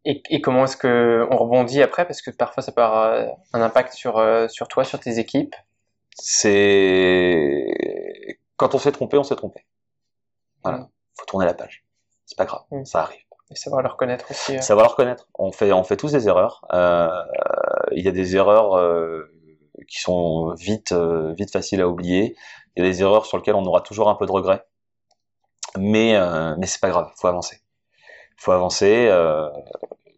et, 0.05 0.21
et 0.29 0.41
comment 0.41 0.65
est-ce 0.65 0.77
que 0.77 1.27
on 1.29 1.37
rebondit 1.37 1.81
après? 1.81 2.05
Parce 2.05 2.21
que 2.21 2.31
parfois 2.31 2.63
ça 2.63 2.71
peut 2.71 2.83
avoir 2.83 3.27
un 3.53 3.61
impact 3.61 3.93
sur, 3.93 4.17
euh, 4.17 4.47
sur 4.47 4.67
toi, 4.67 4.83
sur 4.83 4.99
tes 4.99 5.19
équipes. 5.19 5.55
C'est 6.15 7.67
quand 8.57 8.75
on 8.75 8.77
s'est 8.77 8.91
trompé, 8.91 9.17
on 9.17 9.23
s'est 9.23 9.35
trompé. 9.35 9.65
Voilà, 10.63 10.79
mmh. 10.79 10.89
faut 11.19 11.25
tourner 11.25 11.45
la 11.45 11.53
page. 11.53 11.83
C'est 12.25 12.37
pas 12.37 12.45
grave, 12.45 12.63
mmh. 12.71 12.85
ça 12.85 13.01
arrive. 13.01 13.19
Et 13.51 13.55
savoir 13.55 13.81
le 13.81 13.89
reconnaître 13.89 14.31
aussi. 14.31 14.57
Euh. 14.57 14.61
Savoir 14.61 14.87
le 14.87 14.91
reconnaître. 14.91 15.27
On 15.35 15.51
fait, 15.51 15.71
on 15.73 15.83
fait 15.83 15.97
tous 15.97 16.11
des 16.13 16.27
erreurs. 16.27 16.65
Euh, 16.73 17.07
il 17.91 18.03
y 18.03 18.07
a 18.07 18.11
des 18.11 18.35
erreurs 18.35 18.77
euh, 18.77 19.31
qui 19.87 19.99
sont 19.99 20.53
vite, 20.53 20.91
euh, 20.91 21.33
vite 21.33 21.51
faciles 21.51 21.81
à 21.81 21.87
oublier. 21.87 22.35
Il 22.75 22.83
y 22.83 22.87
a 22.87 22.89
des 22.89 23.01
erreurs 23.01 23.25
sur 23.25 23.37
lesquelles 23.37 23.55
on 23.55 23.65
aura 23.65 23.81
toujours 23.81 24.09
un 24.09 24.15
peu 24.15 24.25
de 24.25 24.31
regret. 24.31 24.65
Mais, 25.77 26.15
euh, 26.15 26.55
mais 26.57 26.67
c'est 26.67 26.81
pas 26.81 26.89
grave, 26.89 27.11
faut 27.15 27.27
avancer. 27.27 27.61
Faut 28.37 28.51
avancer. 28.51 29.07
Euh, 29.09 29.49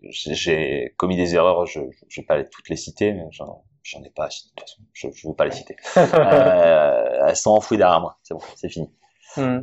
j'ai 0.10 0.94
commis 0.98 1.16
des 1.16 1.36
erreurs, 1.36 1.66
je, 1.66 1.80
je 2.08 2.22
vais 2.22 2.26
pas 2.26 2.44
toutes 2.44 2.70
les 2.70 2.76
citer, 2.76 3.14
mais 3.14 3.28
j'en 3.32 4.04
ai 4.04 4.10
pas. 4.10 4.28
De 4.28 4.34
toute 4.34 4.60
façon, 4.60 4.82
je, 4.94 5.08
je 5.14 5.28
veux 5.28 5.34
pas 5.34 5.46
les 5.46 5.52
citer. 5.52 5.76
euh, 5.98 7.26
elles 7.28 7.36
sont 7.36 7.52
enfouies 7.52 7.78
derrière 7.78 8.02
moi. 8.02 8.18
C'est 8.24 8.34
bon, 8.34 8.42
c'est 8.56 8.70
fini. 8.70 8.92
Hmm. 9.38 9.62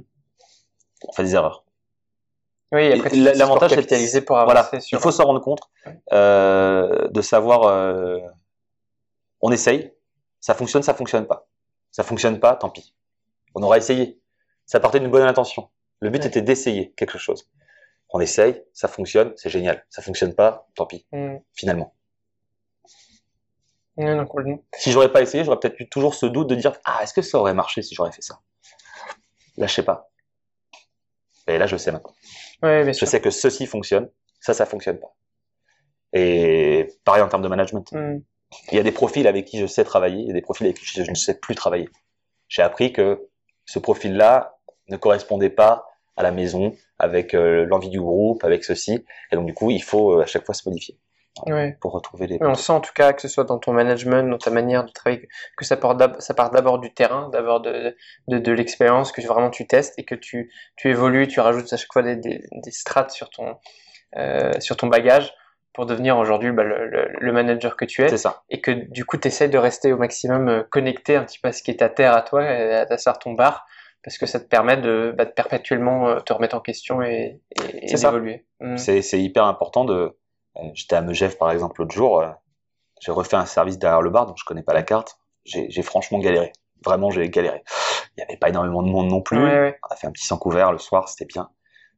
On 1.07 1.13
fait 1.13 1.25
des 1.25 1.35
erreurs. 1.35 1.65
Oui, 2.73 2.91
après, 2.91 3.11
l'avantage 3.15 3.75
capitaliser 3.75 4.23
pour 4.23 4.39
avancer 4.39 4.55
voilà, 4.55 4.81
sur... 4.81 4.99
il 4.99 5.03
faut 5.03 5.11
s'en 5.11 5.25
rendre 5.25 5.41
compte, 5.41 5.61
euh, 6.13 7.09
de 7.09 7.21
savoir, 7.21 7.65
euh, 7.65 8.19
on 9.43 9.53
essaye, 9.53 9.93
ça 10.41 10.55
fonctionne, 10.55 10.83
ça 10.83 10.95
fonctionne 10.95 11.27
pas. 11.27 11.49
Ça 11.93 12.03
fonctionne 12.03 12.41
pas, 12.41 12.57
tant 12.57 12.71
pis. 12.71 12.97
On 13.55 13.63
aura 13.63 13.77
essayé. 13.77 14.21
Ça 14.67 14.81
partait 14.81 14.99
d'une 14.99 15.11
bonne 15.11 15.23
intention. 15.23 15.69
Le 16.01 16.11
but 16.11 16.25
était 16.25 16.43
d'essayer 16.43 16.93
quelque 16.93 17.19
chose. 17.19 17.49
On 18.09 18.21
essaye, 18.21 18.63
ça 18.73 18.89
fonctionne, 18.89 19.33
c'est 19.37 19.51
génial. 19.51 19.85
Ça 19.89 20.03
fonctionne 20.03 20.35
pas, 20.35 20.69
tant 20.75 20.87
pis. 20.87 21.07
Mm. 21.13 21.37
Finalement. 21.55 21.95
si 24.75 24.91
j'aurais 24.91 25.13
pas 25.13 25.21
essayé, 25.21 25.45
j'aurais 25.45 25.61
peut-être 25.61 25.79
eu 25.79 25.89
toujours 25.89 26.15
ce 26.15 26.27
doute 26.27 26.49
de 26.49 26.55
dire 26.55 26.73
ah 26.85 27.01
est-ce 27.03 27.13
que 27.13 27.23
ça 27.23 27.39
aurait 27.39 27.55
marché 27.55 27.83
si 27.83 27.95
j'aurais 27.95 28.13
fait 28.13 28.23
ça? 28.23 28.41
Là 29.59 29.67
je 29.67 29.75
sais 29.75 29.83
pas. 29.83 30.11
Et 31.47 31.59
là 31.59 31.67
je 31.67 31.77
sais 31.77 31.93
maintenant. 31.93 32.15
je 32.63 33.05
sais 33.05 33.21
que 33.21 33.31
ceci 33.31 33.67
fonctionne, 33.67 34.11
ça 34.41 34.55
ça 34.55 34.65
fonctionne 34.65 34.99
pas. 34.99 35.15
Et 36.15 36.89
pareil 37.05 37.23
en 37.23 37.29
termes 37.29 37.43
de 37.43 37.49
management. 37.49 37.93
Mm. 37.93 38.21
Il 38.71 38.77
y 38.77 38.81
a 38.81 38.83
des 38.83 38.93
profils 38.93 39.27
avec 39.27 39.47
qui 39.47 39.59
je 39.59 39.67
sais 39.67 39.85
travailler, 39.85 40.31
a 40.31 40.33
des 40.33 40.43
profils 40.43 40.67
avec 40.67 40.79
qui 40.79 40.87
je 40.87 41.09
ne 41.09 41.15
sais 41.15 41.39
plus 41.39 41.55
travailler. 41.55 41.89
J'ai 42.49 42.63
appris 42.63 42.93
que 42.93 43.29
ce 43.65 43.79
profil-là 43.79 44.59
ne 44.89 44.97
correspondait 44.97 45.51
pas 45.51 45.87
à 46.17 46.23
la 46.23 46.31
maison, 46.31 46.73
avec 46.99 47.35
euh, 47.35 47.65
l'envie 47.65 47.89
du 47.89 48.01
groupe, 48.01 48.45
avec 48.45 48.65
ceci. 48.65 49.05
Et 49.31 49.37
donc 49.37 49.47
du 49.47 49.55
coup, 49.55 49.71
il 49.71 49.83
faut 49.83 50.19
euh, 50.19 50.23
à 50.23 50.27
chaque 50.27 50.45
fois 50.45 50.55
se 50.55 50.69
modifier 50.69 50.99
pour 51.81 51.93
retrouver 51.93 52.27
les. 52.27 52.39
On 52.43 52.55
sent 52.55 52.73
en 52.73 52.81
tout 52.81 52.93
cas 52.95 53.15
que 53.15 53.23
ce 53.23 53.29
soit 53.29 53.45
dans 53.45 53.59
ton 53.59 53.73
management, 53.73 54.29
dans 54.29 54.39
ta 54.39 54.51
manière 54.51 54.85
de 54.85 54.91
travailler, 54.91 55.29
que 55.57 55.65
ça, 55.65 55.79
ça 56.19 56.35
part 56.35 56.51
d'abord 56.51 56.79
du 56.79 56.93
terrain, 56.93 57.31
d'abord 57.31 57.61
de, 57.61 57.97
de, 58.29 58.39
de 58.39 58.53
l'expérience, 58.53 59.13
que 59.13 59.27
vraiment 59.27 59.51
tu 59.51 59.67
testes 59.67 59.99
et 59.99 60.05
que 60.05 60.15
tu, 60.15 60.53
tu 60.77 60.91
évolues, 60.91 61.29
tu 61.29 61.41
rajoutes 61.41 61.73
à 61.73 61.77
chaque 61.79 61.93
fois 61.93 62.03
des, 62.03 62.17
des, 62.17 62.45
des 62.53 62.71
strates 62.71 63.13
sur 63.13 63.31
ton, 63.31 63.57
euh, 64.17 64.53
sur 64.61 64.77
ton 64.77 64.89
bagage 64.89 65.33
pour 65.73 65.87
devenir 65.87 66.19
aujourd'hui 66.19 66.53
bah, 66.53 66.65
le, 66.65 67.09
le, 67.19 67.33
manager 67.33 67.77
que 67.77 67.85
tu 67.85 68.03
es. 68.03 68.09
C'est 68.09 68.19
ça. 68.19 68.43
Et 68.51 68.61
que 68.61 68.71
du 68.71 69.05
coup, 69.05 69.17
tu 69.17 69.29
essaies 69.29 69.49
de 69.49 69.59
rester 69.59 69.93
au 69.93 69.97
maximum 69.97 70.49
euh, 70.49 70.63
connecté 70.71 71.17
un 71.17 71.25
petit 71.25 71.39
peu 71.39 71.49
à 71.49 71.53
ce 71.53 71.63
qui 71.63 71.71
est 71.71 71.83
à 71.83 71.89
terre 71.89 72.15
à 72.15 72.23
toi, 72.23 72.43
à 72.43 72.87
ta 72.87 72.97
ton 73.15 73.33
bar, 73.33 73.67
parce 74.05 74.19
que 74.19 74.27
ça 74.27 74.41
te 74.41 74.47
permet 74.47 74.77
de, 74.77 75.15
bah, 75.17 75.25
de 75.25 75.31
perpétuellement 75.31 76.09
euh, 76.09 76.21
te 76.21 76.33
remettre 76.33 76.57
en 76.57 76.61
question 76.61 77.03
et, 77.03 77.41
et, 77.73 77.95
d'évoluer. 77.95 78.45
Mm. 78.61 78.77
C'est 78.77 79.21
hyper 79.21 79.45
important 79.45 79.85
de. 79.85 80.17
Euh, 80.57 80.61
j'étais 80.75 80.97
à 80.97 81.01
Megève 81.01 81.39
par 81.39 81.51
exemple 81.51 81.81
l'autre 81.81 81.95
jour, 81.95 82.23
j'ai 83.01 83.11
refait 83.11 83.37
un 83.37 83.47
service 83.47 83.79
derrière 83.79 84.03
le 84.03 84.11
bar, 84.11 84.27
donc 84.27 84.37
je 84.39 84.45
connais 84.45 84.63
pas 84.63 84.75
la 84.75 84.83
carte. 84.83 85.19
J'ai 85.45 85.83
franchement 85.83 86.21
galéré. 86.21 86.53
Vraiment, 86.85 87.11
j'ai 87.11 87.29
galéré. 87.29 87.65
Il 88.17 88.21
n'y 88.21 88.25
avait 88.25 88.37
pas 88.37 88.49
énormément 88.49 88.83
de 88.83 88.89
monde 88.89 89.09
non 89.09 89.21
plus. 89.23 89.39
On 89.39 89.93
a 89.93 89.97
fait 89.97 90.07
un 90.07 90.13
petit 90.13 90.25
sans 90.25 90.39
couvert 90.39 90.71
le 90.71 90.79
soir, 90.79 91.09
c'était 91.09 91.25
bien. 91.25 91.51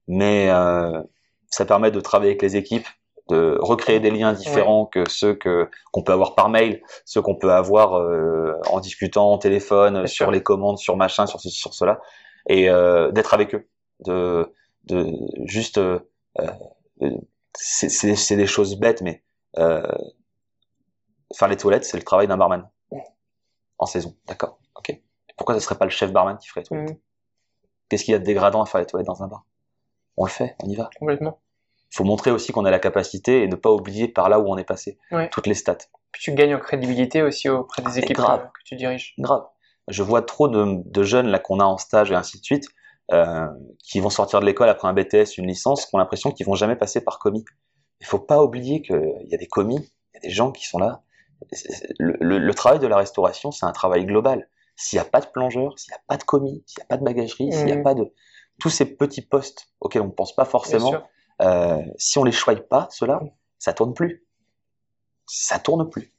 Mais 0.09 0.49
euh, 0.49 1.03
ça 1.49 1.67
permet 1.67 1.91
de 1.91 2.01
travailler 2.01 2.31
avec 2.31 2.43
les 2.43 2.57
équipes, 2.57 2.87
de 3.29 3.57
recréer 3.61 4.01
des 4.01 4.11
liens 4.11 4.33
différents 4.33 4.87
que 4.87 5.09
ceux 5.09 5.35
que 5.35 5.71
qu'on 5.93 6.03
peut 6.03 6.13
avoir 6.13 6.35
par 6.35 6.49
mail, 6.49 6.83
ceux 7.05 7.23
qu'on 7.23 7.37
peut 7.37 7.53
avoir 7.53 7.95
euh, 7.95 8.53
en 8.71 8.81
discutant 8.81 9.33
au 9.33 9.39
téléphone, 9.39 10.07
sur 10.07 10.31
les 10.31 10.43
commandes, 10.43 10.79
sur 10.79 10.97
machin, 10.97 11.27
sur 11.27 11.41
ceci, 11.41 11.59
sur 11.59 11.75
cela, 11.75 12.01
et 12.49 12.69
euh, 12.69 13.11
d'être 13.13 13.33
avec 13.33 13.55
eux, 13.55 13.69
de 14.01 14.53
de 14.85 15.13
juste 15.47 15.79
euh, 15.79 16.01
euh 16.39 17.11
c'est 17.57 18.37
des 18.37 18.49
choses 18.49 18.77
bêtes, 18.77 19.01
mais 19.01 19.23
euh, 19.59 19.87
faire 21.37 21.47
les 21.47 21.57
toilettes, 21.57 21.85
c'est 21.85 21.97
le 21.97 22.03
travail 22.03 22.27
d'un 22.27 22.37
barman. 22.37 22.69
En 23.79 23.87
saison, 23.87 24.17
d'accord, 24.27 24.59
ok. 24.75 25.01
Pourquoi 25.37 25.55
ce 25.55 25.61
serait 25.61 25.79
pas 25.79 25.85
le 25.85 25.93
chef 25.93 26.13
barman 26.13 26.37
qui 26.37 26.49
ferait 26.49 26.63
les 26.63 26.67
toilettes? 26.67 26.91
Mmh. 26.91 26.99
Qu'est-ce 27.89 28.05
qu'il 28.05 28.13
y 28.13 28.15
a 28.17 28.19
de 28.19 28.25
dégradant 28.25 28.63
à 28.63 28.67
faire 28.67 28.81
les 28.81 28.87
toilettes 28.87 29.07
dans 29.07 29.23
un 29.23 29.29
bar? 29.29 29.47
On 30.17 30.25
le 30.25 30.31
fait, 30.31 30.57
on 30.65 30.69
y 30.69 30.75
va. 30.75 30.91
Complètement 30.99 31.41
faut 31.95 32.05
montrer 32.05 32.31
aussi 32.31 32.53
qu'on 32.53 32.65
a 32.65 32.71
la 32.71 32.79
capacité 32.79 33.43
et 33.43 33.49
ne 33.49 33.57
pas 33.57 33.71
oublier 33.71 34.09
par 34.09 34.29
là 34.29 34.41
où 34.41 34.49
on 34.49 34.57
est 34.57 34.65
passé. 34.65 34.99
Toutes 35.31 35.47
les 35.47 35.55
stats. 35.55 35.79
Puis 36.13 36.23
tu 36.23 36.33
gagnes 36.33 36.55
en 36.55 36.61
crédibilité 36.61 37.23
aussi 37.23 37.49
auprès 37.49 37.83
des 37.83 37.99
équipes 37.99 38.17
grave. 38.17 38.49
que 38.53 38.63
tu 38.65 38.77
diriges. 38.77 39.15
Grave. 39.19 39.45
Je 39.89 40.03
vois 40.03 40.23
trop 40.23 40.49
de, 40.49 41.03
jeunes 41.03 41.29
là 41.29 41.39
qu'on 41.39 41.61
a 41.61 41.65
en 41.65 41.79
stage 41.79 42.11
et 42.11 42.15
ainsi 42.15 42.39
de 42.41 42.45
suite 42.45 42.67
euh, 43.13 43.47
qui 43.83 44.01
vont 44.01 44.11
sortir 44.11 44.41
de 44.41 44.47
l'école 44.47 44.69
après 44.69 44.89
un 44.89 44.95
BTS, 44.95 45.37
une 45.37 45.47
licence, 45.47 45.87
qui 45.87 45.95
ont 45.95 45.99
l'impression 45.99 46.31
qu'ils 46.31 46.47
vont 46.47 46.55
jamais 46.55 46.77
passer 46.77 47.03
par 47.03 47.19
commis. 47.19 47.45
Il 48.01 48.07
faut 48.07 48.19
pas 48.19 48.43
oublier 48.43 48.81
qu'il 48.83 49.27
y 49.27 49.35
a 49.35 49.39
des 49.39 49.47
commis, 49.47 49.77
il 49.77 50.15
y 50.15 50.17
a 50.19 50.21
des 50.21 50.31
gens 50.31 50.53
qui 50.53 50.67
sont 50.67 50.79
là. 50.79 51.03
Le, 51.99 52.53
travail 52.53 52.79
de 52.79 52.87
la 52.87 52.97
restauration, 52.97 53.51
c'est 53.51 53.67
un 53.67 53.73
travail 53.73 54.07
global. 54.07 54.49
S'il 54.77 54.99
n'y 54.99 55.07
a 55.07 55.09
pas 55.09 55.21
de 55.21 55.27
plongeur, 55.27 55.79
s'il 55.79 55.93
n'y 55.93 55.97
a 55.97 56.03
pas 56.09 56.17
de 56.17 56.25
commis, 56.25 56.65
s'il 56.67 56.81
n'y 56.81 56.85
a 56.85 56.87
pas 56.87 56.97
de 56.97 57.05
bagagerie, 57.05 57.53
s'il 57.53 57.67
n'y 57.67 57.73
a 57.73 57.77
mmh. 57.77 57.83
pas 57.83 57.95
de 57.95 58.11
tous 58.59 58.71
ces 58.71 58.87
petits 58.87 59.23
postes 59.23 59.69
auxquels 59.81 60.03
on 60.03 60.07
ne 60.07 60.11
pense 60.11 60.35
pas 60.35 60.45
forcément, 60.45 60.95
euh, 61.43 61.83
si 61.97 62.19
on 62.19 62.25
les 62.25 62.33
choisit 62.33 62.69
pas, 62.69 62.89
cela, 62.91 63.21
ça 63.59 63.73
tourne 63.73 63.95
plus. 63.95 64.25
Ça 65.27 65.59
tourne 65.59 65.89
plus. 65.89 66.13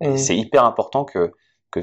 Mmh. 0.00 0.16
C'est 0.16 0.36
hyper 0.36 0.64
important 0.64 1.04
que, 1.04 1.32
que 1.70 1.80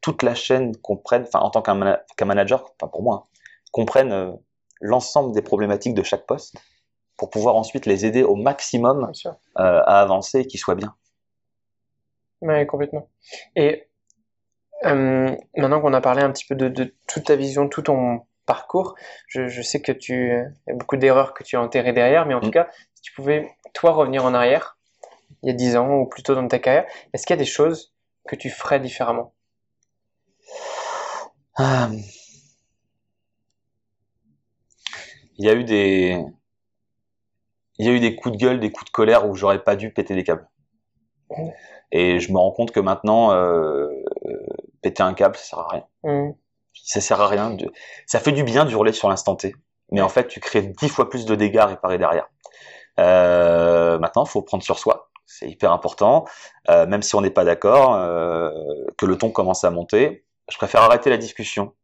toute 0.00 0.22
la 0.22 0.34
chaîne 0.34 0.76
comprenne, 0.76 1.22
enfin 1.22 1.40
en 1.40 1.50
tant 1.50 1.62
qu'un 1.62 2.24
manager, 2.26 2.72
enfin 2.78 2.88
pour 2.88 3.02
moi, 3.02 3.26
hein, 3.26 3.38
comprenne 3.72 4.12
euh, 4.12 4.32
l'ensemble 4.80 5.34
des 5.34 5.42
problématiques 5.42 5.94
de 5.94 6.02
chaque 6.02 6.26
poste 6.26 6.56
pour 7.16 7.30
pouvoir 7.30 7.56
ensuite 7.56 7.86
les 7.86 8.04
aider 8.04 8.22
au 8.22 8.34
maximum 8.34 9.10
euh, 9.26 9.30
à 9.56 10.00
avancer 10.00 10.40
et 10.40 10.46
qu'ils 10.46 10.60
soient 10.60 10.74
bien. 10.74 10.94
Oui, 12.42 12.66
complètement. 12.66 13.08
Et 13.56 13.88
euh, 14.84 15.34
maintenant 15.56 15.80
qu'on 15.80 15.94
a 15.94 16.00
parlé 16.00 16.22
un 16.22 16.30
petit 16.30 16.44
peu 16.44 16.54
de, 16.54 16.68
de, 16.68 16.94
toute 17.08 17.24
ta 17.24 17.36
vision, 17.36 17.68
tout 17.68 17.82
ton 17.82 18.26
parcours. 18.46 18.94
Je, 19.28 19.62
sais 19.62 19.80
que 19.80 19.92
tu 19.92 20.28
y 20.66 20.70
a 20.70 20.74
beaucoup 20.74 20.96
d'erreurs 20.96 21.34
que 21.34 21.44
tu 21.44 21.56
as 21.56 21.60
enterrées 21.60 21.92
derrière, 21.92 22.26
mais 22.26 22.34
en 22.34 22.40
tout 22.40 22.48
mm. 22.48 22.52
cas, 22.52 22.68
si 22.94 23.02
tu 23.02 23.12
pouvais 23.12 23.50
toi 23.72 23.92
revenir 23.92 24.24
en 24.24 24.34
arrière, 24.34 24.78
il 25.42 25.48
y 25.48 25.50
a 25.50 25.54
dix 25.54 25.76
ans 25.76 25.90
ou 25.90 26.06
plutôt 26.06 26.34
dans 26.34 26.46
ta 26.48 26.58
carrière, 26.58 26.86
est-ce 27.12 27.26
qu'il 27.26 27.34
y 27.34 27.38
a 27.38 27.42
des 27.42 27.50
choses 27.50 27.94
que 28.26 28.36
tu 28.36 28.50
ferais 28.50 28.80
différemment? 28.80 29.34
Euh, 31.60 31.88
Il 35.36 35.44
y 35.44 35.48
a 35.48 35.54
eu 35.54 35.64
des 35.64 36.24
il 37.78 37.86
y 37.86 37.88
a 37.88 37.92
eu 37.92 37.98
des 37.98 38.14
coups 38.14 38.36
de 38.36 38.40
gueule, 38.40 38.60
des 38.60 38.70
coups 38.70 38.86
de 38.86 38.92
colère 38.92 39.28
où 39.28 39.34
j'aurais 39.34 39.62
pas 39.62 39.74
dû 39.74 39.92
péter 39.92 40.14
des 40.14 40.22
câbles. 40.22 40.48
Mm. 41.30 41.48
Et 41.90 42.20
je 42.20 42.32
me 42.32 42.38
rends 42.38 42.52
compte 42.52 42.70
que 42.70 42.80
maintenant, 42.80 43.32
euh, 43.32 43.88
péter 44.80 45.02
un 45.02 45.14
câble, 45.14 45.36
ça 45.36 45.44
sert 45.44 45.58
à 45.58 45.68
rien. 45.68 45.86
Mm 46.04 46.32
ça 46.82 47.00
sert 47.00 47.20
à 47.20 47.28
rien. 47.28 47.50
De... 47.50 47.70
Ça 48.06 48.20
fait 48.20 48.32
du 48.32 48.44
bien 48.44 48.64
d'hurler 48.64 48.92
sur 48.92 49.08
l'instant 49.08 49.36
T, 49.36 49.54
mais 49.90 50.00
en 50.00 50.08
fait, 50.08 50.28
tu 50.28 50.40
crées 50.40 50.62
dix 50.62 50.88
fois 50.88 51.08
plus 51.08 51.24
de 51.24 51.34
dégâts 51.34 51.58
à 51.58 51.66
réparer 51.66 51.98
derrière. 51.98 52.28
Euh, 53.00 53.98
maintenant, 53.98 54.24
faut 54.24 54.42
prendre 54.42 54.62
sur 54.62 54.78
soi. 54.78 55.10
C'est 55.26 55.48
hyper 55.48 55.72
important, 55.72 56.26
euh, 56.68 56.86
même 56.86 57.02
si 57.02 57.14
on 57.14 57.20
n'est 57.20 57.30
pas 57.30 57.44
d'accord, 57.44 57.94
euh, 57.94 58.50
que 58.98 59.06
le 59.06 59.16
ton 59.16 59.30
commence 59.30 59.64
à 59.64 59.70
monter. 59.70 60.24
Je 60.50 60.56
préfère 60.58 60.82
arrêter 60.82 61.10
la 61.10 61.16
discussion 61.16 61.74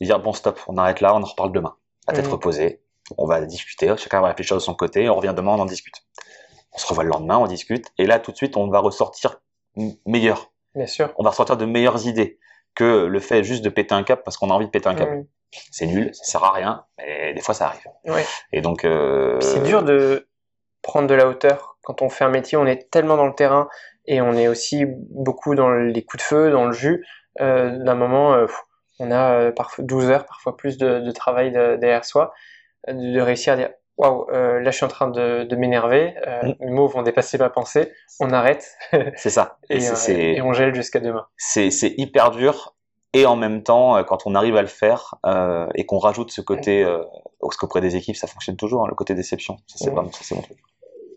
et 0.00 0.06
dire 0.06 0.18
bon 0.18 0.32
stop, 0.32 0.58
on 0.66 0.76
arrête 0.78 1.00
là, 1.00 1.14
on 1.14 1.22
en 1.22 1.26
reparle 1.26 1.52
demain. 1.52 1.76
À 2.06 2.12
tête 2.12 2.26
mmh. 2.26 2.32
reposée, 2.32 2.82
on 3.18 3.26
va 3.26 3.40
discuter, 3.42 3.94
chacun 3.96 4.20
va 4.20 4.28
réfléchir 4.28 4.56
de 4.56 4.62
son 4.62 4.74
côté, 4.74 5.08
on 5.08 5.16
revient 5.16 5.34
demain, 5.36 5.52
on 5.52 5.60
en 5.60 5.66
discute. 5.66 6.06
On 6.72 6.78
se 6.78 6.86
revoit 6.86 7.04
le 7.04 7.10
lendemain, 7.10 7.38
on 7.38 7.46
discute, 7.46 7.92
et 7.98 8.06
là 8.06 8.18
tout 8.18 8.32
de 8.32 8.36
suite, 8.36 8.56
on 8.56 8.68
va 8.68 8.78
ressortir 8.78 9.40
meilleur. 10.06 10.50
Bien 10.74 10.86
sûr. 10.86 11.12
On 11.16 11.24
va 11.24 11.30
ressortir 11.30 11.56
de 11.56 11.66
meilleures 11.66 12.06
idées 12.06 12.38
que 12.76 13.06
le 13.06 13.20
fait 13.20 13.42
juste 13.42 13.64
de 13.64 13.70
péter 13.70 13.94
un 13.94 14.04
cap 14.04 14.22
parce 14.24 14.36
qu'on 14.36 14.50
a 14.50 14.54
envie 14.54 14.66
de 14.66 14.70
péter 14.70 14.88
un 14.88 14.94
cap. 14.94 15.08
C'est 15.72 15.86
nul, 15.86 16.14
ça 16.14 16.24
sert 16.24 16.44
à 16.44 16.52
rien, 16.52 16.84
mais 16.98 17.34
des 17.34 17.40
fois 17.40 17.54
ça 17.54 17.66
arrive. 17.66 17.86
Et 18.52 18.60
donc 18.60 18.84
euh... 18.84 19.40
c'est 19.40 19.62
dur 19.62 19.82
de 19.82 20.28
prendre 20.82 21.08
de 21.08 21.14
la 21.14 21.26
hauteur 21.26 21.78
quand 21.82 22.02
on 22.02 22.08
fait 22.08 22.24
un 22.24 22.30
métier, 22.30 22.58
on 22.58 22.66
est 22.66 22.90
tellement 22.90 23.16
dans 23.16 23.26
le 23.26 23.34
terrain 23.34 23.68
et 24.06 24.20
on 24.20 24.34
est 24.34 24.48
aussi 24.48 24.84
beaucoup 24.86 25.54
dans 25.54 25.70
les 25.70 26.04
coups 26.04 26.22
de 26.22 26.26
feu, 26.26 26.50
dans 26.50 26.66
le 26.66 26.72
jus. 26.72 27.04
Euh, 27.40 27.78
D'un 27.78 27.94
moment, 27.94 28.34
euh, 28.34 28.46
on 28.98 29.10
a 29.12 29.52
parfois 29.52 29.84
12 29.84 30.10
heures, 30.10 30.26
parfois 30.26 30.56
plus 30.56 30.78
de, 30.78 31.00
de 31.00 31.10
travail 31.12 31.52
derrière 31.52 32.04
soi, 32.04 32.34
de 32.88 33.20
réussir 33.20 33.52
à 33.52 33.56
dire 33.56 33.70
waouh, 33.98 34.26
euh, 34.30 34.60
là 34.60 34.70
je 34.70 34.76
suis 34.76 34.84
en 34.84 34.88
train 34.88 35.08
de, 35.08 35.44
de 35.44 35.56
m'énerver, 35.56 36.14
euh, 36.26 36.42
mm. 36.42 36.54
les 36.60 36.70
mots 36.70 36.88
vont 36.88 37.02
dépasser 37.02 37.38
ma 37.38 37.50
pensée, 37.50 37.92
on 38.20 38.30
arrête. 38.30 38.76
c'est 39.16 39.30
ça. 39.30 39.58
et, 39.70 39.88
euh, 39.88 39.94
et, 40.08 40.42
on 40.42 40.52
gèle 40.52 40.74
jusqu'à 40.74 41.00
demain. 41.00 41.26
C'est 41.36 41.70
hyper 41.96 42.30
dur. 42.30 42.74
Et 43.12 43.24
en 43.24 43.36
même 43.36 43.62
temps, 43.62 44.02
quand 44.04 44.26
on 44.26 44.34
arrive 44.34 44.56
à 44.56 44.60
le 44.60 44.68
faire 44.68 45.14
et 45.74 45.86
qu'on 45.86 45.98
rajoute 45.98 46.30
ce 46.30 46.42
côté, 46.42 46.84
euh, 46.84 47.02
auprès 47.40 47.80
des 47.80 47.96
équipes, 47.96 48.16
ça 48.16 48.26
fonctionne 48.26 48.56
toujours, 48.56 48.84
hein, 48.84 48.88
le 48.90 48.94
côté 48.94 49.14
déception. 49.14 49.56
Ça 49.66 49.76
c'est 49.78 49.90
mm. 49.90 49.94
mon 49.94 50.42
truc. 50.42 50.58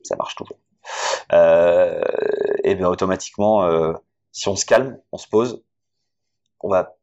Ça 0.04 0.16
marche 0.16 0.36
toujours. 0.36 0.58
et 2.64 2.76
bien 2.76 2.88
automatiquement, 2.88 3.70
si 4.32 4.48
on 4.48 4.56
se 4.56 4.66
calme, 4.66 4.98
on 5.12 5.18
se 5.18 5.28
pose, 5.28 5.62
on 6.62 6.70
va 6.70 6.96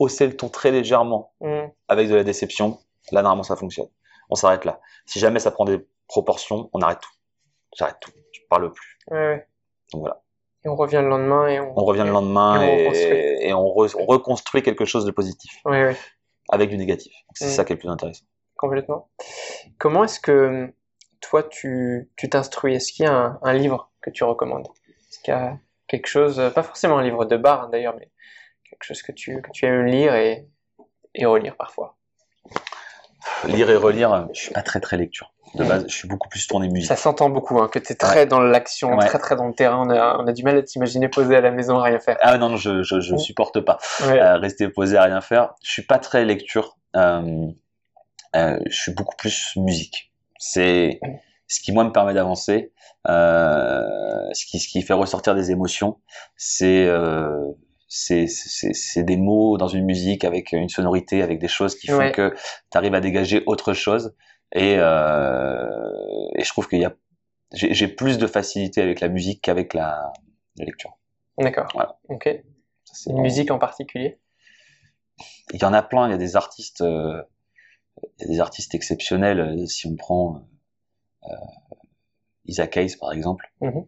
hausser 0.00 0.26
le 0.26 0.36
ton 0.36 0.48
très 0.48 0.72
légèrement 0.72 1.32
mm. 1.40 1.66
avec 1.86 2.08
de 2.08 2.14
la 2.16 2.24
déception. 2.24 2.80
Là 3.12 3.22
normalement 3.22 3.44
ça 3.44 3.54
fonctionne 3.54 3.86
on 4.30 4.34
s'arrête 4.34 4.64
là. 4.64 4.80
Si 5.04 5.18
jamais 5.18 5.38
ça 5.38 5.50
prend 5.50 5.64
des 5.64 5.86
proportions, 6.08 6.70
on 6.72 6.80
arrête 6.80 7.00
tout. 7.00 7.12
J'arrête 7.76 7.96
tout. 8.00 8.10
Je 8.32 8.40
parle 8.48 8.72
plus. 8.72 8.98
Ouais, 9.10 9.46
Donc 9.92 10.02
voilà. 10.02 10.22
Et 10.64 10.68
on 10.68 10.76
revient 10.76 11.00
le 11.02 11.08
lendemain 11.08 11.46
et 11.48 11.60
on. 11.60 11.78
On 11.78 11.84
revient 11.84 12.04
le 12.04 12.10
lendemain 12.10 12.60
et, 12.62 13.52
on, 13.52 13.72
reconstruit 13.72 14.62
quelque 14.62 14.84
chose 14.84 15.04
de 15.04 15.10
positif. 15.10 15.62
Avec 16.48 16.70
du 16.70 16.76
négatif. 16.76 17.12
C'est 17.34 17.46
mm. 17.46 17.50
ça 17.50 17.64
qui 17.64 17.72
est 17.72 17.76
le 17.76 17.80
plus 17.80 17.88
intéressant. 17.88 18.24
Complètement. 18.56 19.10
Comment 19.78 20.04
est-ce 20.04 20.18
que 20.18 20.72
toi 21.20 21.42
tu 21.42 22.10
t'instruis? 22.30 22.74
Est-ce 22.74 22.92
qu'il 22.92 23.04
y 23.04 23.08
a 23.08 23.38
un, 23.40 23.52
livre 23.52 23.90
que 24.00 24.10
tu 24.10 24.24
recommandes? 24.24 24.68
Est-ce 24.88 25.20
qu'il 25.20 25.34
y 25.34 25.36
a 25.36 25.58
quelque 25.88 26.06
chose, 26.06 26.42
pas 26.54 26.62
forcément 26.62 26.98
un 26.98 27.02
livre 27.02 27.24
de 27.24 27.36
bar 27.36 27.64
hein, 27.64 27.68
d'ailleurs, 27.70 27.94
mais 27.98 28.10
quelque 28.68 28.82
chose 28.82 29.02
que 29.02 29.12
tu, 29.12 29.42
que 29.42 29.50
tu 29.52 29.66
aimes 29.66 29.86
lire 29.86 30.14
et, 30.14 30.48
et 31.14 31.26
relire 31.26 31.56
parfois? 31.56 31.96
Lire 33.46 33.70
et 33.70 33.76
relire, 33.76 34.28
je 34.32 34.40
suis 34.40 34.52
pas 34.52 34.62
très 34.62 34.80
très 34.80 34.96
lecture. 34.96 35.32
De 35.54 35.64
base, 35.64 35.84
je 35.88 35.94
suis 35.94 36.08
beaucoup 36.08 36.28
plus 36.28 36.46
tourné 36.46 36.68
musique. 36.68 36.88
Ça 36.88 36.96
s'entend 36.96 37.30
beaucoup, 37.30 37.58
hein, 37.60 37.68
que 37.68 37.78
tu 37.78 37.92
es 37.92 37.96
très 37.96 38.26
dans 38.26 38.40
l'action, 38.40 38.96
très 38.98 39.18
très 39.18 39.36
dans 39.36 39.46
le 39.46 39.54
terrain. 39.54 39.86
On 39.86 39.90
a, 39.90 40.18
on 40.18 40.26
a 40.26 40.32
du 40.32 40.42
mal 40.42 40.56
à 40.56 40.62
t'imaginer 40.62 41.08
posé 41.08 41.36
à 41.36 41.40
la 41.40 41.50
maison 41.50 41.78
à 41.78 41.84
rien 41.84 41.98
faire. 41.98 42.18
Ah 42.20 42.36
non, 42.36 42.50
non, 42.50 42.56
je, 42.56 42.82
je, 42.82 43.00
je 43.00 43.16
supporte 43.16 43.60
pas 43.60 43.78
euh, 44.02 44.36
rester 44.36 44.68
posé 44.68 44.96
à 44.96 45.04
rien 45.04 45.20
faire. 45.20 45.54
Je 45.62 45.70
suis 45.70 45.82
pas 45.82 45.98
très 45.98 46.24
lecture. 46.24 46.76
Euh, 46.96 47.46
euh, 48.34 48.58
je 48.66 48.76
suis 48.76 48.92
beaucoup 48.92 49.16
plus 49.16 49.52
musique. 49.56 50.12
C'est 50.38 51.00
ce 51.46 51.60
qui 51.60 51.72
moi 51.72 51.84
me 51.84 51.92
permet 51.92 52.12
d'avancer, 52.12 52.72
euh, 53.08 53.82
ce 54.32 54.44
qui 54.46 54.58
ce 54.58 54.68
qui 54.68 54.82
fait 54.82 54.94
ressortir 54.94 55.34
des 55.34 55.50
émotions. 55.52 55.98
C'est 56.36 56.86
euh, 56.86 57.52
c'est 57.96 59.02
des 59.02 59.16
mots 59.16 59.56
dans 59.56 59.68
une 59.68 59.84
musique 59.84 60.24
avec 60.24 60.52
une 60.52 60.68
sonorité, 60.68 61.22
avec 61.22 61.38
des 61.38 61.48
choses 61.48 61.76
qui 61.76 61.88
font 61.88 62.10
que 62.12 62.34
tu 62.70 62.78
arrives 62.78 62.94
à 62.94 63.00
dégager 63.00 63.42
autre 63.46 63.72
chose. 63.72 64.14
Et, 64.52 64.76
euh, 64.78 66.28
et 66.36 66.44
je 66.44 66.48
trouve 66.50 66.68
qu'il 66.68 66.80
y 66.80 66.84
a, 66.84 66.94
j'ai 67.52 67.88
plus 67.88 68.18
de 68.18 68.26
facilité 68.26 68.82
avec 68.82 69.00
la 69.00 69.08
musique 69.08 69.42
qu'avec 69.42 69.74
la, 69.74 70.12
lecture. 70.58 70.96
D'accord. 71.38 71.68
Voilà. 71.74 71.98
Ok. 72.08 72.28
une 73.06 73.20
musique 73.20 73.50
en 73.50 73.58
particulier? 73.58 74.18
Il 75.52 75.60
y 75.60 75.64
en 75.64 75.72
a 75.72 75.82
plein. 75.82 76.08
Il 76.08 76.12
y 76.12 76.14
a 76.14 76.18
des 76.18 76.36
artistes, 76.36 76.80
euh, 76.80 77.22
il 78.18 78.22
y 78.22 78.24
a 78.24 78.28
des 78.28 78.40
artistes 78.40 78.74
exceptionnels. 78.74 79.68
Si 79.68 79.86
on 79.86 79.96
prend 79.96 80.46
euh, 81.24 81.28
Isaac 82.46 82.76
Hayes 82.76 82.96
par 82.98 83.12
exemple, 83.12 83.52
mm-hmm. 83.60 83.86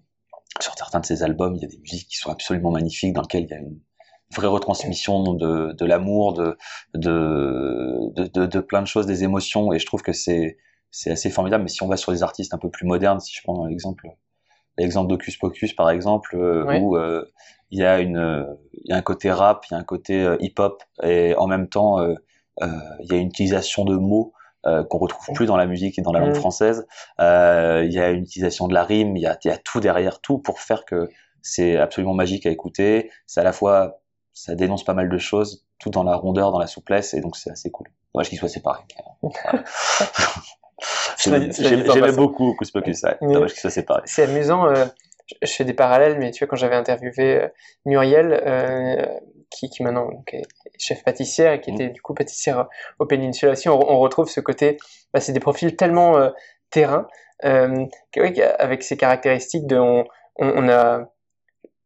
sur 0.61 0.75
certains 0.75 1.01
de 1.01 1.07
ses 1.07 1.23
albums, 1.23 1.57
il 1.57 1.63
y 1.63 1.65
a 1.65 1.69
des 1.69 1.79
musiques 1.79 2.09
qui 2.09 2.17
sont 2.17 2.31
absolument 2.31 2.71
magnifiques, 2.71 3.13
dans 3.13 3.23
lesquelles 3.23 3.45
il 3.45 3.51
y 3.51 3.55
a 3.55 3.59
une 3.59 3.81
vraie 4.35 4.47
retransmission 4.47 5.35
de, 5.35 5.73
de 5.73 5.85
l'amour, 5.85 6.35
de 6.35 6.57
de, 6.95 8.13
de, 8.15 8.47
de, 8.47 8.61
plein 8.61 8.83
de 8.83 8.87
choses, 8.87 9.07
des 9.07 9.25
émotions, 9.25 9.73
et 9.73 9.79
je 9.79 9.87
trouve 9.87 10.03
que 10.03 10.13
c'est 10.13 10.59
c'est 10.91 11.11
assez 11.11 11.31
formidable. 11.31 11.65
Mais 11.65 11.69
si 11.69 11.83
on 11.83 11.89
va 11.89 11.97
sur 11.97 12.13
des 12.13 12.23
artistes 12.23 12.55
un 12.55 12.59
peu 12.59 12.71
plus 12.71 12.87
modernes, 12.87 13.21
si 13.21 13.35
je 13.35 13.43
prends 13.43 13.67
l'exemple 13.67 14.09
l'exemple 14.77 15.09
d'Ocus 15.09 15.37
Pocus 15.37 15.75
par 15.75 15.91
exemple, 15.91 16.37
euh, 16.37 16.79
où 16.79 16.97
euh, 16.97 17.25
il 17.71 17.81
y 17.81 17.85
a 17.85 18.01
une 18.01 18.47
il 18.73 18.91
y 18.91 18.93
a 18.93 18.97
un 18.97 19.03
côté 19.03 19.31
rap, 19.31 19.65
il 19.71 19.75
y 19.75 19.77
a 19.77 19.79
un 19.79 19.85
côté 19.85 20.23
euh, 20.23 20.37
hip-hop, 20.41 20.83
et 21.03 21.35
en 21.37 21.47
même 21.47 21.69
temps 21.69 21.99
il 22.61 23.07
y 23.11 23.15
a 23.15 23.17
une 23.17 23.29
utilisation 23.29 23.85
de 23.85 23.97
mots 23.97 24.33
qu'on 24.65 24.99
retrouve 24.99 25.35
plus 25.35 25.47
dans 25.47 25.57
la 25.57 25.67
musique 25.67 25.99
et 25.99 26.03
dans 26.03 26.13
la 26.13 26.21
langue 26.21 26.35
française. 26.35 26.87
Il 27.19 27.93
y 27.93 27.99
a 27.99 28.11
une 28.11 28.25
utilisation 28.25 28.69
de 28.69 28.75
la 28.75 28.85
rime, 28.85 29.17
il 29.17 29.23
y 29.23 29.27
a, 29.27 29.39
y 29.45 29.49
a 29.49 29.57
tout 29.57 29.81
derrière, 29.81 30.21
tout 30.21 30.39
pour 30.39 30.61
faire 30.61 30.85
que 30.85 31.09
c'est 31.41 31.77
absolument 31.77 32.15
magique 32.15 32.47
à 32.47 32.51
écouter. 32.51 33.11
C'est 33.27 33.41
à 33.41 33.45
la 33.45 33.53
fois 33.53 34.01
ça 34.39 34.55
dénonce 34.55 34.85
pas 34.85 34.95
mal 34.95 35.09
de 35.09 35.19
choses, 35.19 35.67
tout 35.81 35.91
dans 35.91 36.05
la 36.05 36.15
rondeur, 36.15 36.53
dans 36.53 36.61
la 36.61 36.69
souplesse, 36.69 37.13
et 37.13 37.21
donc 37.21 37.37
c'est 37.37 37.51
assez 37.51 37.73
cool. 37.73 37.89
Dommage 38.15 38.29
qu'ils 38.29 38.39
soient 38.39 38.49
séparés. 38.49 38.85
J'aimais 41.19 42.13
beaucoup 42.13 42.51
Hocus 42.51 42.71
Pocus, 42.71 43.03
ouais. 43.03 43.17
dommage 43.21 43.51
qu'ils 43.51 43.61
soient 43.61 43.71
séparés. 43.71 44.03
C'est 44.05 44.23
amusant, 44.23 44.69
euh, 44.69 44.87
je 45.43 45.51
fais 45.51 45.65
des 45.65 45.75
parallèles, 45.75 46.19
mais 46.19 46.31
tu 46.31 46.45
vois, 46.45 46.49
quand 46.49 46.55
j'avais 46.57 46.77
interviewé 46.77 47.43
euh, 47.43 47.49
Muriel, 47.85 48.41
euh, 48.47 49.05
qui, 49.51 49.71
qui 49.71 49.83
maintenant 49.83 50.09
est 50.33 50.45
chef 50.79 51.03
pâtissière 51.03 51.55
et 51.55 51.61
qui 51.61 51.71
était 51.71 51.89
mm. 51.89 51.93
du 51.93 52.01
coup 52.01 52.15
pâtissière 52.15 52.69
au 53.01 53.07
Péninsula 53.07 53.53
aussi, 53.53 53.69
on, 53.69 53.75
on 53.75 53.99
retrouve 53.99 54.29
ce 54.29 54.41
côté, 54.41 54.77
bah, 55.13 55.19
c'est 55.19 55.33
des 55.33 55.41
profils 55.41 55.75
tellement 55.75 56.31
terrain, 56.71 57.09
avec 57.41 58.85
ces 58.85 58.97
caractéristiques 58.97 59.67
de, 59.67 59.79
on, 59.79 60.05
on 60.37 60.69
a 60.69 61.11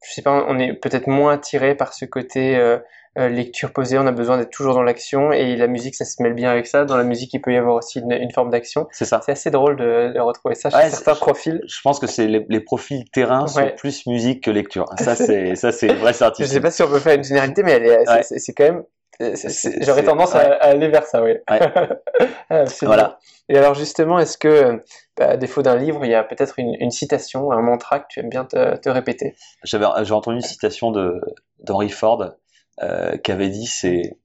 je 0.03 0.13
sais 0.13 0.23
pas, 0.23 0.45
on 0.49 0.59
est 0.59 0.73
peut-être 0.73 1.07
moins 1.07 1.35
attiré 1.35 1.75
par 1.75 1.93
ce 1.95 2.05
côté 2.05 2.57
euh, 2.57 2.79
euh, 3.19 3.29
lecture 3.29 3.73
posée. 3.73 3.99
On 3.99 4.07
a 4.07 4.13
besoin 4.13 4.39
d'être 4.39 4.51
toujours 4.51 4.75
dans 4.75 4.83
l'action 4.83 5.33
et 5.33 5.55
la 5.57 5.67
musique, 5.67 5.95
ça 5.95 6.05
se 6.05 6.23
mêle 6.23 6.35
bien 6.35 6.51
avec 6.51 6.67
ça. 6.67 6.85
Dans 6.85 6.97
la 6.97 7.05
musique, 7.05 7.33
il 7.35 7.41
peut 7.41 7.53
y 7.53 7.57
avoir 7.57 7.77
aussi 7.77 8.01
une, 8.01 8.33
forme 8.33 8.51
d'action. 8.51 8.89
C'est 8.91 9.05
ça. 9.05 9.21
C'est 9.25 9.33
assez 9.33 9.51
drôle 9.51 9.77
de, 9.77 10.13
de 10.15 10.21
retrouver 10.21 10.55
ça 10.55 10.71
chez 10.71 10.91
certains 10.91 11.15
profils. 11.15 11.61
Je 11.67 11.81
pense 11.83 12.01
que 12.01 12.07
c'est 12.07 12.27
les, 12.27 12.61
profils 12.61 13.05
terrain 13.11 13.47
sont 13.47 13.71
plus 13.77 14.07
musique 14.07 14.45
que 14.45 14.51
lecture. 14.51 14.87
Ça, 14.99 15.15
c'est 15.17 15.55
ça, 15.57 15.73
c'est 15.73 15.93
vrai 15.93 16.13
certitude. 16.13 16.47
je 16.47 16.53
sais 16.53 16.61
pas 16.61 16.71
si 16.71 16.83
on 16.83 16.89
peut 16.89 17.01
faire 17.01 17.17
une 17.17 17.25
généralité, 17.25 17.63
mais 17.63 18.05
c'est 18.23 18.55
quand 18.55 18.65
même 18.65 18.85
J'aurais 19.81 20.05
tendance 20.05 20.35
à, 20.35 20.55
aller 20.63 20.89
vers 20.89 21.05
ça, 21.05 21.23
oui. 21.23 21.35
voilà. 22.83 23.19
Et 23.49 23.57
alors 23.57 23.75
justement, 23.75 24.19
est-ce 24.19 24.39
que, 24.39 24.83
bah, 25.17 25.31
à 25.31 25.37
défaut 25.37 25.63
d'un 25.63 25.77
livre, 25.77 26.05
il 26.05 26.11
y 26.11 26.15
a 26.15 26.25
peut-être 26.25 26.59
une, 26.59 26.91
citation, 26.91 27.53
un 27.53 27.61
mantra 27.61 28.01
que 28.01 28.07
tu 28.09 28.21
aimes 28.21 28.29
bien 28.29 28.45
te, 28.45 28.89
répéter? 28.89 29.35
J'avais 29.65 29.87
j'ai 30.05 30.15
entendu 30.15 30.37
une 30.37 30.43
citation 30.43 30.91
de 30.91 31.21
d'Henry 31.61 31.91
Ford 31.91 32.33
euh, 32.83 33.17
qui 33.19 33.33
avait 33.33 33.51
dit 33.51 33.67
c'est 33.67 34.17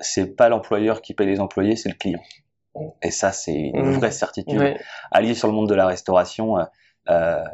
c'est 0.00 0.36
pas 0.36 0.48
l'employeur 0.48 1.02
qui 1.02 1.14
paye 1.14 1.26
les 1.26 1.40
employés, 1.40 1.76
c'est 1.76 1.88
le 1.88 1.94
client. 1.94 2.20
Mm. 2.74 2.88
Et 3.02 3.10
ça, 3.10 3.32
c'est 3.32 3.52
une 3.74 3.90
mm. 3.90 3.98
vraie 3.98 4.10
certitude. 4.10 4.76
Allié 5.10 5.34
sur 5.34 5.48
le 5.48 5.54
monde 5.54 5.68
de 5.68 5.74
la 5.74 5.86
restauration, 5.86 6.58
euh, 6.58 6.64
euh, 7.10 7.44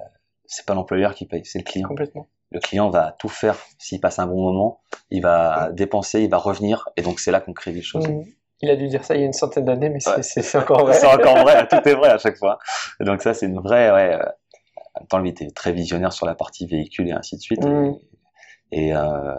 c'est 0.46 0.66
pas 0.66 0.74
l'employeur 0.74 1.14
qui 1.14 1.26
paye, 1.26 1.44
c'est 1.44 1.58
le 1.58 1.64
client. 1.64 1.88
Complètement 1.88 2.28
le 2.54 2.60
client 2.60 2.88
va 2.88 3.16
tout 3.18 3.28
faire 3.28 3.58
s'il 3.78 4.00
passe 4.00 4.20
un 4.20 4.26
bon 4.26 4.40
moment, 4.40 4.80
il 5.10 5.20
va 5.20 5.70
dépenser, 5.72 6.22
il 6.22 6.30
va 6.30 6.38
revenir, 6.38 6.88
et 6.96 7.02
donc 7.02 7.18
c'est 7.18 7.32
là 7.32 7.40
qu'on 7.40 7.52
crée 7.52 7.72
des 7.72 7.82
choses. 7.82 8.08
Mmh. 8.08 8.22
Il 8.62 8.70
a 8.70 8.76
dû 8.76 8.86
dire 8.86 9.04
ça 9.04 9.16
il 9.16 9.20
y 9.20 9.22
a 9.24 9.26
une 9.26 9.32
centaine 9.32 9.64
d'années, 9.64 9.90
mais 9.90 9.98
c'est 9.98 10.56
encore 10.56 10.86
vrai. 10.86 10.94
c'est 11.00 11.06
encore 11.06 11.38
vrai, 11.38 11.66
tout 11.66 11.86
est 11.86 11.94
vrai 11.94 12.10
à 12.10 12.18
chaque 12.18 12.38
fois. 12.38 12.58
Et 13.00 13.04
donc 13.04 13.22
ça, 13.22 13.34
c'est 13.34 13.46
une 13.46 13.60
vraie, 13.60 13.90
ouais. 13.90 14.14
Euh, 14.14 14.22
en 14.94 15.00
même 15.00 15.08
temps, 15.08 15.18
lui 15.18 15.30
était 15.30 15.50
très 15.50 15.72
visionnaire 15.72 16.12
sur 16.12 16.26
la 16.26 16.36
partie 16.36 16.66
véhicule 16.66 17.08
et 17.08 17.12
ainsi 17.12 17.36
de 17.36 17.40
suite. 17.40 17.64
Mmh. 17.64 17.94
Et, 18.70 18.94
euh, 18.94 19.34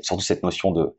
surtout 0.00 0.22
cette 0.22 0.42
notion 0.42 0.70
de, 0.70 0.94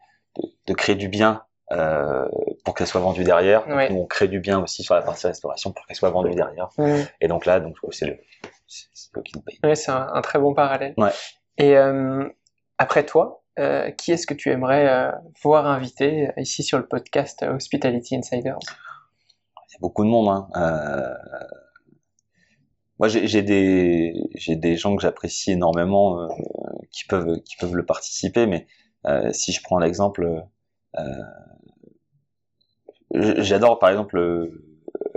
de, 0.66 0.74
créer 0.74 0.96
du 0.96 1.10
bien 1.10 1.44
euh, 1.72 2.28
pour 2.66 2.74
qu'elle 2.74 2.88
soit 2.88 3.02
vendue 3.02 3.24
derrière. 3.24 3.68
Donc, 3.68 3.92
on 3.92 4.06
crée 4.08 4.28
du 4.28 4.40
bien 4.40 4.60
aussi 4.60 4.82
sur 4.82 4.96
la 4.96 5.04
partie 5.04 5.28
restauration 5.28 5.72
pour 5.72 5.86
qu'elle 5.86 5.96
soit 5.96 6.10
vendue 6.10 6.34
derrière. 6.34 6.70
Mmh. 6.80 6.96
Et 7.22 7.28
donc 7.28 7.46
là, 7.46 7.60
donc 7.60 7.76
c'est 7.92 8.08
le 8.08 8.18
c'est 8.70 9.90
un, 9.90 10.22
très 10.22 10.40
bon 10.40 10.54
parallèle. 10.54 10.96
Et 11.58 11.76
euh, 11.76 12.28
après 12.78 13.06
toi, 13.06 13.44
euh, 13.58 13.92
qui 13.92 14.12
est-ce 14.12 14.28
que 14.28 14.34
tu 14.34 14.50
aimerais 14.50 14.88
euh, 14.88 15.12
voir 15.44 15.66
invité 15.66 16.30
ici 16.38 16.64
sur 16.64 16.78
le 16.78 16.88
podcast 16.88 17.44
Hospitality 17.44 18.16
Insiders 18.16 18.60
Il 18.62 19.74
y 19.74 19.76
a 19.76 19.80
beaucoup 19.82 20.04
de 20.04 20.10
monde. 20.10 20.30
Hein. 20.54 21.18
moi, 23.00 23.08
j'ai 23.08 23.42
des 23.42 24.76
gens 24.78 24.96
que 24.96 25.02
j'apprécie 25.02 25.52
énormément 25.52 26.28
qui 26.92 27.06
peuvent 27.06 27.42
qui 27.42 27.58
peuvent 27.58 27.76
le 27.76 27.86
participer, 27.86 28.46
mais 28.46 28.68
si 29.32 29.52
je 29.52 29.62
prends 29.64 29.80
l'exemple, 29.80 30.46
j'adore 33.12 33.80
par 33.80 33.90
exemple 33.90 34.52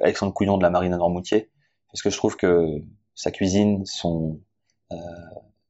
Alexandre 0.03 0.33
Couillon 0.33 0.57
de 0.57 0.63
la 0.63 0.71
Marine 0.71 0.95
à 0.95 0.97
Normoutier 0.97 1.51
parce 1.93 2.03
que 2.03 2.11
je 2.11 2.17
trouve 2.17 2.37
que 2.37 2.83
sa 3.15 3.31
cuisine, 3.31 3.85
son, 3.85 4.41
euh, 4.93 4.97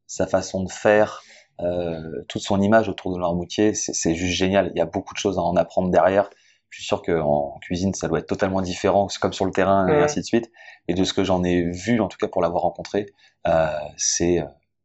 sa 0.06 0.26
façon 0.26 0.62
de 0.62 0.70
faire, 0.70 1.22
euh, 1.60 2.22
toute 2.28 2.42
son 2.42 2.60
image 2.60 2.88
autour 2.88 3.14
de 3.14 3.20
l'armoutier, 3.20 3.74
c'est 3.74 4.14
juste 4.14 4.34
génial. 4.34 4.70
Il 4.74 4.78
y 4.78 4.82
a 4.82 4.86
beaucoup 4.86 5.14
de 5.14 5.18
choses 5.18 5.38
à 5.38 5.42
en 5.42 5.56
apprendre 5.56 5.90
derrière. 5.90 6.30
Je 6.70 6.78
suis 6.78 6.86
sûr 6.86 7.02
qu'en 7.02 7.58
cuisine, 7.60 7.92
ça 7.92 8.08
doit 8.08 8.18
être 8.18 8.26
totalement 8.26 8.62
différent, 8.62 9.08
comme 9.20 9.32
sur 9.34 9.44
le 9.44 9.52
terrain 9.52 9.86
et 9.88 10.02
ainsi 10.02 10.20
de 10.20 10.24
suite. 10.24 10.50
Et 10.88 10.94
de 10.94 11.04
ce 11.04 11.12
que 11.12 11.22
j'en 11.22 11.44
ai 11.44 11.62
vu, 11.70 12.00
en 12.00 12.08
tout 12.08 12.16
cas 12.16 12.28
pour 12.28 12.40
l'avoir 12.40 12.62
rencontré, 12.62 13.06
euh, 13.46 13.68
c'est 13.98 14.42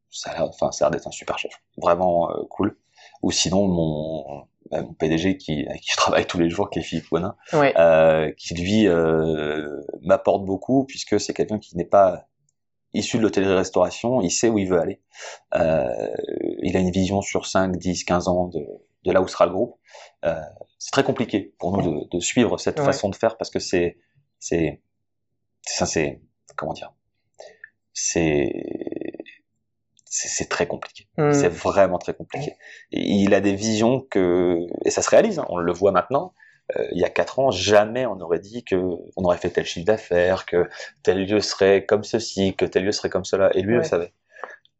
ça, 0.10 0.32
enfin, 0.46 0.72
ça 0.72 0.86
a 0.86 0.90
l'air 0.90 1.00
d'être 1.00 1.08
un 1.08 1.12
super 1.12 1.38
chef, 1.38 1.52
vraiment 1.78 2.30
euh, 2.32 2.44
cool. 2.50 2.78
Ou 3.24 3.32
sinon, 3.32 3.68
mon, 3.68 4.46
bah, 4.72 4.82
mon 4.82 4.94
PDG 4.94 5.38
qui, 5.38 5.66
avec 5.68 5.82
qui 5.82 5.92
je 5.92 5.98
travaille 5.98 6.26
tous 6.26 6.40
les 6.40 6.50
jours, 6.50 6.70
qui 6.70 6.80
est 6.80 6.84
Philippe 6.84 7.10
Bonin, 7.10 7.36
euh, 7.54 8.32
qui 8.38 8.54
lui 8.56 8.88
euh, 8.88 9.82
m'apporte 10.02 10.46
beaucoup 10.46 10.86
puisque 10.86 11.20
c'est 11.20 11.34
quelqu'un 11.34 11.60
qui 11.60 11.78
n'est 11.78 11.86
pas 11.86 12.28
issu 12.94 13.18
de 13.18 13.24
l'hôtellerie-restauration, 13.24 14.22
il 14.22 14.32
sait 14.32 14.50
où 14.50 14.58
il 14.58 14.68
veut 14.68 14.80
aller. 14.80 15.02
Euh, 15.56 16.16
il 16.64 16.76
a 16.76 16.80
une 16.80 16.92
vision 16.92 17.22
sur 17.22 17.46
5, 17.46 17.76
10, 17.78 18.04
15 18.04 18.28
ans 18.28 18.48
de, 18.48 18.66
de 19.04 19.12
là 19.12 19.22
où 19.22 19.28
sera 19.28 19.46
le 19.46 19.52
groupe. 19.52 19.76
Euh, 20.26 20.40
c'est 20.80 20.92
très 20.92 21.04
compliqué 21.04 21.54
pour 21.60 21.76
nous 21.76 21.82
de, 21.82 22.08
de 22.10 22.20
suivre 22.20 22.58
cette 22.58 22.80
façon 22.80 23.10
de 23.10 23.16
faire 23.16 23.38
parce 23.38 23.50
que 23.50 23.60
c'est, 23.60 23.98
c'est, 24.40 24.82
ça 25.66 25.86
c'est, 25.86 26.22
comment 26.56 26.74
dire, 26.74 26.94
c'est, 27.94 28.52
c'est 30.06 30.50
très 30.50 30.68
compliqué. 30.68 31.08
Hmm. 31.18 31.32
C'est 31.32 31.50
vraiment 31.50 31.98
très 31.98 32.14
compliqué. 32.14 32.54
il 32.92 33.34
a 33.34 33.42
des 33.42 33.56
visions 33.56 34.02
que, 34.02 34.66
et 34.86 34.90
ça 34.90 35.02
se 35.02 35.10
réalise, 35.10 35.40
hein, 35.40 35.46
on 35.50 35.58
le 35.58 35.74
voit 35.74 35.92
maintenant, 35.92 36.34
il 36.92 37.00
y 37.00 37.06
a 37.06 37.10
quatre 37.10 37.40
ans, 37.40 37.50
jamais 37.50 38.06
on 38.06 38.20
aurait 38.20 38.40
dit 38.40 38.64
que 38.64 38.76
on 38.76 39.24
aurait 39.24 39.38
fait 39.38 39.50
tel 39.50 39.66
chiffre 39.66 39.86
d'affaires, 39.86 40.46
que 40.46 40.68
tel 41.04 41.26
lieu 41.26 41.40
serait 41.40 41.86
comme 41.86 42.04
ceci, 42.04 42.56
que 42.56 42.66
tel 42.66 42.84
lieu 42.84 42.92
serait 42.92 43.10
comme 43.10 43.26
cela. 43.26 43.50
Et 43.56 43.62
lui, 43.62 43.76
il 43.76 43.78
le 43.78 43.84
savait. 43.84 44.14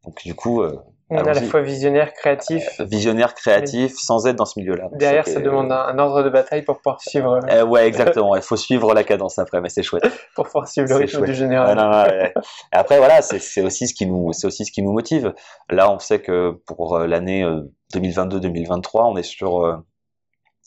Donc 0.04 0.22
du 0.24 0.34
coup, 0.34 0.62
euh, 0.62 0.74
On 1.10 1.18
a 1.18 1.30
à 1.30 1.34
la 1.34 1.42
fois 1.42 1.60
visionnaire, 1.60 2.12
créatif. 2.14 2.80
Euh, 2.80 2.84
visionnaire, 2.84 3.34
créatif, 3.34 3.94
sans 3.96 4.26
être 4.26 4.36
dans 4.36 4.44
ce 4.44 4.58
milieu-là. 4.58 4.88
Derrière, 4.92 5.26
ça, 5.26 5.40
demande 5.40 5.70
un, 5.72 5.98
ordre 5.98 6.22
de 6.22 6.30
bataille 6.30 6.62
pour 6.62 6.78
pouvoir 6.78 7.00
suivre. 7.00 7.40
Euh, 7.50 7.64
ouais, 7.64 7.86
exactement. 7.86 8.36
Il 8.36 8.42
faut 8.42 8.56
suivre 8.56 8.94
la 8.94 9.04
cadence 9.04 9.38
après, 9.38 9.60
mais 9.60 9.68
c'est 9.68 9.82
chouette. 9.82 10.04
pour 10.34 10.46
pouvoir 10.46 10.68
suivre 10.68 10.88
le 10.88 10.94
rythme 10.96 11.24
du 11.24 11.34
général. 11.34 12.32
après, 12.72 12.98
voilà, 12.98 13.22
c'est 13.22 13.62
aussi 13.62 13.88
ce 13.88 13.94
qui 13.94 14.06
nous, 14.06 14.32
c'est 14.32 14.46
aussi 14.46 14.64
ce 14.64 14.72
qui 14.72 14.82
nous 14.82 14.92
motive. 14.92 15.34
Là, 15.68 15.90
on 15.90 15.98
sait 15.98 16.20
que 16.20 16.52
pour 16.66 16.98
l'année 16.98 17.44
2022-2023, 17.92 19.10
on 19.10 19.16
est 19.16 19.22
sur 19.22 19.82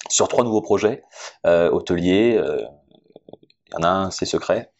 sur 0.10 0.28
trois 0.28 0.44
nouveaux 0.44 0.62
projets 0.62 1.04
euh, 1.46 1.70
hôteliers. 1.70 2.40
Il 2.40 3.74
y 3.74 3.76
en 3.78 3.84
a 3.84 3.90
un, 3.90 4.12
c'est 4.12 4.26
secret. 4.26 4.72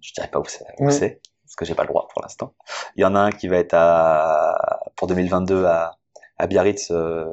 Je 0.00 0.12
dirais 0.12 0.28
pas 0.28 0.38
où 0.38 0.44
c'est, 0.44 1.20
parce 1.44 1.56
que 1.56 1.64
j'ai 1.64 1.74
pas 1.74 1.82
le 1.82 1.88
droit 1.88 2.08
pour 2.12 2.22
l'instant. 2.22 2.54
Il 2.96 3.02
y 3.02 3.04
en 3.04 3.14
a 3.14 3.20
un 3.20 3.30
qui 3.30 3.48
va 3.48 3.56
être 3.56 3.74
à, 3.74 4.80
pour 4.96 5.08
2022 5.08 5.64
à, 5.64 5.98
à 6.38 6.46
Biarritz, 6.46 6.90
euh, 6.90 7.26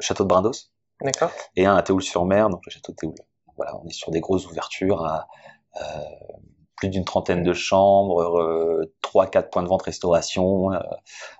château 0.00 0.24
de 0.24 0.28
Brindos. 0.28 0.52
D'accord. 1.00 1.30
Et 1.56 1.66
un 1.66 1.76
à 1.76 1.82
Théoul-sur-Mer, 1.82 2.48
donc 2.48 2.62
le 2.66 2.70
château 2.70 2.92
de 2.92 2.96
Théoul. 2.96 3.14
Voilà, 3.56 3.76
on 3.76 3.86
est 3.86 3.92
sur 3.92 4.10
des 4.10 4.20
grosses 4.20 4.46
ouvertures 4.46 5.04
à 5.04 5.28
euh, 5.80 5.82
plus 6.76 6.88
d'une 6.88 7.04
trentaine 7.04 7.42
de 7.42 7.52
chambres, 7.52 8.40
euh, 8.40 8.92
trois, 9.00 9.26
quatre 9.26 9.50
points 9.50 9.62
de 9.62 9.68
vente 9.68 9.82
restauration. 9.82 10.72
Euh, 10.72 10.78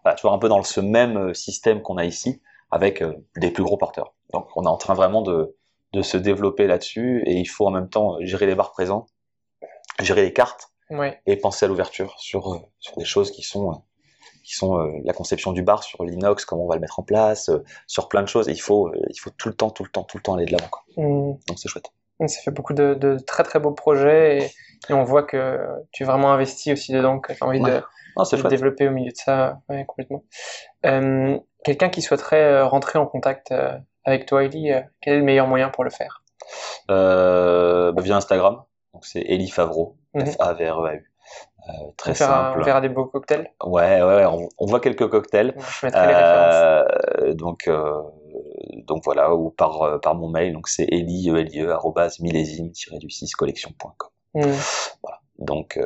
voilà, 0.05 0.17
vois 0.23 0.33
un 0.33 0.39
peu 0.39 0.49
dans 0.49 0.63
ce 0.63 0.81
même 0.81 1.35
système 1.35 1.83
qu'on 1.83 1.97
a 1.97 2.05
ici, 2.05 2.41
avec 2.75 3.03
euh, 3.03 3.15
des 3.37 3.53
plus 3.53 3.63
gros 3.63 3.77
porteurs. 3.77 4.15
Donc 4.33 4.49
on 4.57 4.65
est 4.65 4.69
en 4.69 4.77
train 4.77 4.95
vraiment 4.95 5.23
de, 5.23 5.57
de 5.93 6.03
se 6.03 6.17
développer 6.17 6.67
là-dessus 6.67 7.23
et 7.25 7.35
il 7.35 7.45
faut 7.45 7.67
en 7.69 7.71
même 7.71 7.89
temps 7.89 8.17
gérer 8.21 8.47
les 8.47 8.57
bars 8.57 8.73
présents, 8.73 9.07
gérer 10.03 10.23
les 10.23 10.33
cartes 10.33 10.73
et 11.27 11.37
penser 11.37 11.65
à 11.65 11.69
l'ouverture 11.69 12.15
sur, 12.19 12.53
euh, 12.53 12.59
sur 12.81 12.97
des 12.97 13.05
choses 13.05 13.31
qui 13.31 13.43
sont 13.43 13.71
euh, 13.71 13.75
qui 14.43 14.53
sont 14.53 14.77
la 15.05 15.15
conception 15.15 15.53
du 15.53 15.63
bar 15.63 15.83
sur 15.83 16.05
l'inox, 16.05 16.45
comment 16.45 16.65
on 16.65 16.69
va 16.69 16.75
le 16.75 16.81
mettre 16.83 17.01
en 17.01 17.03
place, 17.03 17.51
sur 17.87 18.11
plein 18.11 18.21
de 18.21 18.29
choses. 18.29 18.47
Et 18.51 18.53
il 18.53 18.61
faut 18.61 18.93
il 19.09 19.19
faut 19.19 19.31
tout 19.31 19.49
le 19.49 19.55
temps, 19.55 19.71
tout 19.71 19.85
le 19.85 19.89
temps, 19.89 20.03
tout 20.03 20.19
le 20.19 20.23
temps 20.23 20.35
aller 20.35 20.45
de 20.45 20.53
l'avant. 20.53 20.69
Mmh. 20.99 21.39
Donc 21.49 21.59
c'est 21.59 21.69
chouette. 21.69 21.91
Ça 22.27 22.43
fait 22.43 22.51
beaucoup 22.51 22.75
de, 22.75 22.93
de, 22.93 23.17
très 23.17 23.43
très 23.43 23.59
beaux 23.59 23.73
projets 23.73 24.53
et, 24.91 24.93
on 24.93 25.03
voit 25.03 25.23
que 25.23 25.59
tu 25.93 26.03
es 26.03 26.07
vraiment 26.07 26.31
investi 26.31 26.75
aussi 26.75 26.93
dedans, 26.93 27.21
que 27.21 27.33
tu 27.33 27.43
as 27.43 27.47
envie 27.47 27.59
de, 27.59 27.81
de 28.37 28.49
développer 28.49 28.87
au 28.87 28.91
milieu 28.91 29.13
de 29.13 29.17
ça 29.17 29.63
ouais, 29.71 29.87
complètement. 29.87 30.25
Quelqu'un 31.65 31.89
qui 31.89 32.03
souhaiterait 32.03 32.45
euh, 32.45 32.67
rentrer 32.67 32.99
en 32.99 33.07
contact 33.07 33.51
euh, 33.51 33.77
avec 34.05 34.27
toi, 34.27 34.45
Eli, 34.45 34.71
euh, 34.71 34.83
quel 35.01 35.15
est 35.15 35.19
le 35.19 35.25
meilleur 35.25 35.47
moyen 35.47 35.71
pour 35.71 35.83
le 35.83 35.91
faire? 35.91 36.23
Euh, 36.91 37.91
bah, 37.93 38.03
Via 38.03 38.17
Instagram. 38.17 38.63
Donc 38.93 39.07
c'est 39.07 39.23
Eli 39.23 39.49
Favreau, 39.49 39.97
mhm. 40.15 40.27
F-A-V-R-E-A-U. 40.27 41.11
Euh, 41.67 41.73
très 41.97 42.11
on 42.11 42.15
simple. 42.15 42.61
on 42.61 42.63
verra 42.63 42.81
des 42.83 42.91
beaux 42.91 43.07
cocktails? 43.07 43.51
Ouais, 43.65 44.03
ouais, 44.03 44.27
on, 44.27 44.49
on 44.59 44.67
voit 44.67 44.81
quelques 44.81 45.09
cocktails. 45.09 45.55
je 45.57 45.87
mettrai 45.87 46.07
les 46.07 46.15
références. 46.15 47.37
Donc, 47.37 47.71
donc 48.87 49.03
voilà, 49.05 49.35
ou 49.35 49.51
par 49.51 49.99
par 50.03 50.15
mon 50.15 50.29
mail. 50.29 50.53
Donc 50.53 50.69
c'est 50.69 50.85
eli 50.85 51.31
e 51.31 51.39
l 51.39 51.49
i 51.51 51.61
e 51.61 52.23
millésime 52.23 52.71
du 52.99 53.09
6 53.09 53.33
collection.com. 53.33 54.11
Mhm. 54.35 54.55
Voilà. 55.03 55.21
Donc 55.39 55.81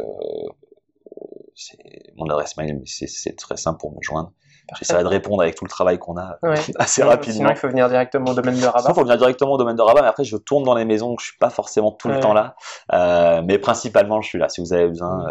c'est 1.55 1.79
mon 2.17 2.27
adresse 2.27 2.57
mail, 2.57 2.83
c'est 2.87 3.37
très 3.37 3.57
simple 3.57 3.79
pour 3.79 3.93
me 3.93 4.03
joindre. 4.03 4.33
J'essaierai 4.77 5.03
de 5.03 5.09
répondre 5.09 5.43
avec 5.43 5.55
tout 5.55 5.65
le 5.65 5.71
travail 5.71 5.99
qu'on 5.99 6.17
a 6.19 6.39
assez 6.79 7.03
rapidement. 7.03 7.35
Sinon, 7.35 7.51
il 7.51 7.57
faut 7.57 7.69
venir 7.69 7.89
directement 7.89 8.33
au 8.33 8.35
domaine 8.35 8.59
de 8.59 8.67
Rabat. 8.67 8.89
il 8.91 8.95
faut 8.95 9.03
venir 9.03 9.17
directement 9.17 9.53
au 9.53 9.59
domaine 9.59 9.77
de 9.77 9.83
Rabat, 9.83 10.03
mais 10.03 10.09
après, 10.09 10.25
je 10.25 10.37
tourne 10.37 10.65
dans 10.65 10.75
les 10.75 10.85
maisons, 10.85 11.09
donc 11.09 11.21
je 11.21 11.27
suis 11.27 11.39
pas 11.39 11.51
forcément 11.51 11.93
tout 11.93 12.09
le 12.09 12.21
temps 12.21 12.35
là. 12.35 12.55
Euh, 12.93 13.43
mais 13.45 13.59
principalement, 13.59 14.21
je 14.21 14.29
suis 14.29 14.39
là. 14.39 14.49
Si 14.49 14.61
vous 14.61 14.73
avez 14.73 14.89
besoin 14.89 15.29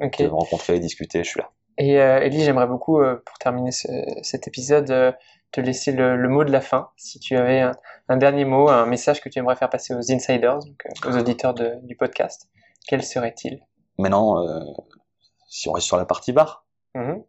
euh, 0.00 0.08
de 0.18 0.24
me 0.24 0.30
rencontrer, 0.30 0.78
discuter, 0.80 1.24
je 1.24 1.28
suis 1.30 1.40
là. 1.40 1.50
Et 1.78 2.00
euh, 2.00 2.20
Elie, 2.20 2.44
j'aimerais 2.44 2.66
beaucoup, 2.66 3.00
euh, 3.00 3.20
pour 3.24 3.38
terminer 3.38 3.72
ce, 3.72 3.88
cet 4.22 4.46
épisode, 4.46 4.90
euh, 4.90 5.12
te 5.50 5.60
laisser 5.60 5.92
le, 5.92 6.16
le, 6.16 6.28
mot 6.28 6.44
de 6.44 6.52
la 6.52 6.60
fin. 6.60 6.90
Si 6.96 7.18
tu 7.18 7.36
avais 7.36 7.60
un, 7.60 7.72
un, 8.08 8.16
dernier 8.16 8.44
mot, 8.44 8.68
un 8.68 8.86
message 8.86 9.20
que 9.20 9.28
tu 9.28 9.38
aimerais 9.38 9.56
faire 9.56 9.70
passer 9.70 9.94
aux 9.94 10.12
insiders, 10.12 10.58
donc, 10.58 10.84
aux 11.06 11.16
auditeurs 11.16 11.54
de, 11.54 11.74
du 11.82 11.96
podcast, 11.96 12.48
quel 12.86 13.02
serait-il? 13.02 13.60
Maintenant, 13.98 14.44
si 15.48 15.68
on 15.68 15.72
reste 15.72 15.86
sur 15.86 15.96
la 15.96 16.04
partie 16.04 16.32
bar, 16.32 16.66
mm 16.94 17.20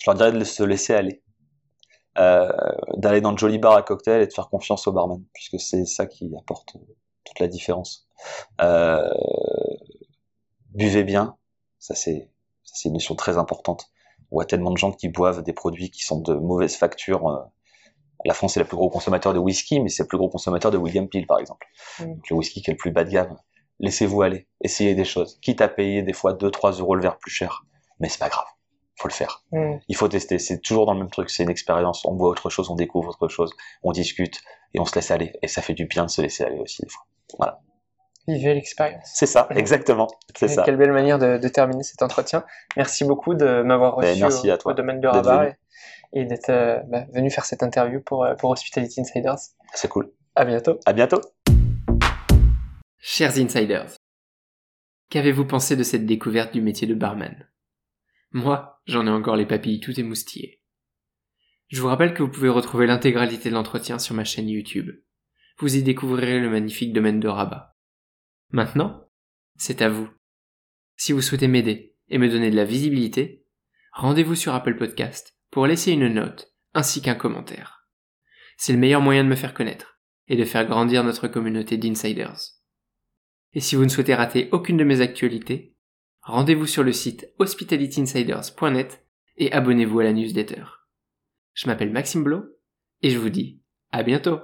je 0.00 0.10
leur 0.10 0.16
dirais 0.16 0.32
de 0.32 0.44
se 0.44 0.62
laisser 0.62 0.94
aller. 0.94 1.22
Euh, 2.18 2.50
d'aller 2.96 3.20
dans 3.20 3.30
le 3.30 3.38
joli 3.38 3.58
bar 3.58 3.76
à 3.76 3.82
cocktail 3.82 4.20
et 4.22 4.26
de 4.26 4.32
faire 4.32 4.48
confiance 4.48 4.86
au 4.88 4.92
barman, 4.92 5.22
puisque 5.32 5.60
c'est 5.60 5.84
ça 5.84 6.06
qui 6.06 6.32
apporte 6.36 6.76
toute 7.24 7.38
la 7.38 7.46
différence. 7.46 8.08
Euh, 8.60 9.08
buvez 10.74 11.04
bien, 11.04 11.36
ça 11.78 11.94
c'est 11.94 12.30
c'est 12.64 12.88
une 12.88 12.94
notion 12.94 13.14
très 13.14 13.38
importante. 13.38 13.90
On 14.30 14.36
voit 14.36 14.44
tellement 14.44 14.72
de 14.72 14.76
gens 14.76 14.92
qui 14.92 15.08
boivent 15.08 15.42
des 15.42 15.52
produits 15.52 15.90
qui 15.90 16.02
sont 16.02 16.20
de 16.20 16.34
mauvaise 16.34 16.76
facture. 16.76 17.28
Euh, 17.28 17.38
la 18.24 18.34
France 18.34 18.56
est 18.56 18.60
le 18.60 18.66
plus 18.66 18.76
gros 18.76 18.90
consommateur 18.90 19.32
de 19.32 19.38
whisky, 19.38 19.80
mais 19.80 19.88
c'est 19.88 20.02
le 20.02 20.08
plus 20.08 20.18
gros 20.18 20.28
consommateur 20.28 20.70
de 20.70 20.78
William 20.78 21.08
Peel, 21.08 21.26
par 21.26 21.38
exemple. 21.38 21.66
Le 22.00 22.36
whisky 22.36 22.60
qui 22.60 22.70
est 22.70 22.74
le 22.74 22.78
plus 22.78 22.90
bas 22.90 23.04
de 23.04 23.10
gamme. 23.10 23.36
Laissez-vous 23.78 24.20
aller, 24.22 24.46
essayez 24.60 24.94
des 24.94 25.06
choses. 25.06 25.38
Quitte 25.40 25.60
à 25.60 25.68
payer 25.68 26.02
des 26.02 26.12
fois 26.12 26.34
2-3 26.34 26.80
euros 26.80 26.96
le 26.96 27.02
verre 27.02 27.18
plus 27.18 27.30
cher, 27.30 27.64
mais 27.98 28.08
c'est 28.08 28.18
pas 28.18 28.28
grave 28.28 28.46
faut 29.00 29.08
le 29.08 29.14
faire. 29.14 29.42
Mm. 29.52 29.76
Il 29.88 29.96
faut 29.96 30.08
tester. 30.08 30.38
C'est 30.38 30.60
toujours 30.60 30.86
dans 30.86 30.92
le 30.92 31.00
même 31.00 31.10
truc. 31.10 31.30
C'est 31.30 31.42
une 31.42 31.50
expérience. 31.50 32.04
On 32.04 32.14
voit 32.14 32.28
autre 32.28 32.50
chose, 32.50 32.70
on 32.70 32.74
découvre 32.74 33.08
autre 33.08 33.28
chose, 33.28 33.52
on 33.82 33.92
discute 33.92 34.42
et 34.74 34.80
on 34.80 34.84
se 34.84 34.94
laisse 34.94 35.10
aller. 35.10 35.32
Et 35.42 35.48
ça 35.48 35.62
fait 35.62 35.74
du 35.74 35.86
bien 35.86 36.04
de 36.04 36.10
se 36.10 36.20
laisser 36.20 36.44
aller 36.44 36.58
aussi 36.58 36.82
des 36.82 36.88
fois. 36.88 37.04
Voilà. 37.38 37.60
Vivez 38.28 38.54
l'expérience. 38.54 39.10
C'est 39.12 39.26
ça, 39.26 39.48
exactement. 39.50 40.08
C'est 40.36 40.48
ça. 40.48 40.62
Quelle 40.64 40.76
belle 40.76 40.92
manière 40.92 41.18
de, 41.18 41.48
terminer 41.48 41.82
cet 41.82 42.02
entretien. 42.02 42.44
Merci 42.76 43.04
beaucoup 43.04 43.34
de 43.34 43.62
m'avoir 43.62 43.96
ben, 43.96 44.10
reçu 44.10 44.20
merci 44.20 44.50
au, 44.50 44.54
à 44.54 44.58
toi 44.58 44.74
domaine 44.74 45.00
de 45.00 45.08
Rabat 45.08 45.54
et, 46.12 46.24
d'être 46.26 46.50
euh, 46.50 46.78
bah, 46.88 47.06
venu 47.12 47.30
faire 47.30 47.44
cette 47.44 47.62
interview 47.62 48.00
pour, 48.00 48.24
euh, 48.24 48.34
pour 48.34 48.50
Hospitality 48.50 49.00
Insiders. 49.00 49.38
C'est 49.74 49.88
cool. 49.88 50.12
À 50.36 50.44
bientôt. 50.44 50.78
À 50.84 50.92
bientôt. 50.92 51.20
Chers 52.98 53.38
insiders, 53.38 53.96
qu'avez-vous 55.08 55.46
pensé 55.46 55.74
de 55.74 55.82
cette 55.82 56.04
découverte 56.04 56.52
du 56.52 56.60
métier 56.60 56.86
de 56.86 56.94
barman? 56.94 57.48
Moi, 58.32 58.80
j'en 58.86 59.06
ai 59.06 59.10
encore 59.10 59.36
les 59.36 59.46
papilles 59.46 59.80
tout 59.80 59.98
émoustillées. 59.98 60.60
Je 61.68 61.80
vous 61.80 61.88
rappelle 61.88 62.14
que 62.14 62.22
vous 62.22 62.30
pouvez 62.30 62.48
retrouver 62.48 62.86
l'intégralité 62.86 63.48
de 63.48 63.54
l'entretien 63.54 63.98
sur 63.98 64.14
ma 64.14 64.24
chaîne 64.24 64.48
YouTube. 64.48 64.90
Vous 65.58 65.76
y 65.76 65.82
découvrirez 65.82 66.40
le 66.40 66.50
magnifique 66.50 66.92
domaine 66.92 67.20
de 67.20 67.28
Rabat. 67.28 67.76
Maintenant, 68.50 69.08
c'est 69.56 69.82
à 69.82 69.88
vous. 69.88 70.08
Si 70.96 71.12
vous 71.12 71.22
souhaitez 71.22 71.48
m'aider 71.48 71.96
et 72.08 72.18
me 72.18 72.28
donner 72.28 72.50
de 72.50 72.56
la 72.56 72.64
visibilité, 72.64 73.44
rendez-vous 73.92 74.34
sur 74.34 74.54
Apple 74.54 74.76
Podcast 74.76 75.36
pour 75.50 75.66
laisser 75.66 75.92
une 75.92 76.08
note 76.08 76.52
ainsi 76.74 77.02
qu'un 77.02 77.14
commentaire. 77.14 77.88
C'est 78.56 78.72
le 78.72 78.78
meilleur 78.78 79.00
moyen 79.00 79.24
de 79.24 79.28
me 79.28 79.36
faire 79.36 79.54
connaître 79.54 80.00
et 80.28 80.36
de 80.36 80.44
faire 80.44 80.66
grandir 80.66 81.02
notre 81.02 81.28
communauté 81.28 81.76
d'insiders. 81.76 82.38
Et 83.52 83.60
si 83.60 83.74
vous 83.74 83.84
ne 83.84 83.88
souhaitez 83.88 84.14
rater 84.14 84.48
aucune 84.52 84.76
de 84.76 84.84
mes 84.84 85.00
actualités, 85.00 85.69
rendez-vous 86.30 86.66
sur 86.66 86.82
le 86.82 86.92
site 86.92 87.32
hospitalityinsiders.net 87.38 89.04
et 89.36 89.52
abonnez-vous 89.52 90.00
à 90.00 90.04
la 90.04 90.12
newsletter. 90.12 90.64
Je 91.54 91.66
m'appelle 91.66 91.92
Maxime 91.92 92.24
Blo 92.24 92.44
et 93.02 93.10
je 93.10 93.18
vous 93.18 93.30
dis 93.30 93.60
à 93.92 94.02
bientôt 94.02 94.38